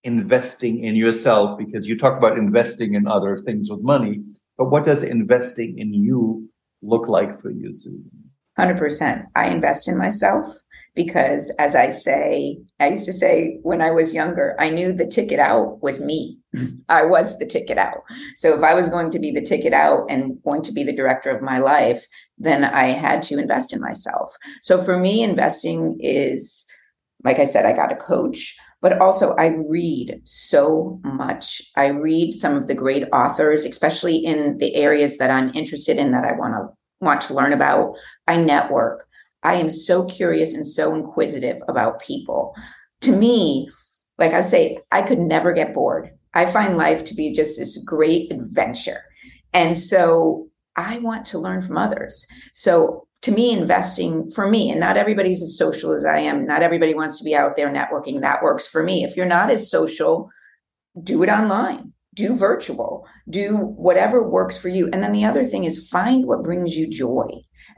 investing 0.04 0.84
in 0.84 0.96
yourself? 0.96 1.60
Because 1.60 1.88
you 1.88 1.96
talk 1.96 2.18
about 2.18 2.40
investing 2.40 2.96
in 2.96 3.08
other 3.08 3.38
things 3.38 3.70
with 3.70 3.82
money, 3.82 4.24
but 4.58 4.72
what 4.72 4.84
does 4.84 5.04
investing 5.04 5.78
in 5.78 5.94
you 5.94 6.50
look 6.82 7.08
like 7.08 7.40
for 7.40 7.52
you, 7.52 7.72
Susan? 7.72 8.10
100%. 8.58 9.26
I 9.36 9.48
invest 9.48 9.88
in 9.88 9.96
myself 9.96 10.58
because 10.96 11.52
as 11.58 11.76
I 11.76 11.90
say, 11.90 12.58
I 12.80 12.90
used 12.90 13.06
to 13.06 13.14
say 13.14 13.60
when 13.64 13.82
I 13.82 13.92
was 13.92 14.14
younger, 14.14 14.56
I 14.60 14.70
knew 14.70 14.94
the 14.94 15.08
ticket 15.08 15.40
out 15.40 15.82
was 15.82 16.04
me. 16.04 16.38
Mm-hmm. 16.56 16.76
I 16.90 17.06
was 17.06 17.40
the 17.40 17.46
ticket 17.46 17.78
out. 17.78 18.04
So 18.38 18.56
if 18.56 18.64
I 18.64 18.74
was 18.74 18.90
going 18.90 19.10
to 19.12 19.20
be 19.20 19.32
the 19.32 19.42
ticket 19.42 19.74
out 19.74 20.06
and 20.10 20.42
going 20.44 20.62
to 20.64 20.72
be 20.72 20.84
the 20.84 20.96
director 20.96 21.32
of 21.32 21.42
my 21.42 21.58
life, 21.58 22.06
then 22.38 22.64
I 22.64 22.88
had 22.88 23.24
to 23.24 23.40
invest 23.40 23.74
in 23.74 23.82
myself. 23.82 24.34
So 24.62 24.82
for 24.82 24.98
me, 24.98 25.24
investing 25.24 25.98
is, 26.00 26.66
like 27.24 27.40
I 27.40 27.46
said, 27.46 27.66
I 27.66 27.74
got 27.74 27.92
a 27.92 27.96
coach, 27.96 28.56
but 28.82 29.00
also 29.00 29.34
I 29.36 29.56
read 29.68 30.22
so 30.26 31.00
much. 31.04 31.62
I 31.76 31.88
read 31.88 32.34
some 32.34 32.56
of 32.56 32.68
the 32.68 32.76
great 32.76 33.06
authors, 33.14 33.66
especially 33.66 34.18
in 34.18 34.58
the 34.60 34.76
areas 34.76 35.18
that 35.18 35.32
I'm 35.32 35.56
interested 35.56 35.98
in 35.98 36.12
that 36.12 36.26
I 36.26 36.34
want 36.34 36.54
to 36.54 36.70
want 37.00 37.22
to 37.22 37.34
learn 37.34 37.54
about. 37.54 37.96
I 38.28 38.38
network. 38.38 39.08
I 39.44 39.56
am 39.56 39.70
so 39.70 40.06
curious 40.06 40.54
and 40.56 40.68
so 40.68 40.96
inquisitive 40.96 41.62
about 41.68 42.02
people. 42.02 42.56
To 43.02 43.16
me, 43.16 43.70
like 44.18 44.34
I 44.34 44.42
say, 44.42 44.80
I 44.92 45.02
could 45.02 45.20
never 45.20 45.54
get 45.54 45.74
bored. 45.74 46.12
I 46.34 46.46
find 46.46 46.78
life 46.78 47.04
to 47.06 47.16
be 47.16 47.34
just 47.34 47.60
this 47.60 47.78
great 47.84 48.32
adventure. 48.32 49.04
And 49.54 49.78
so 49.78 50.48
I 50.76 51.00
want 51.00 51.26
to 51.28 51.40
learn 51.40 51.62
from 51.62 51.78
others. 51.78 52.26
So 52.54 53.08
to 53.22 53.32
me, 53.32 53.52
investing 53.52 54.32
for 54.32 54.50
me, 54.50 54.72
and 54.72 54.80
not 54.80 54.98
everybody's 54.98 55.42
as 55.42 55.58
social 55.58 55.94
as 55.94 56.06
I 56.06 56.20
am, 56.20 56.46
not 56.46 56.64
everybody 56.64 56.94
wants 56.94 57.18
to 57.20 57.24
be 57.24 57.36
out 57.36 57.56
there 57.56 57.70
networking. 57.70 58.22
That 58.22 58.44
works 58.44 58.68
for 58.68 58.84
me. 58.84 59.04
If 59.04 59.16
you're 59.16 59.26
not 59.26 59.50
as 59.50 59.70
social, 59.70 60.30
do 61.04 61.24
it 61.24 61.30
online 61.30 61.94
do 62.14 62.36
virtual, 62.36 63.08
do 63.30 63.56
whatever 63.56 64.28
works 64.28 64.58
for 64.58 64.70
you. 64.70 64.90
And 64.92 65.04
then 65.04 65.12
the 65.12 65.26
other 65.26 65.44
thing 65.44 65.64
is 65.64 65.88
find 65.90 66.26
what 66.26 66.44
brings 66.44 66.76
you 66.76 66.88
joy. 66.88 67.28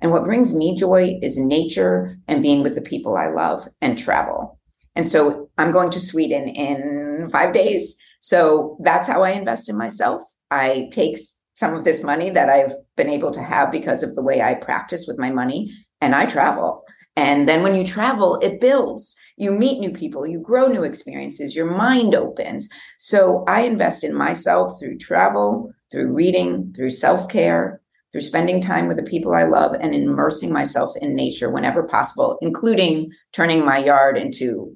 And 0.02 0.12
what 0.12 0.26
brings 0.26 0.54
me 0.54 0.76
joy 0.76 1.18
is 1.22 1.38
nature 1.38 2.18
and 2.28 2.42
being 2.42 2.64
with 2.64 2.76
the 2.76 2.82
people 2.82 3.16
I 3.16 3.28
love 3.28 3.68
and 3.82 3.98
travel. 3.98 4.60
And 4.96 5.08
so 5.08 5.50
I'm 5.58 5.72
going 5.72 5.92
to 5.92 6.00
Sweden 6.00 6.48
in 6.48 7.30
five 7.32 7.54
days. 7.54 7.98
So 8.20 8.78
that's 8.84 9.08
how 9.08 9.24
I 9.24 9.32
invest 9.32 9.70
in 9.70 9.78
myself. 9.78 10.22
I 10.52 10.90
take 10.92 11.18
some 11.56 11.74
of 11.74 11.84
this 11.84 12.04
money 12.04 12.30
that 12.30 12.50
I've 12.50 12.74
been 12.96 13.10
able 13.10 13.32
to 13.32 13.42
have 13.42 13.72
because 13.72 14.04
of 14.04 14.16
the 14.16 14.24
way 14.24 14.42
I 14.42 14.54
practice 14.56 15.06
with 15.08 15.18
my 15.18 15.32
money 15.32 15.72
and 16.02 16.16
I 16.16 16.26
travel. 16.26 16.84
And 17.18 17.48
then 17.48 17.64
when 17.64 17.76
you 17.76 17.86
travel, 17.86 18.38
it 18.42 18.60
builds. 18.60 19.16
You 19.38 19.52
meet 19.52 19.80
new 19.80 19.92
people, 19.92 20.28
you 20.28 20.40
grow 20.40 20.68
new 20.68 20.84
experiences, 20.84 21.56
your 21.56 21.70
mind 21.70 22.14
opens. 22.16 22.70
So 23.00 23.44
I 23.48 23.62
invest 23.62 24.04
in 24.04 24.14
myself 24.14 24.80
through 24.80 24.98
travel, 24.98 25.72
through 25.92 26.14
reading, 26.14 26.74
through 26.74 26.90
self 26.92 27.30
care, 27.30 27.82
through 28.12 28.22
spending 28.22 28.62
time 28.62 28.88
with 28.88 28.98
the 28.98 29.04
people 29.04 29.34
I 29.34 29.44
love, 29.44 29.76
and 29.80 29.94
immersing 29.94 30.52
myself 30.52 30.94
in 30.98 31.16
nature 31.16 31.50
whenever 31.50 31.84
possible, 31.84 32.38
including 32.42 33.12
turning 33.34 33.66
my 33.66 33.78
yard 33.78 34.18
into 34.18 34.76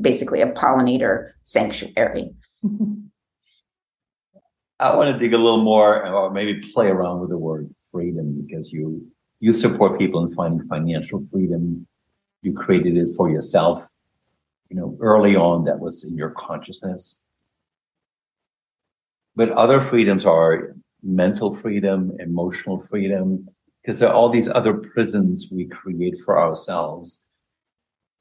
basically 0.00 0.40
a 0.40 0.52
pollinator 0.52 1.30
sanctuary. 1.42 2.30
I 4.80 4.94
want 4.94 5.12
to 5.12 5.18
dig 5.18 5.34
a 5.34 5.38
little 5.38 5.62
more 5.62 6.06
or 6.06 6.30
maybe 6.30 6.60
play 6.72 6.86
around 6.86 7.20
with 7.20 7.30
the 7.30 7.38
word 7.38 7.68
freedom 7.90 8.44
because 8.46 8.72
you 8.72 9.10
you 9.40 9.52
support 9.52 9.98
people 9.98 10.24
in 10.24 10.34
finding 10.34 10.66
financial 10.68 11.26
freedom. 11.30 11.86
You 12.42 12.52
created 12.52 12.96
it 12.96 13.14
for 13.16 13.30
yourself. 13.30 13.86
You 14.68 14.76
know, 14.76 14.98
early 15.00 15.36
on, 15.36 15.64
that 15.64 15.78
was 15.78 16.04
in 16.04 16.16
your 16.16 16.30
consciousness. 16.30 17.20
But 19.36 19.52
other 19.52 19.80
freedoms 19.80 20.26
are 20.26 20.74
mental 21.02 21.54
freedom, 21.54 22.12
emotional 22.18 22.84
freedom, 22.90 23.48
because 23.80 24.00
there 24.00 24.08
are 24.08 24.14
all 24.14 24.28
these 24.28 24.48
other 24.48 24.74
prisons 24.74 25.48
we 25.50 25.66
create 25.66 26.18
for 26.24 26.38
ourselves. 26.38 27.22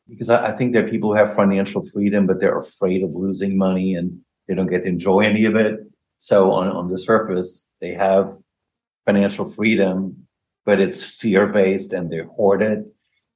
Because 0.08 0.30
I, 0.30 0.48
I 0.48 0.52
think 0.56 0.74
there 0.74 0.86
are 0.86 0.90
people 0.90 1.10
who 1.10 1.18
have 1.18 1.36
financial 1.36 1.86
freedom, 1.86 2.28
but 2.28 2.40
they're 2.40 2.60
afraid 2.60 3.04
of 3.04 3.16
losing 3.16 3.58
money 3.58 3.96
and 3.96 4.20
they 4.48 4.54
don't 4.54 4.68
get 4.68 4.84
to 4.84 4.88
enjoy 4.88 5.22
any 5.22 5.46
of 5.46 5.56
it. 5.56 5.80
So 6.20 6.52
on, 6.52 6.68
on 6.68 6.90
the 6.90 6.98
surface, 6.98 7.68
they 7.82 7.94
have 7.94 8.38
financial 9.06 9.50
freedom, 9.50 10.27
but 10.68 10.82
it's 10.82 11.02
fear 11.02 11.48
based 11.48 11.94
and 11.94 12.12
they're 12.12 12.28
hoarded. 12.28 12.84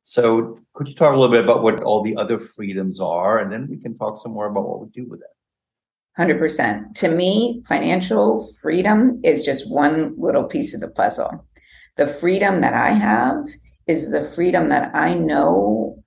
So 0.02 0.60
could 0.74 0.90
you 0.90 0.96
talk 0.96 1.14
a 1.14 1.18
little 1.18 1.34
bit 1.34 1.46
about 1.46 1.64
what 1.64 1.82
all 1.82 2.04
the 2.04 2.18
other 2.18 2.38
freedoms 2.38 3.00
are? 3.00 3.40
And 3.40 3.50
then 3.50 3.68
we 3.70 3.78
can 3.78 3.98
talk 3.98 4.22
some 4.22 4.34
more 4.34 4.48
about 4.48 4.68
what 4.68 4.82
we 4.82 4.90
do 4.90 5.10
with 5.10 5.22
it. 5.22 6.22
100%. 6.22 6.94
To 6.96 7.10
me, 7.10 7.64
financial 7.66 8.52
freedom 8.62 9.22
is 9.24 9.46
just 9.46 9.72
one 9.72 10.14
little 10.18 10.44
piece 10.44 10.74
of 10.74 10.82
the 10.82 10.90
puzzle. 10.90 11.48
The 11.96 12.06
freedom 12.06 12.60
that 12.62 12.74
I 12.74 12.90
have 12.90 13.46
is 13.88 14.12
the 14.12 14.26
freedom 14.36 14.68
that 14.68 14.94
I 14.94 15.14
know, 15.14 16.04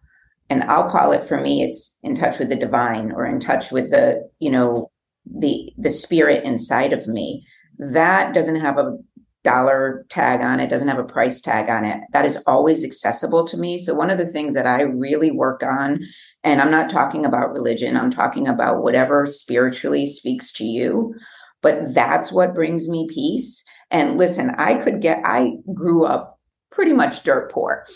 and 0.50 0.62
I'll 0.64 0.90
call 0.90 1.12
it 1.12 1.24
for 1.24 1.40
me, 1.40 1.62
it's 1.62 1.98
in 2.02 2.14
touch 2.14 2.38
with 2.38 2.50
the 2.50 2.56
divine 2.56 3.12
or 3.12 3.24
in 3.24 3.40
touch 3.40 3.72
with 3.72 3.90
the, 3.90 4.28
you 4.40 4.50
know, 4.50 4.90
the 5.24 5.72
the 5.78 5.90
spirit 5.90 6.44
inside 6.44 6.92
of 6.92 7.08
me. 7.08 7.46
That 7.78 8.34
doesn't 8.34 8.60
have 8.60 8.76
a 8.76 8.98
dollar 9.44 10.04
tag 10.08 10.40
on 10.40 10.58
it, 10.58 10.68
doesn't 10.68 10.88
have 10.88 10.98
a 10.98 11.04
price 11.04 11.40
tag 11.40 11.68
on 11.68 11.84
it. 11.84 12.00
That 12.12 12.24
is 12.24 12.42
always 12.46 12.82
accessible 12.82 13.44
to 13.44 13.56
me. 13.56 13.78
So, 13.78 13.94
one 13.94 14.10
of 14.10 14.18
the 14.18 14.26
things 14.26 14.54
that 14.54 14.66
I 14.66 14.82
really 14.82 15.30
work 15.30 15.62
on, 15.62 16.02
and 16.42 16.60
I'm 16.60 16.70
not 16.70 16.90
talking 16.90 17.24
about 17.24 17.52
religion, 17.52 17.96
I'm 17.96 18.10
talking 18.10 18.48
about 18.48 18.82
whatever 18.82 19.26
spiritually 19.26 20.06
speaks 20.06 20.50
to 20.54 20.64
you, 20.64 21.14
but 21.62 21.94
that's 21.94 22.32
what 22.32 22.54
brings 22.54 22.88
me 22.88 23.06
peace. 23.08 23.64
And 23.90 24.18
listen, 24.18 24.50
I 24.58 24.74
could 24.82 25.00
get, 25.00 25.20
I 25.24 25.52
grew 25.72 26.04
up 26.04 26.40
pretty 26.70 26.92
much 26.92 27.22
dirt 27.22 27.52
poor. 27.52 27.86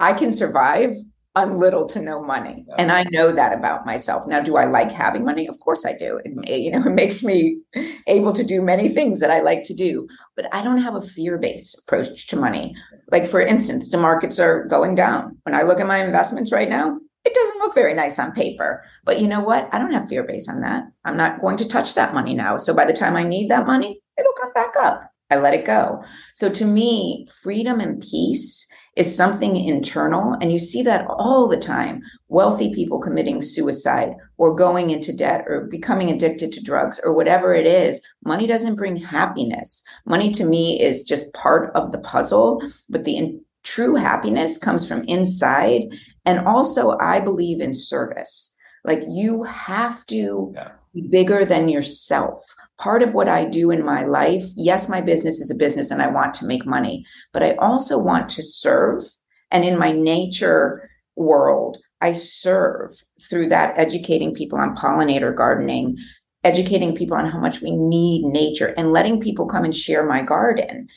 I 0.00 0.14
can 0.14 0.32
survive 0.32 0.90
on 1.34 1.56
little 1.56 1.86
to 1.86 2.00
no 2.00 2.22
money. 2.22 2.66
And 2.78 2.92
i 2.92 3.04
know 3.04 3.32
that 3.32 3.52
about 3.52 3.86
myself. 3.86 4.26
Now 4.26 4.40
do 4.40 4.56
i 4.56 4.64
like 4.64 4.90
having 4.90 5.24
money? 5.24 5.48
Of 5.48 5.58
course 5.60 5.86
i 5.86 5.94
do. 5.94 6.20
It, 6.24 6.60
you 6.60 6.70
know 6.70 6.78
it 6.86 6.94
makes 6.94 7.22
me 7.22 7.58
able 8.06 8.32
to 8.32 8.44
do 8.44 8.60
many 8.62 8.88
things 8.88 9.20
that 9.20 9.30
i 9.30 9.40
like 9.40 9.64
to 9.64 9.74
do. 9.74 10.06
But 10.36 10.54
i 10.54 10.62
don't 10.62 10.82
have 10.82 10.94
a 10.94 11.00
fear-based 11.00 11.82
approach 11.82 12.26
to 12.28 12.36
money. 12.36 12.74
Like 13.10 13.26
for 13.26 13.40
instance 13.40 13.90
the 13.90 13.98
markets 13.98 14.38
are 14.38 14.64
going 14.66 14.94
down. 14.94 15.38
When 15.44 15.54
i 15.54 15.62
look 15.62 15.80
at 15.80 15.86
my 15.86 16.04
investments 16.04 16.52
right 16.52 16.68
now 16.68 16.98
it 17.24 17.34
doesn't 17.34 17.58
look 17.60 17.74
very 17.74 17.94
nice 17.94 18.18
on 18.18 18.32
paper. 18.32 18.82
But 19.04 19.20
you 19.20 19.28
know 19.28 19.40
what? 19.40 19.68
I 19.72 19.78
don't 19.78 19.92
have 19.92 20.08
fear 20.08 20.24
based 20.24 20.50
on 20.50 20.60
that. 20.62 20.82
I'm 21.04 21.16
not 21.16 21.40
going 21.40 21.56
to 21.58 21.68
touch 21.68 21.94
that 21.94 22.14
money 22.14 22.34
now. 22.34 22.56
So 22.56 22.74
by 22.74 22.84
the 22.84 22.92
time 22.92 23.16
i 23.16 23.22
need 23.22 23.50
that 23.50 23.66
money 23.66 24.00
it'll 24.18 24.32
come 24.40 24.52
back 24.52 24.74
up. 24.78 25.08
I 25.30 25.36
let 25.36 25.54
it 25.54 25.64
go. 25.64 26.04
So 26.34 26.50
to 26.50 26.66
me 26.66 27.26
freedom 27.42 27.80
and 27.80 28.02
peace 28.02 28.70
is 28.96 29.16
something 29.16 29.56
internal. 29.56 30.34
And 30.40 30.52
you 30.52 30.58
see 30.58 30.82
that 30.82 31.06
all 31.08 31.48
the 31.48 31.56
time 31.56 32.02
wealthy 32.28 32.74
people 32.74 33.00
committing 33.00 33.40
suicide 33.40 34.14
or 34.36 34.54
going 34.54 34.90
into 34.90 35.16
debt 35.16 35.44
or 35.46 35.66
becoming 35.70 36.10
addicted 36.10 36.52
to 36.52 36.62
drugs 36.62 37.00
or 37.02 37.14
whatever 37.14 37.54
it 37.54 37.66
is. 37.66 38.02
Money 38.24 38.46
doesn't 38.46 38.76
bring 38.76 38.96
happiness. 38.96 39.82
Money 40.04 40.30
to 40.32 40.44
me 40.44 40.80
is 40.80 41.04
just 41.04 41.32
part 41.32 41.74
of 41.74 41.92
the 41.92 41.98
puzzle, 41.98 42.60
but 42.88 43.04
the 43.04 43.16
in- 43.16 43.40
true 43.62 43.94
happiness 43.94 44.58
comes 44.58 44.86
from 44.86 45.04
inside. 45.04 45.82
And 46.26 46.40
also, 46.40 46.98
I 46.98 47.20
believe 47.20 47.60
in 47.60 47.74
service. 47.74 48.54
Like 48.84 49.02
you 49.08 49.44
have 49.44 50.04
to 50.06 50.52
yeah. 50.54 50.72
be 50.94 51.08
bigger 51.08 51.44
than 51.44 51.68
yourself 51.68 52.44
part 52.78 53.02
of 53.02 53.14
what 53.14 53.28
I 53.28 53.44
do 53.44 53.70
in 53.70 53.84
my 53.84 54.04
life, 54.04 54.44
yes, 54.56 54.88
my 54.88 55.00
business 55.00 55.40
is 55.40 55.50
a 55.50 55.56
business 55.56 55.90
and 55.90 56.02
I 56.02 56.08
want 56.08 56.34
to 56.34 56.46
make 56.46 56.66
money, 56.66 57.04
but 57.32 57.42
I 57.42 57.54
also 57.56 57.98
want 57.98 58.28
to 58.30 58.42
serve. 58.42 59.04
And 59.50 59.64
in 59.64 59.78
my 59.78 59.92
nature 59.92 60.88
world, 61.16 61.78
I 62.00 62.12
serve 62.12 62.90
through 63.28 63.48
that, 63.50 63.78
educating 63.78 64.34
people 64.34 64.58
on 64.58 64.74
pollinator 64.74 65.34
gardening, 65.34 65.96
educating 66.42 66.96
people 66.96 67.16
on 67.16 67.30
how 67.30 67.38
much 67.38 67.60
we 67.60 67.70
need 67.70 68.24
nature, 68.24 68.74
and 68.76 68.92
letting 68.92 69.20
people 69.20 69.46
come 69.46 69.64
and 69.64 69.74
share 69.74 70.04
my 70.04 70.22
garden. 70.22 70.88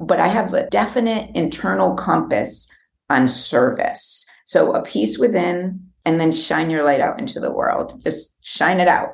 But 0.00 0.18
I 0.18 0.26
have 0.26 0.52
a 0.54 0.66
definite 0.70 1.30
internal 1.36 1.94
compass 1.94 2.68
on 3.08 3.28
service. 3.28 4.26
So 4.46 4.72
a 4.72 4.82
peace 4.82 5.18
within, 5.18 5.80
and 6.04 6.20
then 6.20 6.32
shine 6.32 6.70
your 6.70 6.82
light 6.82 7.00
out 7.00 7.20
into 7.20 7.38
the 7.38 7.52
world. 7.52 8.02
Just 8.02 8.44
shine 8.44 8.80
it 8.80 8.88
out 8.88 9.10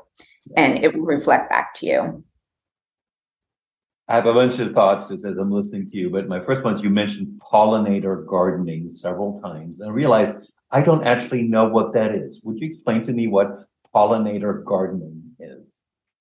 and 0.56 0.82
it 0.82 0.94
will 0.94 1.04
reflect 1.04 1.50
back 1.50 1.74
to 1.74 1.86
you. 1.86 2.24
I 4.08 4.14
have 4.14 4.26
a 4.26 4.32
bunch 4.32 4.58
of 4.58 4.72
thoughts 4.72 5.06
just 5.06 5.26
as 5.26 5.36
I'm 5.36 5.50
listening 5.50 5.86
to 5.90 5.96
you, 5.98 6.08
but 6.08 6.28
my 6.28 6.40
first 6.40 6.64
one 6.64 6.72
is 6.72 6.82
you 6.82 6.88
mentioned 6.88 7.40
pollinator 7.52 8.26
gardening 8.26 8.90
several 8.90 9.38
times, 9.42 9.80
and 9.80 9.90
I 9.90 9.92
realized 9.92 10.36
I 10.70 10.80
don't 10.82 11.04
actually 11.04 11.42
know 11.42 11.68
what 11.68 11.92
that 11.92 12.14
is. 12.14 12.40
Would 12.42 12.58
you 12.58 12.66
explain 12.66 13.02
to 13.04 13.12
me 13.12 13.26
what 13.26 13.64
pollinator 13.94 14.64
gardening 14.64 15.22
is? 15.38 15.62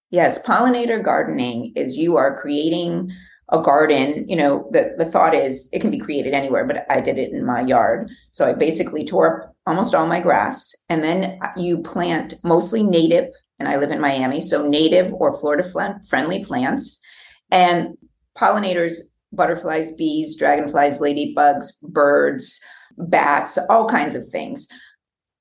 Yes, 0.10 0.46
pollinator 0.46 1.04
gardening 1.04 1.74
is 1.76 1.98
you 1.98 2.18
are 2.18 2.40
creating 2.40 3.12
a 3.50 3.62
garden. 3.62 4.28
You 4.28 4.36
know, 4.36 4.68
the, 4.72 4.96
the 4.98 5.06
thought 5.06 5.34
is 5.34 5.70
it 5.72 5.80
can 5.80 5.92
be 5.92 5.98
created 5.98 6.34
anywhere, 6.34 6.66
but 6.66 6.86
I 6.90 7.00
did 7.00 7.18
it 7.18 7.32
in 7.32 7.46
my 7.46 7.62
yard. 7.62 8.10
So 8.32 8.46
I 8.46 8.54
basically 8.54 9.06
tore 9.06 9.44
up 9.44 9.56
almost 9.66 9.96
all 9.96 10.08
my 10.08 10.20
grass, 10.20 10.74
and 10.90 11.04
then 11.04 11.40
you 11.56 11.78
plant 11.80 12.36
mostly 12.44 12.84
native 12.84 13.30
and 13.60 13.68
I 13.68 13.78
live 13.78 13.92
in 13.92 14.02
Miami, 14.02 14.42
so 14.42 14.68
native 14.68 15.14
or 15.14 15.38
Florida 15.40 15.64
friendly 16.08 16.44
plants 16.44 17.02
and 17.52 17.98
pollinators, 18.38 18.94
butterflies, 19.32 19.94
bees, 19.94 20.38
dragonflies, 20.38 21.00
ladybugs, 21.00 21.68
birds, 21.82 22.60
bats, 22.98 23.58
all 23.70 23.88
kinds 23.88 24.16
of 24.16 24.28
things. 24.30 24.68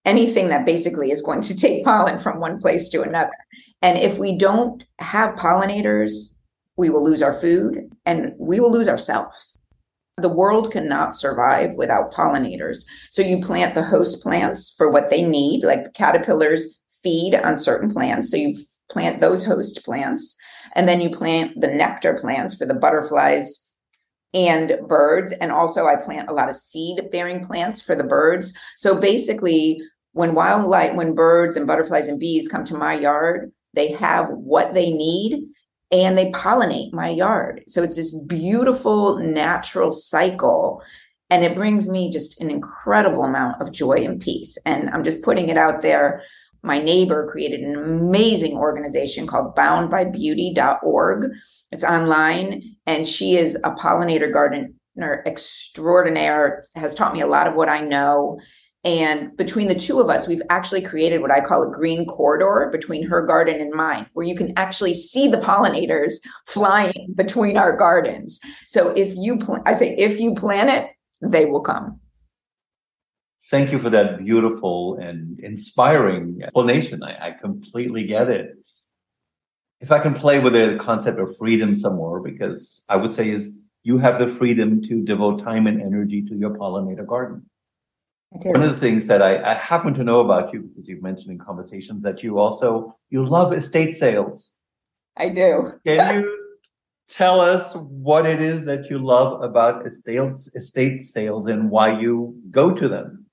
Anything 0.04 0.48
that 0.48 0.66
basically 0.66 1.10
is 1.10 1.22
going 1.22 1.42
to 1.42 1.56
take 1.56 1.84
pollen 1.84 2.18
from 2.18 2.40
one 2.40 2.58
place 2.58 2.88
to 2.90 3.02
another. 3.02 3.32
And 3.82 3.98
if 3.98 4.18
we 4.18 4.36
don't 4.36 4.82
have 4.98 5.36
pollinators, 5.36 6.34
we 6.76 6.90
will 6.90 7.04
lose 7.04 7.22
our 7.22 7.32
food 7.32 7.90
and 8.04 8.32
we 8.38 8.60
will 8.60 8.72
lose 8.72 8.88
ourselves. 8.88 9.58
The 10.18 10.28
world 10.30 10.72
cannot 10.72 11.14
survive 11.14 11.74
without 11.74 12.12
pollinators. 12.12 12.84
So 13.10 13.20
you 13.20 13.40
plant 13.40 13.74
the 13.74 13.82
host 13.82 14.22
plants 14.22 14.74
for 14.76 14.90
what 14.90 15.10
they 15.10 15.22
need, 15.22 15.62
like 15.62 15.84
the 15.84 15.90
caterpillars 15.90 16.78
feed 17.06 17.36
on 17.36 17.56
certain 17.56 17.88
plants. 17.88 18.32
So 18.32 18.36
you 18.36 18.56
plant 18.90 19.20
those 19.20 19.44
host 19.44 19.84
plants, 19.84 20.36
and 20.74 20.88
then 20.88 21.00
you 21.00 21.08
plant 21.08 21.60
the 21.60 21.68
nectar 21.68 22.14
plants 22.14 22.56
for 22.56 22.66
the 22.66 22.74
butterflies 22.74 23.70
and 24.34 24.76
birds. 24.88 25.30
And 25.32 25.52
also, 25.52 25.86
I 25.86 25.94
plant 25.94 26.28
a 26.28 26.32
lot 26.32 26.48
of 26.48 26.56
seed 26.56 27.00
bearing 27.12 27.44
plants 27.44 27.80
for 27.80 27.94
the 27.94 28.04
birds. 28.04 28.52
So 28.76 29.00
basically, 29.00 29.80
when 30.12 30.34
wildlife, 30.34 30.94
when 30.94 31.14
birds 31.14 31.56
and 31.56 31.66
butterflies 31.66 32.08
and 32.08 32.18
bees 32.18 32.48
come 32.48 32.64
to 32.64 32.76
my 32.76 32.94
yard, 32.94 33.52
they 33.74 33.92
have 33.92 34.28
what 34.30 34.74
they 34.74 34.90
need 34.90 35.44
and 35.92 36.18
they 36.18 36.32
pollinate 36.32 36.92
my 36.92 37.08
yard. 37.08 37.62
So 37.68 37.84
it's 37.84 37.96
this 37.96 38.18
beautiful 38.24 39.18
natural 39.18 39.92
cycle. 39.92 40.82
And 41.30 41.44
it 41.44 41.54
brings 41.54 41.88
me 41.88 42.10
just 42.10 42.40
an 42.40 42.50
incredible 42.50 43.24
amount 43.24 43.60
of 43.60 43.72
joy 43.72 44.04
and 44.04 44.20
peace. 44.20 44.58
And 44.64 44.90
I'm 44.90 45.04
just 45.04 45.22
putting 45.22 45.48
it 45.48 45.58
out 45.58 45.82
there 45.82 46.22
my 46.66 46.78
neighbor 46.78 47.28
created 47.30 47.60
an 47.60 47.76
amazing 47.76 48.56
organization 48.56 49.26
called 49.26 49.54
boundbybeauty.org. 49.54 51.30
It's 51.72 51.84
online, 51.84 52.76
and 52.86 53.06
she 53.06 53.36
is 53.36 53.56
a 53.64 53.70
pollinator 53.70 54.32
gardener 54.32 55.22
extraordinaire, 55.26 56.64
has 56.74 56.94
taught 56.94 57.12
me 57.12 57.20
a 57.20 57.26
lot 57.26 57.46
of 57.46 57.54
what 57.54 57.68
I 57.68 57.80
know. 57.80 58.40
And 58.84 59.36
between 59.36 59.68
the 59.68 59.74
two 59.74 60.00
of 60.00 60.08
us, 60.08 60.28
we've 60.28 60.42
actually 60.48 60.80
created 60.80 61.20
what 61.20 61.32
I 61.32 61.40
call 61.40 61.64
a 61.64 61.72
green 61.72 62.06
corridor 62.06 62.68
between 62.70 63.06
her 63.08 63.22
garden 63.22 63.60
and 63.60 63.72
mine, 63.72 64.06
where 64.12 64.26
you 64.26 64.36
can 64.36 64.52
actually 64.56 64.94
see 64.94 65.28
the 65.28 65.38
pollinators 65.38 66.14
flying 66.46 67.12
between 67.16 67.56
our 67.56 67.76
gardens. 67.76 68.40
So 68.68 68.90
if 68.90 69.12
you, 69.16 69.38
pl- 69.38 69.62
I 69.66 69.72
say, 69.72 69.96
if 69.96 70.20
you 70.20 70.34
plant 70.34 70.70
it, 70.70 70.90
they 71.20 71.46
will 71.46 71.62
come. 71.62 72.00
Thank 73.48 73.70
you 73.70 73.78
for 73.78 73.90
that 73.90 74.18
beautiful 74.24 74.96
and 74.96 75.38
inspiring 75.38 76.40
explanation. 76.42 77.02
I, 77.04 77.28
I 77.28 77.30
completely 77.30 78.04
get 78.04 78.28
it. 78.28 78.56
If 79.80 79.92
I 79.92 80.00
can 80.00 80.14
play 80.14 80.40
with 80.40 80.54
the 80.54 80.76
concept 80.80 81.20
of 81.20 81.36
freedom 81.36 81.72
some 81.74 81.96
more, 81.96 82.20
because 82.20 82.84
I 82.88 82.96
would 82.96 83.12
say 83.12 83.28
is 83.28 83.52
you 83.84 83.98
have 83.98 84.18
the 84.18 84.26
freedom 84.26 84.82
to 84.82 85.04
devote 85.04 85.38
time 85.38 85.68
and 85.68 85.80
energy 85.80 86.22
to 86.22 86.34
your 86.34 86.50
pollinator 86.50 87.06
garden. 87.06 87.48
One 88.30 88.62
of 88.62 88.74
the 88.74 88.80
things 88.80 89.06
that 89.06 89.22
I, 89.22 89.52
I, 89.52 89.54
happen 89.54 89.94
to 89.94 90.02
know 90.02 90.20
about 90.20 90.52
you, 90.52 90.62
because 90.62 90.88
you've 90.88 91.02
mentioned 91.02 91.30
in 91.30 91.38
conversations 91.38 92.02
that 92.02 92.24
you 92.24 92.38
also 92.38 92.96
you 93.10 93.24
love 93.24 93.52
estate 93.52 93.94
sales. 93.94 94.56
I 95.16 95.28
do. 95.28 95.72
Can 95.86 96.14
you 96.22 96.48
tell 97.08 97.40
us 97.40 97.74
what 97.76 98.26
it 98.26 98.42
is 98.42 98.64
that 98.64 98.90
you 98.90 98.98
love 98.98 99.40
about 99.42 99.86
estate 99.86 100.18
estate 100.54 101.04
sales 101.04 101.46
and 101.46 101.70
why 101.70 101.98
you 101.98 102.36
go 102.50 102.72
to 102.72 102.88
them? 102.88 103.25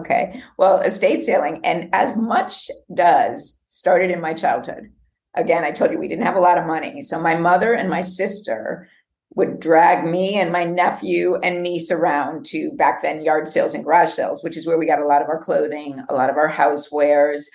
Okay. 0.00 0.42
Well, 0.56 0.80
estate 0.80 1.22
sailing, 1.22 1.60
and 1.64 1.88
as 1.92 2.16
much 2.16 2.70
does, 2.92 3.60
started 3.66 4.10
in 4.10 4.20
my 4.20 4.34
childhood. 4.34 4.90
Again, 5.36 5.64
I 5.64 5.72
told 5.72 5.90
you 5.90 5.98
we 5.98 6.08
didn't 6.08 6.26
have 6.26 6.36
a 6.36 6.40
lot 6.40 6.58
of 6.58 6.66
money. 6.66 7.02
So 7.02 7.20
my 7.20 7.34
mother 7.34 7.74
and 7.74 7.90
my 7.90 8.00
sister 8.00 8.88
would 9.34 9.58
drag 9.58 10.04
me 10.04 10.34
and 10.34 10.52
my 10.52 10.64
nephew 10.64 11.36
and 11.36 11.62
niece 11.62 11.90
around 11.90 12.46
to 12.46 12.70
back 12.76 13.02
then 13.02 13.22
yard 13.22 13.48
sales 13.48 13.74
and 13.74 13.84
garage 13.84 14.10
sales, 14.10 14.44
which 14.44 14.56
is 14.56 14.66
where 14.66 14.78
we 14.78 14.86
got 14.86 15.00
a 15.00 15.06
lot 15.06 15.22
of 15.22 15.28
our 15.28 15.38
clothing, 15.38 16.00
a 16.08 16.14
lot 16.14 16.30
of 16.30 16.36
our 16.36 16.48
housewares. 16.48 17.46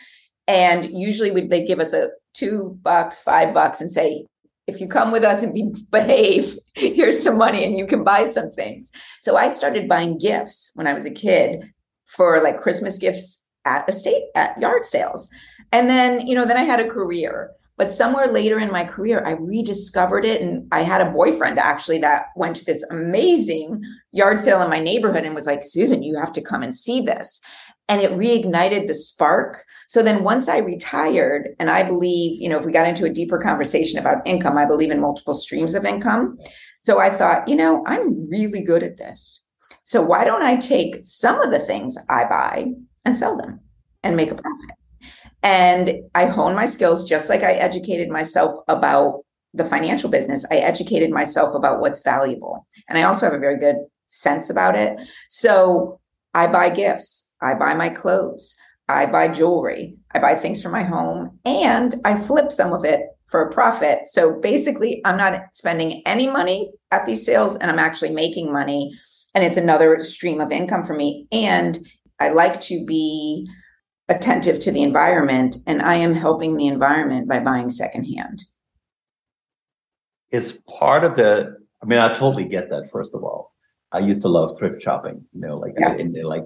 And 0.48 0.90
usually 0.98 1.32
we, 1.32 1.48
they'd 1.48 1.68
give 1.68 1.80
us 1.80 1.94
a 1.94 2.10
two 2.34 2.78
bucks, 2.82 3.22
five 3.22 3.54
bucks 3.54 3.80
and 3.80 3.92
say, 3.92 4.26
if 4.68 4.80
you 4.80 4.88
come 4.88 5.12
with 5.12 5.24
us 5.24 5.42
and 5.42 5.54
be, 5.54 5.74
behave, 5.92 6.56
here's 6.76 7.22
some 7.22 7.38
money 7.38 7.64
and 7.64 7.78
you 7.78 7.88
can 7.88 8.04
buy 8.04 8.26
some 8.26 8.50
things. 8.52 8.92
So 9.22 9.38
I 9.38 9.48
started 9.48 9.88
buying 9.88 10.18
gifts 10.18 10.72
when 10.76 10.88
I 10.88 10.94
was 10.94 11.06
a 11.06 11.12
kid 11.12 11.72
for 12.10 12.42
like 12.42 12.60
Christmas 12.60 12.98
gifts 12.98 13.44
at 13.66 13.88
estate 13.88 14.24
at 14.36 14.60
yard 14.60 14.86
sales. 14.86 15.30
And 15.72 15.90
then, 15.90 16.26
you 16.26 16.36
know, 16.36 16.46
then 16.46 16.58
I 16.58 16.64
had 16.64 16.80
a 16.80 16.90
career. 16.90 17.52
But 17.78 17.92
somewhere 17.92 18.28
later 18.28 18.60
in 18.60 18.72
my 18.72 18.84
career, 18.84 19.24
I 19.26 19.32
rediscovered 19.32 20.26
it. 20.26 20.42
And 20.42 20.68
I 20.74 20.82
had 20.82 21.00
a 21.00 21.12
boyfriend 21.12 21.60
actually 21.60 22.00
that 22.00 22.26
went 22.36 22.58
to 22.58 22.66
this 22.66 22.84
amazing 22.92 23.82
yard 24.12 24.40
sale 24.40 24.62
in 24.62 24.70
my 24.70 24.80
neighborhood 24.80 25.24
and 25.24 25.34
was 25.34 25.46
like, 25.46 25.62
Susan, 25.64 26.04
you 26.04 26.20
have 26.20 26.34
to 26.34 26.42
come 26.42 26.62
and 26.62 26.76
see 26.76 27.00
this. 27.00 27.40
And 27.88 28.02
it 28.02 28.12
reignited 28.12 28.88
the 28.88 28.96
spark. 28.96 29.64
So 29.88 30.04
then 30.04 30.24
once 30.24 30.50
I 30.50 30.58
retired, 30.58 31.56
and 31.58 31.70
I 31.70 31.84
believe, 31.84 32.40
you 32.42 32.50
know, 32.50 32.60
if 32.60 32.66
we 32.66 32.74
got 32.74 32.88
into 32.88 33.06
a 33.06 33.10
deeper 33.10 33.40
conversation 33.40 33.98
about 33.98 34.28
income, 34.28 34.58
I 34.58 34.66
believe 34.66 34.92
in 34.92 35.00
multiple 35.00 35.34
streams 35.34 35.74
of 35.74 35.86
income. 35.86 36.38
So 36.82 37.00
I 37.00 37.10
thought, 37.10 37.48
you 37.48 37.56
know, 37.56 37.84
I'm 37.88 38.30
really 38.30 38.62
good 38.62 38.84
at 38.84 38.98
this. 38.98 39.49
So 39.90 40.04
why 40.04 40.24
don't 40.24 40.44
I 40.44 40.56
take 40.56 41.00
some 41.02 41.42
of 41.42 41.50
the 41.50 41.58
things 41.58 41.98
I 42.10 42.24
buy 42.26 42.68
and 43.06 43.18
sell 43.18 43.36
them 43.36 43.60
and 44.04 44.16
make 44.16 44.30
a 44.30 44.36
profit? 44.36 44.76
And 45.42 46.04
I 46.14 46.28
hone 46.28 46.54
my 46.54 46.68
skills 46.68 47.10
just 47.10 47.28
like 47.28 47.42
I 47.42 47.54
educated 47.54 48.08
myself 48.08 48.64
about 48.68 49.26
the 49.56 49.66
financial 49.66 50.12
business. 50.12 50.46
I 50.52 50.58
educated 50.58 51.10
myself 51.10 51.56
about 51.56 51.80
what's 51.80 52.04
valuable. 52.04 52.68
And 52.88 53.00
I 53.00 53.02
also 53.02 53.26
have 53.26 53.34
a 53.34 53.40
very 53.40 53.58
good 53.58 53.78
sense 54.06 54.52
about 54.52 54.78
it. 54.78 54.96
So 55.28 56.00
I 56.36 56.46
buy 56.46 56.70
gifts, 56.70 57.34
I 57.42 57.56
buy 57.56 57.74
my 57.74 57.90
clothes, 57.90 58.56
I 58.90 59.08
buy 59.08 59.30
jewelry, 59.30 59.98
I 60.12 60.20
buy 60.20 60.36
things 60.36 60.62
for 60.62 60.70
my 60.70 60.84
home, 60.84 61.40
and 61.46 61.96
I 62.06 62.16
flip 62.16 62.52
some 62.52 62.74
of 62.74 62.86
it 62.86 63.08
for 63.26 63.42
a 63.42 63.52
profit. 63.52 64.06
So 64.06 64.40
basically, 64.40 65.02
I'm 65.04 65.18
not 65.18 65.42
spending 65.54 66.04
any 66.06 66.30
money 66.30 66.70
at 66.92 67.08
these 67.08 67.26
sales 67.26 67.56
and 67.56 67.72
I'm 67.72 67.80
actually 67.80 68.12
making 68.12 68.54
money. 68.54 68.94
And 69.36 69.44
it's 69.44 69.58
another 69.58 70.00
stream 70.00 70.42
of 70.42 70.52
income 70.52 70.84
for 70.84 70.96
me. 70.96 71.28
And 71.32 71.78
I 72.20 72.30
like 72.30 72.60
to 72.62 72.84
be 72.86 73.48
attentive 74.10 74.60
to 74.60 74.72
the 74.72 74.82
environment, 74.82 75.58
and 75.68 75.82
I 75.82 75.96
am 75.96 76.14
helping 76.16 76.58
the 76.58 76.68
environment 76.68 77.30
by 77.30 77.40
buying 77.40 77.70
secondhand. 77.70 78.44
it's 80.32 80.54
part 80.68 81.04
of 81.04 81.16
the, 81.16 81.58
I 81.82 81.86
mean, 81.86 82.00
I 82.00 82.12
totally 82.14 82.46
get 82.46 82.70
that, 82.70 82.90
first 82.92 83.12
of 83.14 83.24
all. 83.24 83.54
I 83.92 84.00
used 84.00 84.22
to 84.22 84.28
love 84.28 84.58
thrift 84.58 84.82
shopping, 84.82 85.26
you 85.34 85.42
know, 85.42 85.58
like, 85.58 85.74
yeah. 85.78 85.96
in, 85.96 86.14
like, 86.24 86.46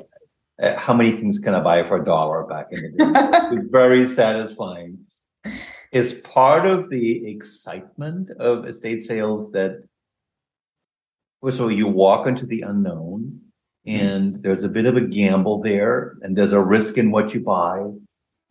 uh, 0.61 0.77
how 0.77 0.93
many 0.93 1.11
things 1.11 1.39
can 1.39 1.53
I 1.53 1.61
buy 1.61 1.83
for 1.83 2.01
a 2.01 2.05
dollar 2.05 2.43
back 2.43 2.67
in 2.71 2.81
the 2.81 3.51
day? 3.51 3.61
very 3.71 4.05
satisfying. 4.05 4.99
Is 5.91 6.15
part 6.23 6.65
of 6.65 6.89
the 6.89 7.27
excitement 7.29 8.31
of 8.39 8.65
estate 8.65 9.03
sales 9.03 9.51
that, 9.51 9.83
so 11.51 11.67
you 11.67 11.87
walk 11.87 12.27
into 12.27 12.45
the 12.45 12.61
unknown, 12.61 13.41
mm-hmm. 13.87 13.99
and 13.99 14.43
there's 14.43 14.63
a 14.63 14.69
bit 14.69 14.85
of 14.85 14.95
a 14.95 15.01
gamble 15.01 15.61
there 15.61 16.17
and 16.21 16.37
there's 16.37 16.53
a 16.53 16.61
risk 16.61 16.97
in 16.97 17.11
what 17.11 17.33
you 17.33 17.39
buy 17.41 17.83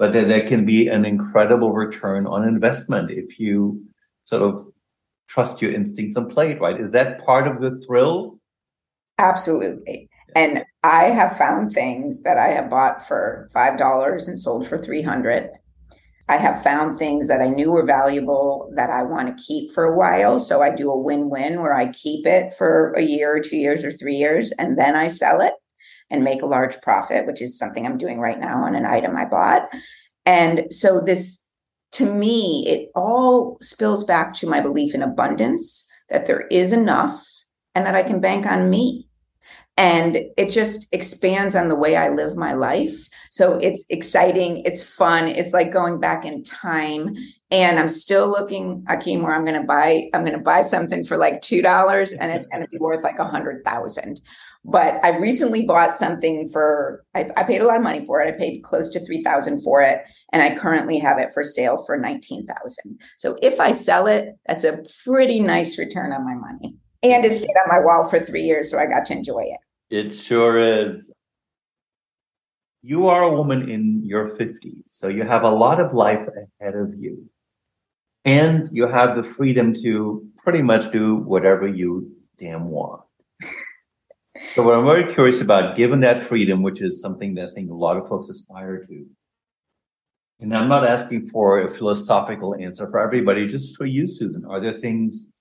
but 0.03 0.13
there, 0.13 0.25
there 0.25 0.49
can 0.49 0.67
be 0.67 0.89
an 0.89 1.05
incredible 1.05 1.71
return 1.71 2.27
on 2.27 2.43
investment 2.43 3.09
if 3.09 3.39
you 3.39 3.81
sort 4.25 4.43
of 4.43 4.67
trust 5.29 5.63
your 5.63 5.71
instincts 5.71 6.17
and 6.17 6.29
play 6.29 6.51
it 6.51 6.61
right? 6.61 6.81
Is 6.81 6.91
that 6.91 7.25
part 7.25 7.47
of 7.47 7.61
the 7.61 7.81
thrill? 7.87 8.41
Absolutely. 9.19 10.09
And 10.35 10.65
i 10.83 11.05
have 11.05 11.39
found 11.39 11.71
things 11.71 12.25
that 12.25 12.37
i 12.37 12.49
have 12.49 12.69
bought 12.69 13.07
for 13.07 13.49
five 13.53 13.79
dollars 13.79 14.27
and 14.27 14.41
sold 14.41 14.67
for 14.67 14.77
300 14.77 15.51
I 16.33 16.39
have 16.39 16.63
found 16.63 16.99
things 16.99 17.29
that 17.29 17.43
I 17.43 17.49
knew 17.49 17.73
were 17.73 17.85
valuable 17.85 18.73
that 18.75 18.89
I 18.89 19.03
want 19.03 19.29
to 19.29 19.45
keep 19.45 19.71
for 19.71 19.85
a 19.85 19.95
while. 19.95 20.39
So 20.39 20.63
I 20.63 20.75
do 20.75 20.91
a 20.91 20.97
win 20.97 21.29
win 21.29 21.61
where 21.61 21.75
I 21.75 21.93
keep 21.93 22.27
it 22.27 22.55
for 22.55 22.93
a 22.93 23.03
year 23.03 23.37
or 23.37 23.41
two 23.41 23.59
years 23.59 23.85
or 23.85 23.93
three 23.93 24.17
years 24.17 24.51
and 24.53 24.79
then 24.79 24.97
I 24.97 25.09
sell 25.09 25.43
it 25.43 25.53
and 26.09 26.25
make 26.25 26.41
a 26.41 26.47
large 26.47 26.81
profit, 26.81 27.27
which 27.27 27.43
is 27.43 27.59
something 27.59 27.85
I'm 27.85 27.99
doing 27.99 28.19
right 28.19 28.41
now 28.41 28.65
on 28.65 28.75
an 28.75 28.87
item 28.87 29.15
I 29.15 29.27
bought. 29.27 29.69
And 30.25 30.73
so 30.73 31.03
this, 31.03 31.45
to 31.93 32.07
me, 32.07 32.65
it 32.67 32.89
all 32.95 33.59
spills 33.61 34.03
back 34.03 34.33
to 34.37 34.47
my 34.47 34.63
belief 34.63 34.95
in 34.95 35.03
abundance 35.03 35.87
that 36.09 36.25
there 36.25 36.47
is 36.51 36.73
enough 36.73 37.23
and 37.75 37.85
that 37.85 37.95
I 37.95 38.03
can 38.03 38.23
bank 38.23 38.47
on 38.47 38.71
me. 38.71 39.07
And 39.77 40.17
it 40.39 40.49
just 40.49 40.87
expands 40.95 41.55
on 41.55 41.69
the 41.69 41.77
way 41.77 41.95
I 41.95 42.09
live 42.09 42.37
my 42.37 42.55
life 42.55 43.11
so 43.33 43.55
it's 43.55 43.87
exciting, 43.89 44.59
it's 44.67 44.83
fun, 44.83 45.27
it's 45.27 45.55
like 45.55 45.73
going 45.73 45.99
back 45.99 46.27
in 46.27 46.43
time. 46.43 47.17
And 47.51 47.79
I'm 47.79 47.89
still 47.89 48.29
looking, 48.29 48.85
Achim, 48.91 49.23
where 49.23 49.33
I'm 49.33 49.47
gonna 49.47 49.65
buy, 49.65 50.11
I'm 50.13 50.23
gonna 50.23 50.43
buy 50.43 50.61
something 50.61 51.03
for 51.03 51.17
like 51.17 51.41
two 51.41 51.63
dollars 51.63 52.13
and 52.13 52.31
it's 52.31 52.47
gonna 52.47 52.67
be 52.67 52.77
worth 52.77 53.03
like 53.03 53.19
a 53.19 53.25
hundred 53.25 53.65
thousand. 53.65 54.21
But 54.67 55.03
I 55.03 55.17
recently 55.17 55.63
bought 55.63 55.97
something 55.97 56.51
for 56.51 57.07
I, 57.15 57.31
I, 57.39 57.45
paid 57.45 57.63
a 57.63 57.67
lot 57.67 57.79
of 57.79 57.83
money 57.83 58.05
for 58.05 58.21
it. 58.21 58.35
I 58.35 58.39
paid 58.39 58.63
close 58.65 58.91
to 58.91 59.01
three 59.07 59.23
thousand 59.23 59.63
for 59.63 59.81
it, 59.81 60.03
and 60.35 60.43
I 60.43 60.55
currently 60.55 60.99
have 60.99 61.19
it 61.19 61.33
for 61.33 61.43
sale 61.43 61.83
for 61.87 61.97
nineteen 61.97 62.47
thousand. 62.47 63.01
So 63.17 63.39
if 63.41 63.61
I 63.61 63.73
sell 63.73 64.09
it, 64.09 64.37
that's 64.47 64.65
a 64.65 64.85
pretty 65.05 65.41
nice 65.41 65.79
return 65.79 66.13
on 66.13 66.27
my 66.27 66.35
money. 66.35 66.77
And 67.03 67.25
it 67.25 67.35
stayed 67.35 67.57
on 67.65 67.69
my 67.69 67.83
wall 67.83 68.07
for 68.11 68.21
three 68.21 68.43
years, 68.43 68.71
so 68.71 68.79
I 68.79 68.85
got 68.85 69.07
to 69.07 69.15
enjoy 69.15 69.45
it. 69.47 69.61
It 69.89 70.11
sure 70.13 70.59
is 70.59 71.12
you 72.83 73.07
are 73.07 73.23
a 73.23 73.33
woman 73.33 73.71
in 73.71 74.05
your 74.05 74.31
50s, 74.31 74.83
so 74.87 75.09
you 75.09 75.23
have 75.23 75.45
a 75.45 75.51
lot 75.51 75.81
of 75.81 75.95
life 75.95 76.27
ahead 76.61 76.75
of 76.75 76.95
you. 76.99 77.29
And 78.25 78.69
you 78.73 78.87
have 78.87 79.17
the 79.17 79.23
freedom 79.23 79.73
to 79.83 80.29
pretty 80.39 80.63
much 80.63 80.93
do 80.93 81.17
whatever 81.17 81.67
you 81.67 82.13
damn 82.39 82.69
want. 82.69 83.03
so, 84.53 84.63
what 84.63 84.75
I'm 84.75 84.85
very 84.85 85.13
curious 85.13 85.41
about, 85.41 85.77
given 85.77 86.01
that 86.01 86.23
freedom, 86.23 86.63
which 86.63 86.83
is 86.83 87.01
something 87.01 87.35
that 87.35 87.51
I 87.51 87.55
think 87.55 87.71
a 87.71 87.75
lot 87.75 87.97
of 87.97 88.09
folks 88.09 88.29
aspire 88.29 88.85
to, 88.85 89.07
and 90.41 90.57
I'm 90.57 90.69
not 90.69 90.85
asking 90.85 91.31
for 91.31 91.63
a 91.63 91.71
philosophical 91.73 92.55
answer 92.55 92.89
for 92.91 93.01
everybody, 93.01 93.47
just 93.47 93.77
for 93.77 93.87
you, 93.87 94.07
Susan, 94.07 94.45
are 94.45 94.61
there 94.61 94.73
things 94.73 95.32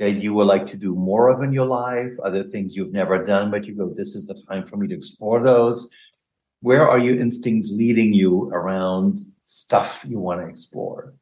that 0.00 0.22
you 0.22 0.32
would 0.32 0.46
like 0.46 0.66
to 0.66 0.78
do 0.78 0.94
more 0.94 1.28
of 1.28 1.42
in 1.42 1.52
your 1.52 1.66
life, 1.66 2.10
other 2.24 2.42
things 2.42 2.74
you've 2.74 2.90
never 2.90 3.22
done, 3.22 3.50
but 3.50 3.66
you 3.66 3.74
go, 3.74 3.92
this 3.94 4.14
is 4.16 4.26
the 4.26 4.34
time 4.48 4.66
for 4.66 4.78
me 4.78 4.88
to 4.88 4.94
explore 4.94 5.42
those. 5.42 5.90
Where 6.62 6.88
are 6.88 6.98
your 6.98 7.16
instincts 7.16 7.68
leading 7.70 8.14
you 8.14 8.48
around 8.50 9.18
stuff 9.44 10.02
you 10.08 10.18
want 10.18 10.40
to 10.40 10.48
explore? 10.48 11.12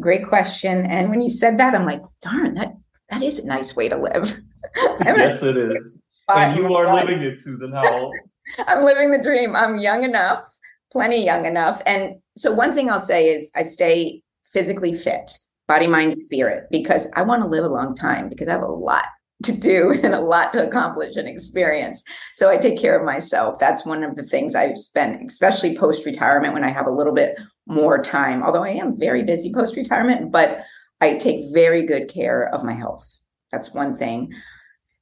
Great 0.00 0.26
question. 0.26 0.86
And 0.86 1.10
when 1.10 1.20
you 1.20 1.28
said 1.28 1.58
that, 1.58 1.74
I'm 1.74 1.84
like, 1.84 2.02
darn, 2.22 2.54
that 2.54 2.72
that 3.10 3.22
is 3.22 3.40
a 3.40 3.46
nice 3.46 3.76
way 3.76 3.90
to 3.90 3.96
live. 3.96 4.40
yes, 4.76 5.42
it 5.42 5.58
is. 5.58 5.94
And 6.34 6.56
you 6.56 6.74
are 6.74 6.94
living 6.94 7.20
it, 7.22 7.40
Susan 7.40 7.72
Howell. 7.72 8.12
I'm 8.66 8.84
living 8.84 9.10
the 9.10 9.22
dream. 9.22 9.54
I'm 9.54 9.76
young 9.76 10.04
enough, 10.04 10.44
plenty 10.92 11.22
young 11.22 11.44
enough. 11.44 11.82
And 11.84 12.16
so 12.36 12.52
one 12.52 12.74
thing 12.74 12.90
I'll 12.90 13.00
say 13.00 13.28
is 13.28 13.50
I 13.54 13.62
stay 13.62 14.22
physically 14.54 14.94
fit 14.94 15.38
body, 15.68 15.86
mind, 15.86 16.14
spirit, 16.14 16.64
because 16.70 17.06
I 17.14 17.22
want 17.22 17.42
to 17.42 17.48
live 17.48 17.64
a 17.64 17.68
long 17.68 17.94
time 17.94 18.28
because 18.28 18.48
I 18.48 18.52
have 18.52 18.62
a 18.62 18.66
lot 18.66 19.04
to 19.44 19.52
do 19.52 19.92
and 20.02 20.14
a 20.14 20.20
lot 20.20 20.52
to 20.54 20.66
accomplish 20.66 21.16
and 21.16 21.28
experience. 21.28 22.02
So 22.34 22.50
I 22.50 22.56
take 22.56 22.78
care 22.78 22.98
of 22.98 23.06
myself. 23.06 23.58
That's 23.58 23.86
one 23.86 24.02
of 24.02 24.16
the 24.16 24.24
things 24.24 24.54
I've 24.54 24.78
spent, 24.78 25.22
especially 25.24 25.76
post 25.76 26.04
retirement 26.04 26.54
when 26.54 26.64
I 26.64 26.70
have 26.70 26.86
a 26.86 26.92
little 26.92 27.14
bit 27.14 27.38
more 27.66 28.02
time. 28.02 28.42
Although 28.42 28.64
I 28.64 28.70
am 28.70 28.98
very 28.98 29.22
busy 29.22 29.52
post 29.52 29.76
retirement, 29.76 30.32
but 30.32 30.60
I 31.00 31.16
take 31.16 31.52
very 31.52 31.82
good 31.82 32.08
care 32.08 32.52
of 32.52 32.64
my 32.64 32.72
health. 32.72 33.18
That's 33.52 33.72
one 33.72 33.96
thing. 33.96 34.32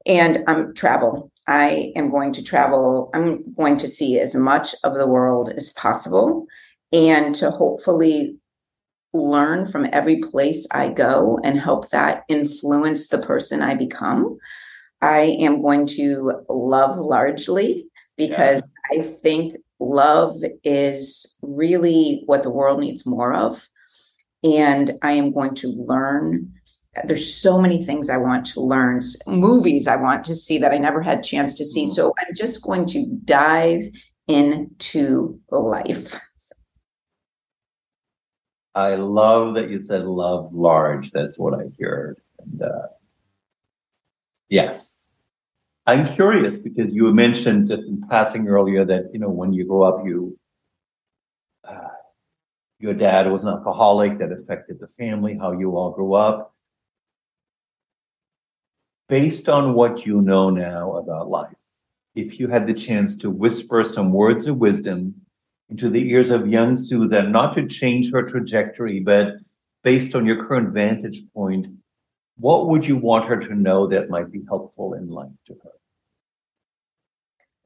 And 0.05 0.45
I'm 0.47 0.57
um, 0.57 0.75
travel. 0.75 1.33
I 1.49 1.93
am 1.97 2.11
going 2.11 2.33
to 2.35 2.43
travel. 2.43 3.11
I'm 3.15 3.53
going 3.55 3.77
to 3.79 3.89
see 3.89 4.21
as 4.21 4.35
much 4.35 4.75
of 4.85 4.95
the 4.95 5.07
world 5.07 5.49
as 5.49 5.73
possible 5.73 6.47
and 6.93 7.35
to 7.37 7.51
hopefully 7.51 8.37
learn 9.21 9.67
from 9.67 9.89
every 9.93 10.17
place 10.17 10.67
I 10.71 10.89
go 10.89 11.39
and 11.45 11.59
help 11.59 11.91
that 11.91 12.25
influence 12.29 13.09
the 13.09 13.19
person 13.19 13.63
I 13.63 13.75
become. 13.75 14.39
I 15.03 15.37
am 15.41 15.63
going 15.63 15.87
to 15.89 16.43
love 16.49 16.99
largely 16.99 17.87
because 18.17 18.67
yeah. 18.91 19.01
I 19.01 19.03
think 19.03 19.57
love 19.79 20.35
is 20.65 21.37
really 21.43 22.23
what 22.27 22.43
the 22.43 22.51
world 22.51 22.81
needs 22.81 23.07
more 23.07 23.35
of. 23.35 23.69
And 24.43 24.93
I 25.03 25.13
am 25.13 25.33
going 25.33 25.55
to 25.57 25.69
learn. 25.69 26.53
There's 27.05 27.35
so 27.35 27.61
many 27.61 27.85
things 27.85 28.09
I 28.09 28.17
want 28.17 28.47
to 28.47 28.61
learn, 28.61 29.01
movies 29.27 29.87
I 29.87 29.97
want 29.97 30.25
to 30.25 30.35
see 30.35 30.57
that 30.59 30.73
I 30.73 30.79
never 30.79 31.03
had 31.03 31.23
chance 31.23 31.55
to 31.57 31.65
see. 31.65 31.85
Mm-hmm. 31.85 31.93
So 31.93 32.15
I'm 32.19 32.35
just 32.35 32.63
going 32.63 32.87
to 32.87 33.07
dive 33.25 33.83
into 34.29 35.39
life. 35.51 36.19
I 38.77 38.97
love 38.97 39.55
that 39.55 39.71
you 39.71 39.81
said 39.81 40.05
love 40.05 40.53
large. 40.53 41.11
That's 41.11 41.39
what 41.39 41.55
I 41.55 41.65
heard. 41.81 42.21
And 42.39 42.61
uh, 42.61 42.89
yes, 44.51 45.07
I'm 45.87 46.15
curious 46.15 46.59
because 46.59 46.93
you 46.93 47.11
mentioned 47.15 47.69
just 47.69 47.87
in 47.87 48.03
passing 48.11 48.47
earlier 48.49 48.85
that 48.85 49.07
you 49.15 49.19
know 49.19 49.31
when 49.31 49.55
you 49.55 49.65
grow 49.67 49.83
up, 49.83 50.05
you 50.05 50.39
uh, 51.67 51.89
your 52.79 52.93
dad 52.93 53.33
was 53.33 53.43
an 53.43 53.49
alcoholic 53.49 54.19
that 54.19 54.31
affected 54.31 54.79
the 54.79 54.89
family, 54.99 55.39
how 55.41 55.53
you 55.53 55.75
all 55.75 55.93
grew 55.93 56.13
up. 56.13 56.55
Based 59.09 59.49
on 59.49 59.73
what 59.73 60.05
you 60.05 60.21
know 60.21 60.51
now 60.51 60.97
about 60.97 61.31
life, 61.31 61.57
if 62.15 62.39
you 62.39 62.49
had 62.49 62.67
the 62.67 62.75
chance 62.75 63.17
to 63.17 63.31
whisper 63.31 63.83
some 63.85 64.13
words 64.13 64.47
of 64.47 64.59
wisdom 64.59 65.15
into 65.71 65.91
the 65.91 66.09
ears 66.11 66.31
of 66.31 66.47
young 66.47 66.77
Susan, 66.77 67.33
not 67.33 67.55
to 67.55 67.67
change 67.67 68.13
her 68.13 68.23
trajectory, 68.23 69.01
but 69.01 69.35
based 69.83 70.15
on 70.15 70.27
your 70.27 70.45
current 70.47 70.73
vantage 70.73 71.23
point, 71.35 71.67
what 72.39 72.69
would 72.69 72.87
you 72.87 72.97
want 72.97 73.29
her 73.29 73.37
to 73.37 73.55
know 73.55 73.87
that 73.87 74.11
might 74.11 74.31
be 74.31 74.43
helpful 74.47 74.95
in 74.95 75.09
life 75.09 75.31
to 75.47 75.55
her? 75.63 75.71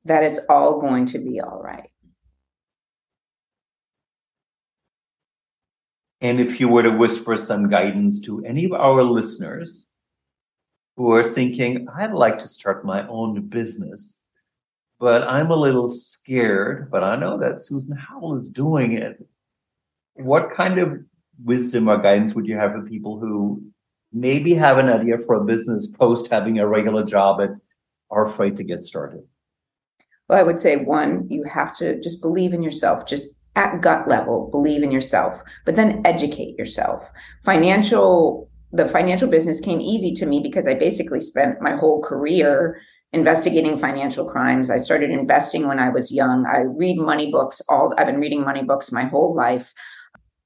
That 0.04 0.24
it's 0.24 0.40
all 0.48 0.80
going 0.80 1.06
to 1.06 1.18
be 1.18 1.40
all 1.40 1.60
right. 1.62 1.90
And 6.22 6.40
if 6.40 6.60
you 6.60 6.68
were 6.68 6.82
to 6.82 6.90
whisper 6.90 7.36
some 7.36 7.68
guidance 7.70 8.20
to 8.20 8.44
any 8.44 8.66
of 8.66 8.72
our 8.72 9.02
listeners 9.02 9.86
who 10.96 11.12
are 11.12 11.22
thinking, 11.22 11.86
I'd 11.96 12.12
like 12.12 12.38
to 12.40 12.48
start 12.48 12.84
my 12.84 13.06
own 13.08 13.48
business, 13.48 14.19
but 15.00 15.22
I'm 15.22 15.50
a 15.50 15.56
little 15.56 15.88
scared, 15.88 16.90
but 16.90 17.02
I 17.02 17.16
know 17.16 17.38
that 17.38 17.62
Susan 17.62 17.96
Howell 17.96 18.42
is 18.42 18.50
doing 18.50 18.92
it. 18.92 19.26
What 20.14 20.52
kind 20.54 20.78
of 20.78 21.00
wisdom 21.42 21.88
or 21.88 21.96
guidance 21.96 22.34
would 22.34 22.46
you 22.46 22.56
have 22.56 22.72
for 22.72 22.82
people 22.82 23.18
who 23.18 23.62
maybe 24.12 24.52
have 24.52 24.76
an 24.76 24.90
idea 24.90 25.16
for 25.16 25.36
a 25.36 25.44
business 25.44 25.86
post 25.86 26.28
having 26.28 26.58
a 26.58 26.68
regular 26.68 27.02
job 27.02 27.38
but 27.38 27.50
are 28.10 28.26
afraid 28.26 28.56
to 28.56 28.62
get 28.62 28.82
started? 28.82 29.22
Well, 30.28 30.38
I 30.38 30.42
would 30.42 30.60
say 30.60 30.76
one, 30.76 31.26
you 31.30 31.44
have 31.44 31.74
to 31.78 31.98
just 32.00 32.20
believe 32.20 32.52
in 32.52 32.62
yourself. 32.62 33.06
Just 33.06 33.42
at 33.56 33.80
gut 33.80 34.06
level, 34.06 34.50
believe 34.50 34.82
in 34.82 34.92
yourself, 34.92 35.42
but 35.64 35.76
then 35.76 36.02
educate 36.04 36.58
yourself. 36.58 37.10
Financial, 37.42 38.50
the 38.70 38.86
financial 38.86 39.28
business 39.28 39.60
came 39.60 39.80
easy 39.80 40.12
to 40.12 40.26
me 40.26 40.40
because 40.40 40.68
I 40.68 40.74
basically 40.74 41.22
spent 41.22 41.62
my 41.62 41.74
whole 41.74 42.02
career 42.02 42.80
investigating 43.12 43.76
financial 43.76 44.24
crimes. 44.24 44.70
I 44.70 44.76
started 44.76 45.10
investing 45.10 45.66
when 45.66 45.78
I 45.78 45.88
was 45.88 46.12
young. 46.12 46.46
I 46.46 46.62
read 46.76 46.98
money 46.98 47.30
books 47.30 47.60
all 47.68 47.92
I've 47.98 48.06
been 48.06 48.20
reading 48.20 48.44
money 48.44 48.62
books 48.62 48.92
my 48.92 49.04
whole 49.04 49.34
life. 49.34 49.72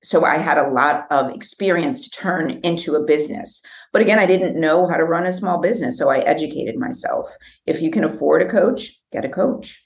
So 0.03 0.25
I 0.25 0.37
had 0.37 0.59
a 0.59 0.69
lot 0.69 1.07
of 1.11 1.31
experience 1.31 2.01
to 2.03 2.11
turn 2.11 2.61
into 2.63 2.95
a 2.95 3.05
business. 3.05 3.63
But 3.91 4.03
again, 4.03 4.19
I 4.19 4.27
didn't 4.27 4.61
know 4.61 4.87
how 4.87 4.99
to 4.99 5.05
run 5.05 5.25
a 5.25 5.33
small 5.33 5.59
business, 5.59 5.99
so 5.99 6.11
I 6.11 6.19
educated 6.19 6.77
myself. 6.77 7.35
If 7.67 7.81
you 7.81 7.91
can 7.91 8.05
afford 8.05 8.43
a 8.43 8.49
coach, 8.49 8.93
get 9.13 9.25
a 9.25 9.31
coach. 9.31 9.83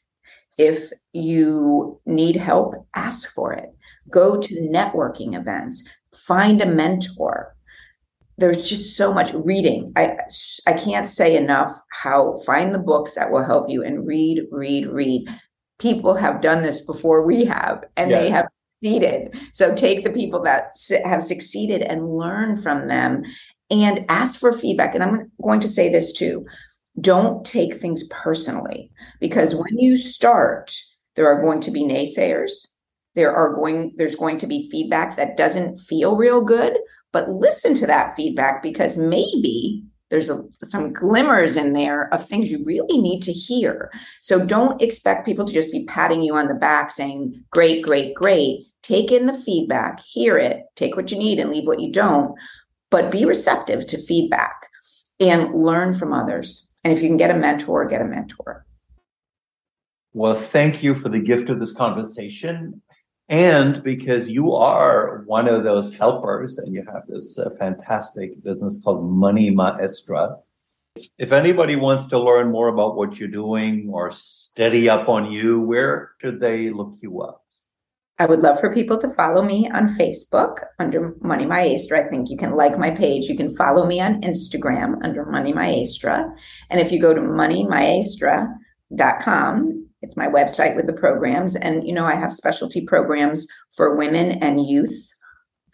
If 0.56 0.90
you 1.12 2.00
need 2.04 2.34
help, 2.34 2.74
ask 2.96 3.32
for 3.32 3.52
it. 3.52 3.68
Go 4.10 4.36
to 4.40 4.54
networking 4.62 5.38
events, 5.38 5.88
find 6.12 6.60
a 6.60 6.66
mentor. 6.66 7.54
There's 8.38 8.68
just 8.68 8.96
so 8.96 9.12
much 9.12 9.32
reading. 9.34 9.92
I 9.96 10.16
I 10.66 10.72
can't 10.72 11.10
say 11.10 11.36
enough 11.36 11.76
how 11.90 12.36
find 12.46 12.74
the 12.74 12.78
books 12.78 13.14
that 13.16 13.30
will 13.30 13.44
help 13.44 13.68
you 13.68 13.84
and 13.84 14.06
read, 14.06 14.42
read, 14.50 14.86
read. 14.88 15.28
People 15.78 16.14
have 16.14 16.40
done 16.40 16.62
this 16.62 16.84
before 16.84 17.24
we 17.24 17.44
have, 17.44 17.84
and 17.96 18.10
yes. 18.10 18.20
they 18.20 18.30
have 18.30 18.48
succeeded. 18.80 19.34
So 19.52 19.74
take 19.74 20.04
the 20.04 20.10
people 20.10 20.42
that 20.42 20.72
have 21.04 21.22
succeeded 21.22 21.82
and 21.82 22.16
learn 22.16 22.56
from 22.56 22.88
them 22.88 23.24
and 23.70 24.04
ask 24.08 24.40
for 24.40 24.52
feedback. 24.52 24.94
And 24.94 25.04
I'm 25.04 25.30
going 25.42 25.60
to 25.60 25.68
say 25.68 25.90
this 25.90 26.12
too 26.12 26.46
don't 27.00 27.44
take 27.44 27.74
things 27.74 28.04
personally 28.08 28.90
because 29.20 29.54
when 29.54 29.78
you 29.78 29.96
start 29.96 30.74
there 31.14 31.26
are 31.26 31.40
going 31.40 31.60
to 31.60 31.70
be 31.70 31.82
naysayers 31.82 32.66
there 33.14 33.34
are 33.34 33.54
going 33.54 33.92
there's 33.96 34.16
going 34.16 34.38
to 34.38 34.46
be 34.46 34.68
feedback 34.70 35.16
that 35.16 35.36
doesn't 35.36 35.76
feel 35.78 36.16
real 36.16 36.40
good 36.40 36.76
but 37.12 37.30
listen 37.30 37.74
to 37.74 37.86
that 37.86 38.14
feedback 38.14 38.62
because 38.62 38.96
maybe 38.96 39.82
there's 40.10 40.30
a, 40.30 40.42
some 40.66 40.92
glimmers 40.92 41.56
in 41.56 41.74
there 41.74 42.12
of 42.12 42.24
things 42.24 42.50
you 42.50 42.64
really 42.64 42.98
need 42.98 43.22
to 43.22 43.32
hear 43.32 43.90
so 44.20 44.44
don't 44.44 44.80
expect 44.82 45.26
people 45.26 45.44
to 45.44 45.52
just 45.52 45.72
be 45.72 45.84
patting 45.86 46.22
you 46.22 46.34
on 46.34 46.48
the 46.48 46.54
back 46.54 46.90
saying 46.90 47.42
great 47.50 47.82
great 47.82 48.14
great 48.14 48.66
take 48.82 49.12
in 49.12 49.26
the 49.26 49.38
feedback 49.38 50.00
hear 50.00 50.38
it 50.38 50.62
take 50.76 50.96
what 50.96 51.10
you 51.10 51.18
need 51.18 51.38
and 51.38 51.50
leave 51.50 51.66
what 51.66 51.80
you 51.80 51.92
don't 51.92 52.34
but 52.90 53.10
be 53.10 53.24
receptive 53.24 53.86
to 53.86 53.98
feedback 53.98 54.66
and 55.20 55.52
learn 55.54 55.92
from 55.92 56.12
others 56.12 56.68
and 56.84 56.96
if 56.96 57.02
you 57.02 57.08
can 57.08 57.16
get 57.16 57.30
a 57.30 57.38
mentor, 57.38 57.84
get 57.86 58.00
a 58.00 58.04
mentor. 58.04 58.64
Well, 60.12 60.36
thank 60.36 60.82
you 60.82 60.94
for 60.94 61.08
the 61.08 61.18
gift 61.18 61.50
of 61.50 61.60
this 61.60 61.72
conversation. 61.72 62.80
And 63.28 63.82
because 63.82 64.30
you 64.30 64.54
are 64.54 65.22
one 65.26 65.48
of 65.48 65.62
those 65.62 65.94
helpers 65.94 66.56
and 66.56 66.72
you 66.72 66.82
have 66.90 67.02
this 67.06 67.38
uh, 67.38 67.50
fantastic 67.58 68.42
business 68.42 68.80
called 68.82 69.04
Money 69.04 69.50
Maestra. 69.50 70.36
If 71.18 71.32
anybody 71.32 71.76
wants 71.76 72.06
to 72.06 72.18
learn 72.18 72.50
more 72.50 72.68
about 72.68 72.96
what 72.96 73.18
you're 73.18 73.28
doing 73.28 73.90
or 73.92 74.10
study 74.10 74.88
up 74.88 75.10
on 75.10 75.30
you, 75.30 75.60
where 75.60 76.12
should 76.20 76.40
they 76.40 76.70
look 76.70 76.94
you 77.02 77.20
up? 77.20 77.44
I 78.18 78.26
would 78.26 78.40
love 78.40 78.58
for 78.58 78.74
people 78.74 78.98
to 78.98 79.08
follow 79.08 79.42
me 79.42 79.70
on 79.70 79.86
Facebook 79.86 80.64
under 80.80 81.14
Money 81.20 81.46
Maestra. 81.46 82.04
I 82.04 82.08
think 82.08 82.30
you 82.30 82.36
can 82.36 82.56
like 82.56 82.76
my 82.76 82.90
page. 82.90 83.28
You 83.28 83.36
can 83.36 83.54
follow 83.54 83.86
me 83.86 84.00
on 84.00 84.20
Instagram 84.22 84.96
under 85.04 85.24
Money 85.26 85.52
Maestra. 85.52 86.28
And 86.70 86.80
if 86.80 86.90
you 86.90 87.00
go 87.00 87.14
to 87.14 87.20
moneymaestra.com, 87.20 89.87
it's 90.02 90.16
my 90.16 90.26
website 90.26 90.76
with 90.76 90.86
the 90.86 90.92
programs. 90.92 91.56
And, 91.56 91.86
you 91.86 91.92
know, 91.92 92.06
I 92.06 92.14
have 92.14 92.32
specialty 92.32 92.84
programs 92.84 93.46
for 93.76 93.96
women 93.96 94.32
and 94.42 94.66
youth, 94.66 95.14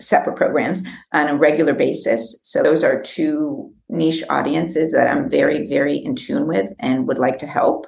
separate 0.01 0.37
programs 0.37 0.83
on 1.13 1.29
a 1.29 1.37
regular 1.37 1.75
basis. 1.75 2.39
So 2.43 2.63
those 2.63 2.83
are 2.83 3.01
two 3.01 3.73
niche 3.89 4.25
audiences 4.31 4.93
that 4.93 5.09
I'm 5.09 5.29
very, 5.29 5.67
very 5.67 5.97
in 5.97 6.17
tune 6.17 6.49
with 6.49 6.73
and 6.81 7.07
would 7.07 7.19
like 7.19 7.39
to 7.39 7.47
help 7.47 7.87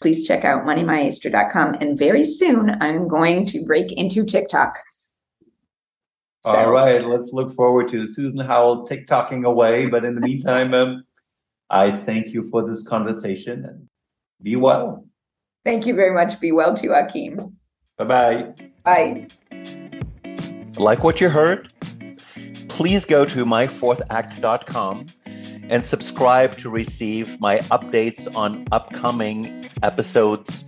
please 0.00 0.26
check 0.26 0.44
out 0.44 0.64
moneymaestra.com. 0.64 1.74
And 1.80 1.98
very 1.98 2.24
soon 2.24 2.76
I'm 2.80 3.08
going 3.08 3.46
to 3.46 3.64
break 3.64 3.92
into 3.92 4.24
TikTok. 4.24 4.78
So, 6.44 6.56
All 6.56 6.70
right, 6.70 7.04
let's 7.04 7.32
look 7.32 7.52
forward 7.54 7.88
to 7.88 8.06
Susan 8.06 8.38
Howell 8.38 8.86
TikToking 8.86 9.44
away. 9.44 9.88
But 9.88 10.04
in 10.04 10.14
the 10.14 10.20
meantime, 10.20 10.72
um, 10.72 11.04
I 11.68 11.90
thank 12.04 12.28
you 12.28 12.48
for 12.48 12.66
this 12.66 12.86
conversation 12.86 13.64
and 13.64 13.88
be 14.40 14.56
well. 14.56 15.04
Thank 15.68 15.84
you 15.84 15.94
very 15.94 16.14
much. 16.14 16.40
Be 16.40 16.50
well 16.50 16.72
too, 16.72 16.94
Achim. 16.94 17.54
Bye-bye. 17.98 18.54
Bye. 18.84 19.28
Like 20.78 21.04
what 21.04 21.20
you 21.20 21.28
heard? 21.28 21.70
Please 22.68 23.04
go 23.04 23.26
to 23.26 23.44
myfourthact.com 23.44 25.06
and 25.26 25.84
subscribe 25.84 26.56
to 26.56 26.70
receive 26.70 27.38
my 27.38 27.58
updates 27.68 28.34
on 28.34 28.66
upcoming 28.72 29.66
episodes. 29.82 30.64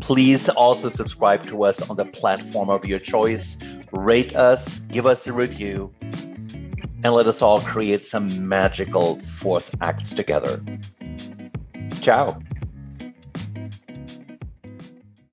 Please 0.00 0.48
also 0.48 0.88
subscribe 0.88 1.42
to 1.48 1.64
us 1.64 1.82
on 1.90 1.96
the 1.98 2.06
platform 2.06 2.70
of 2.70 2.86
your 2.86 2.98
choice. 2.98 3.58
Rate 3.92 4.34
us, 4.34 4.78
give 4.88 5.04
us 5.04 5.26
a 5.26 5.34
review, 5.34 5.92
and 6.00 7.12
let 7.12 7.26
us 7.26 7.42
all 7.42 7.60
create 7.60 8.04
some 8.04 8.48
magical 8.48 9.20
fourth 9.20 9.74
acts 9.82 10.14
together. 10.14 10.62
Ciao. 12.00 12.40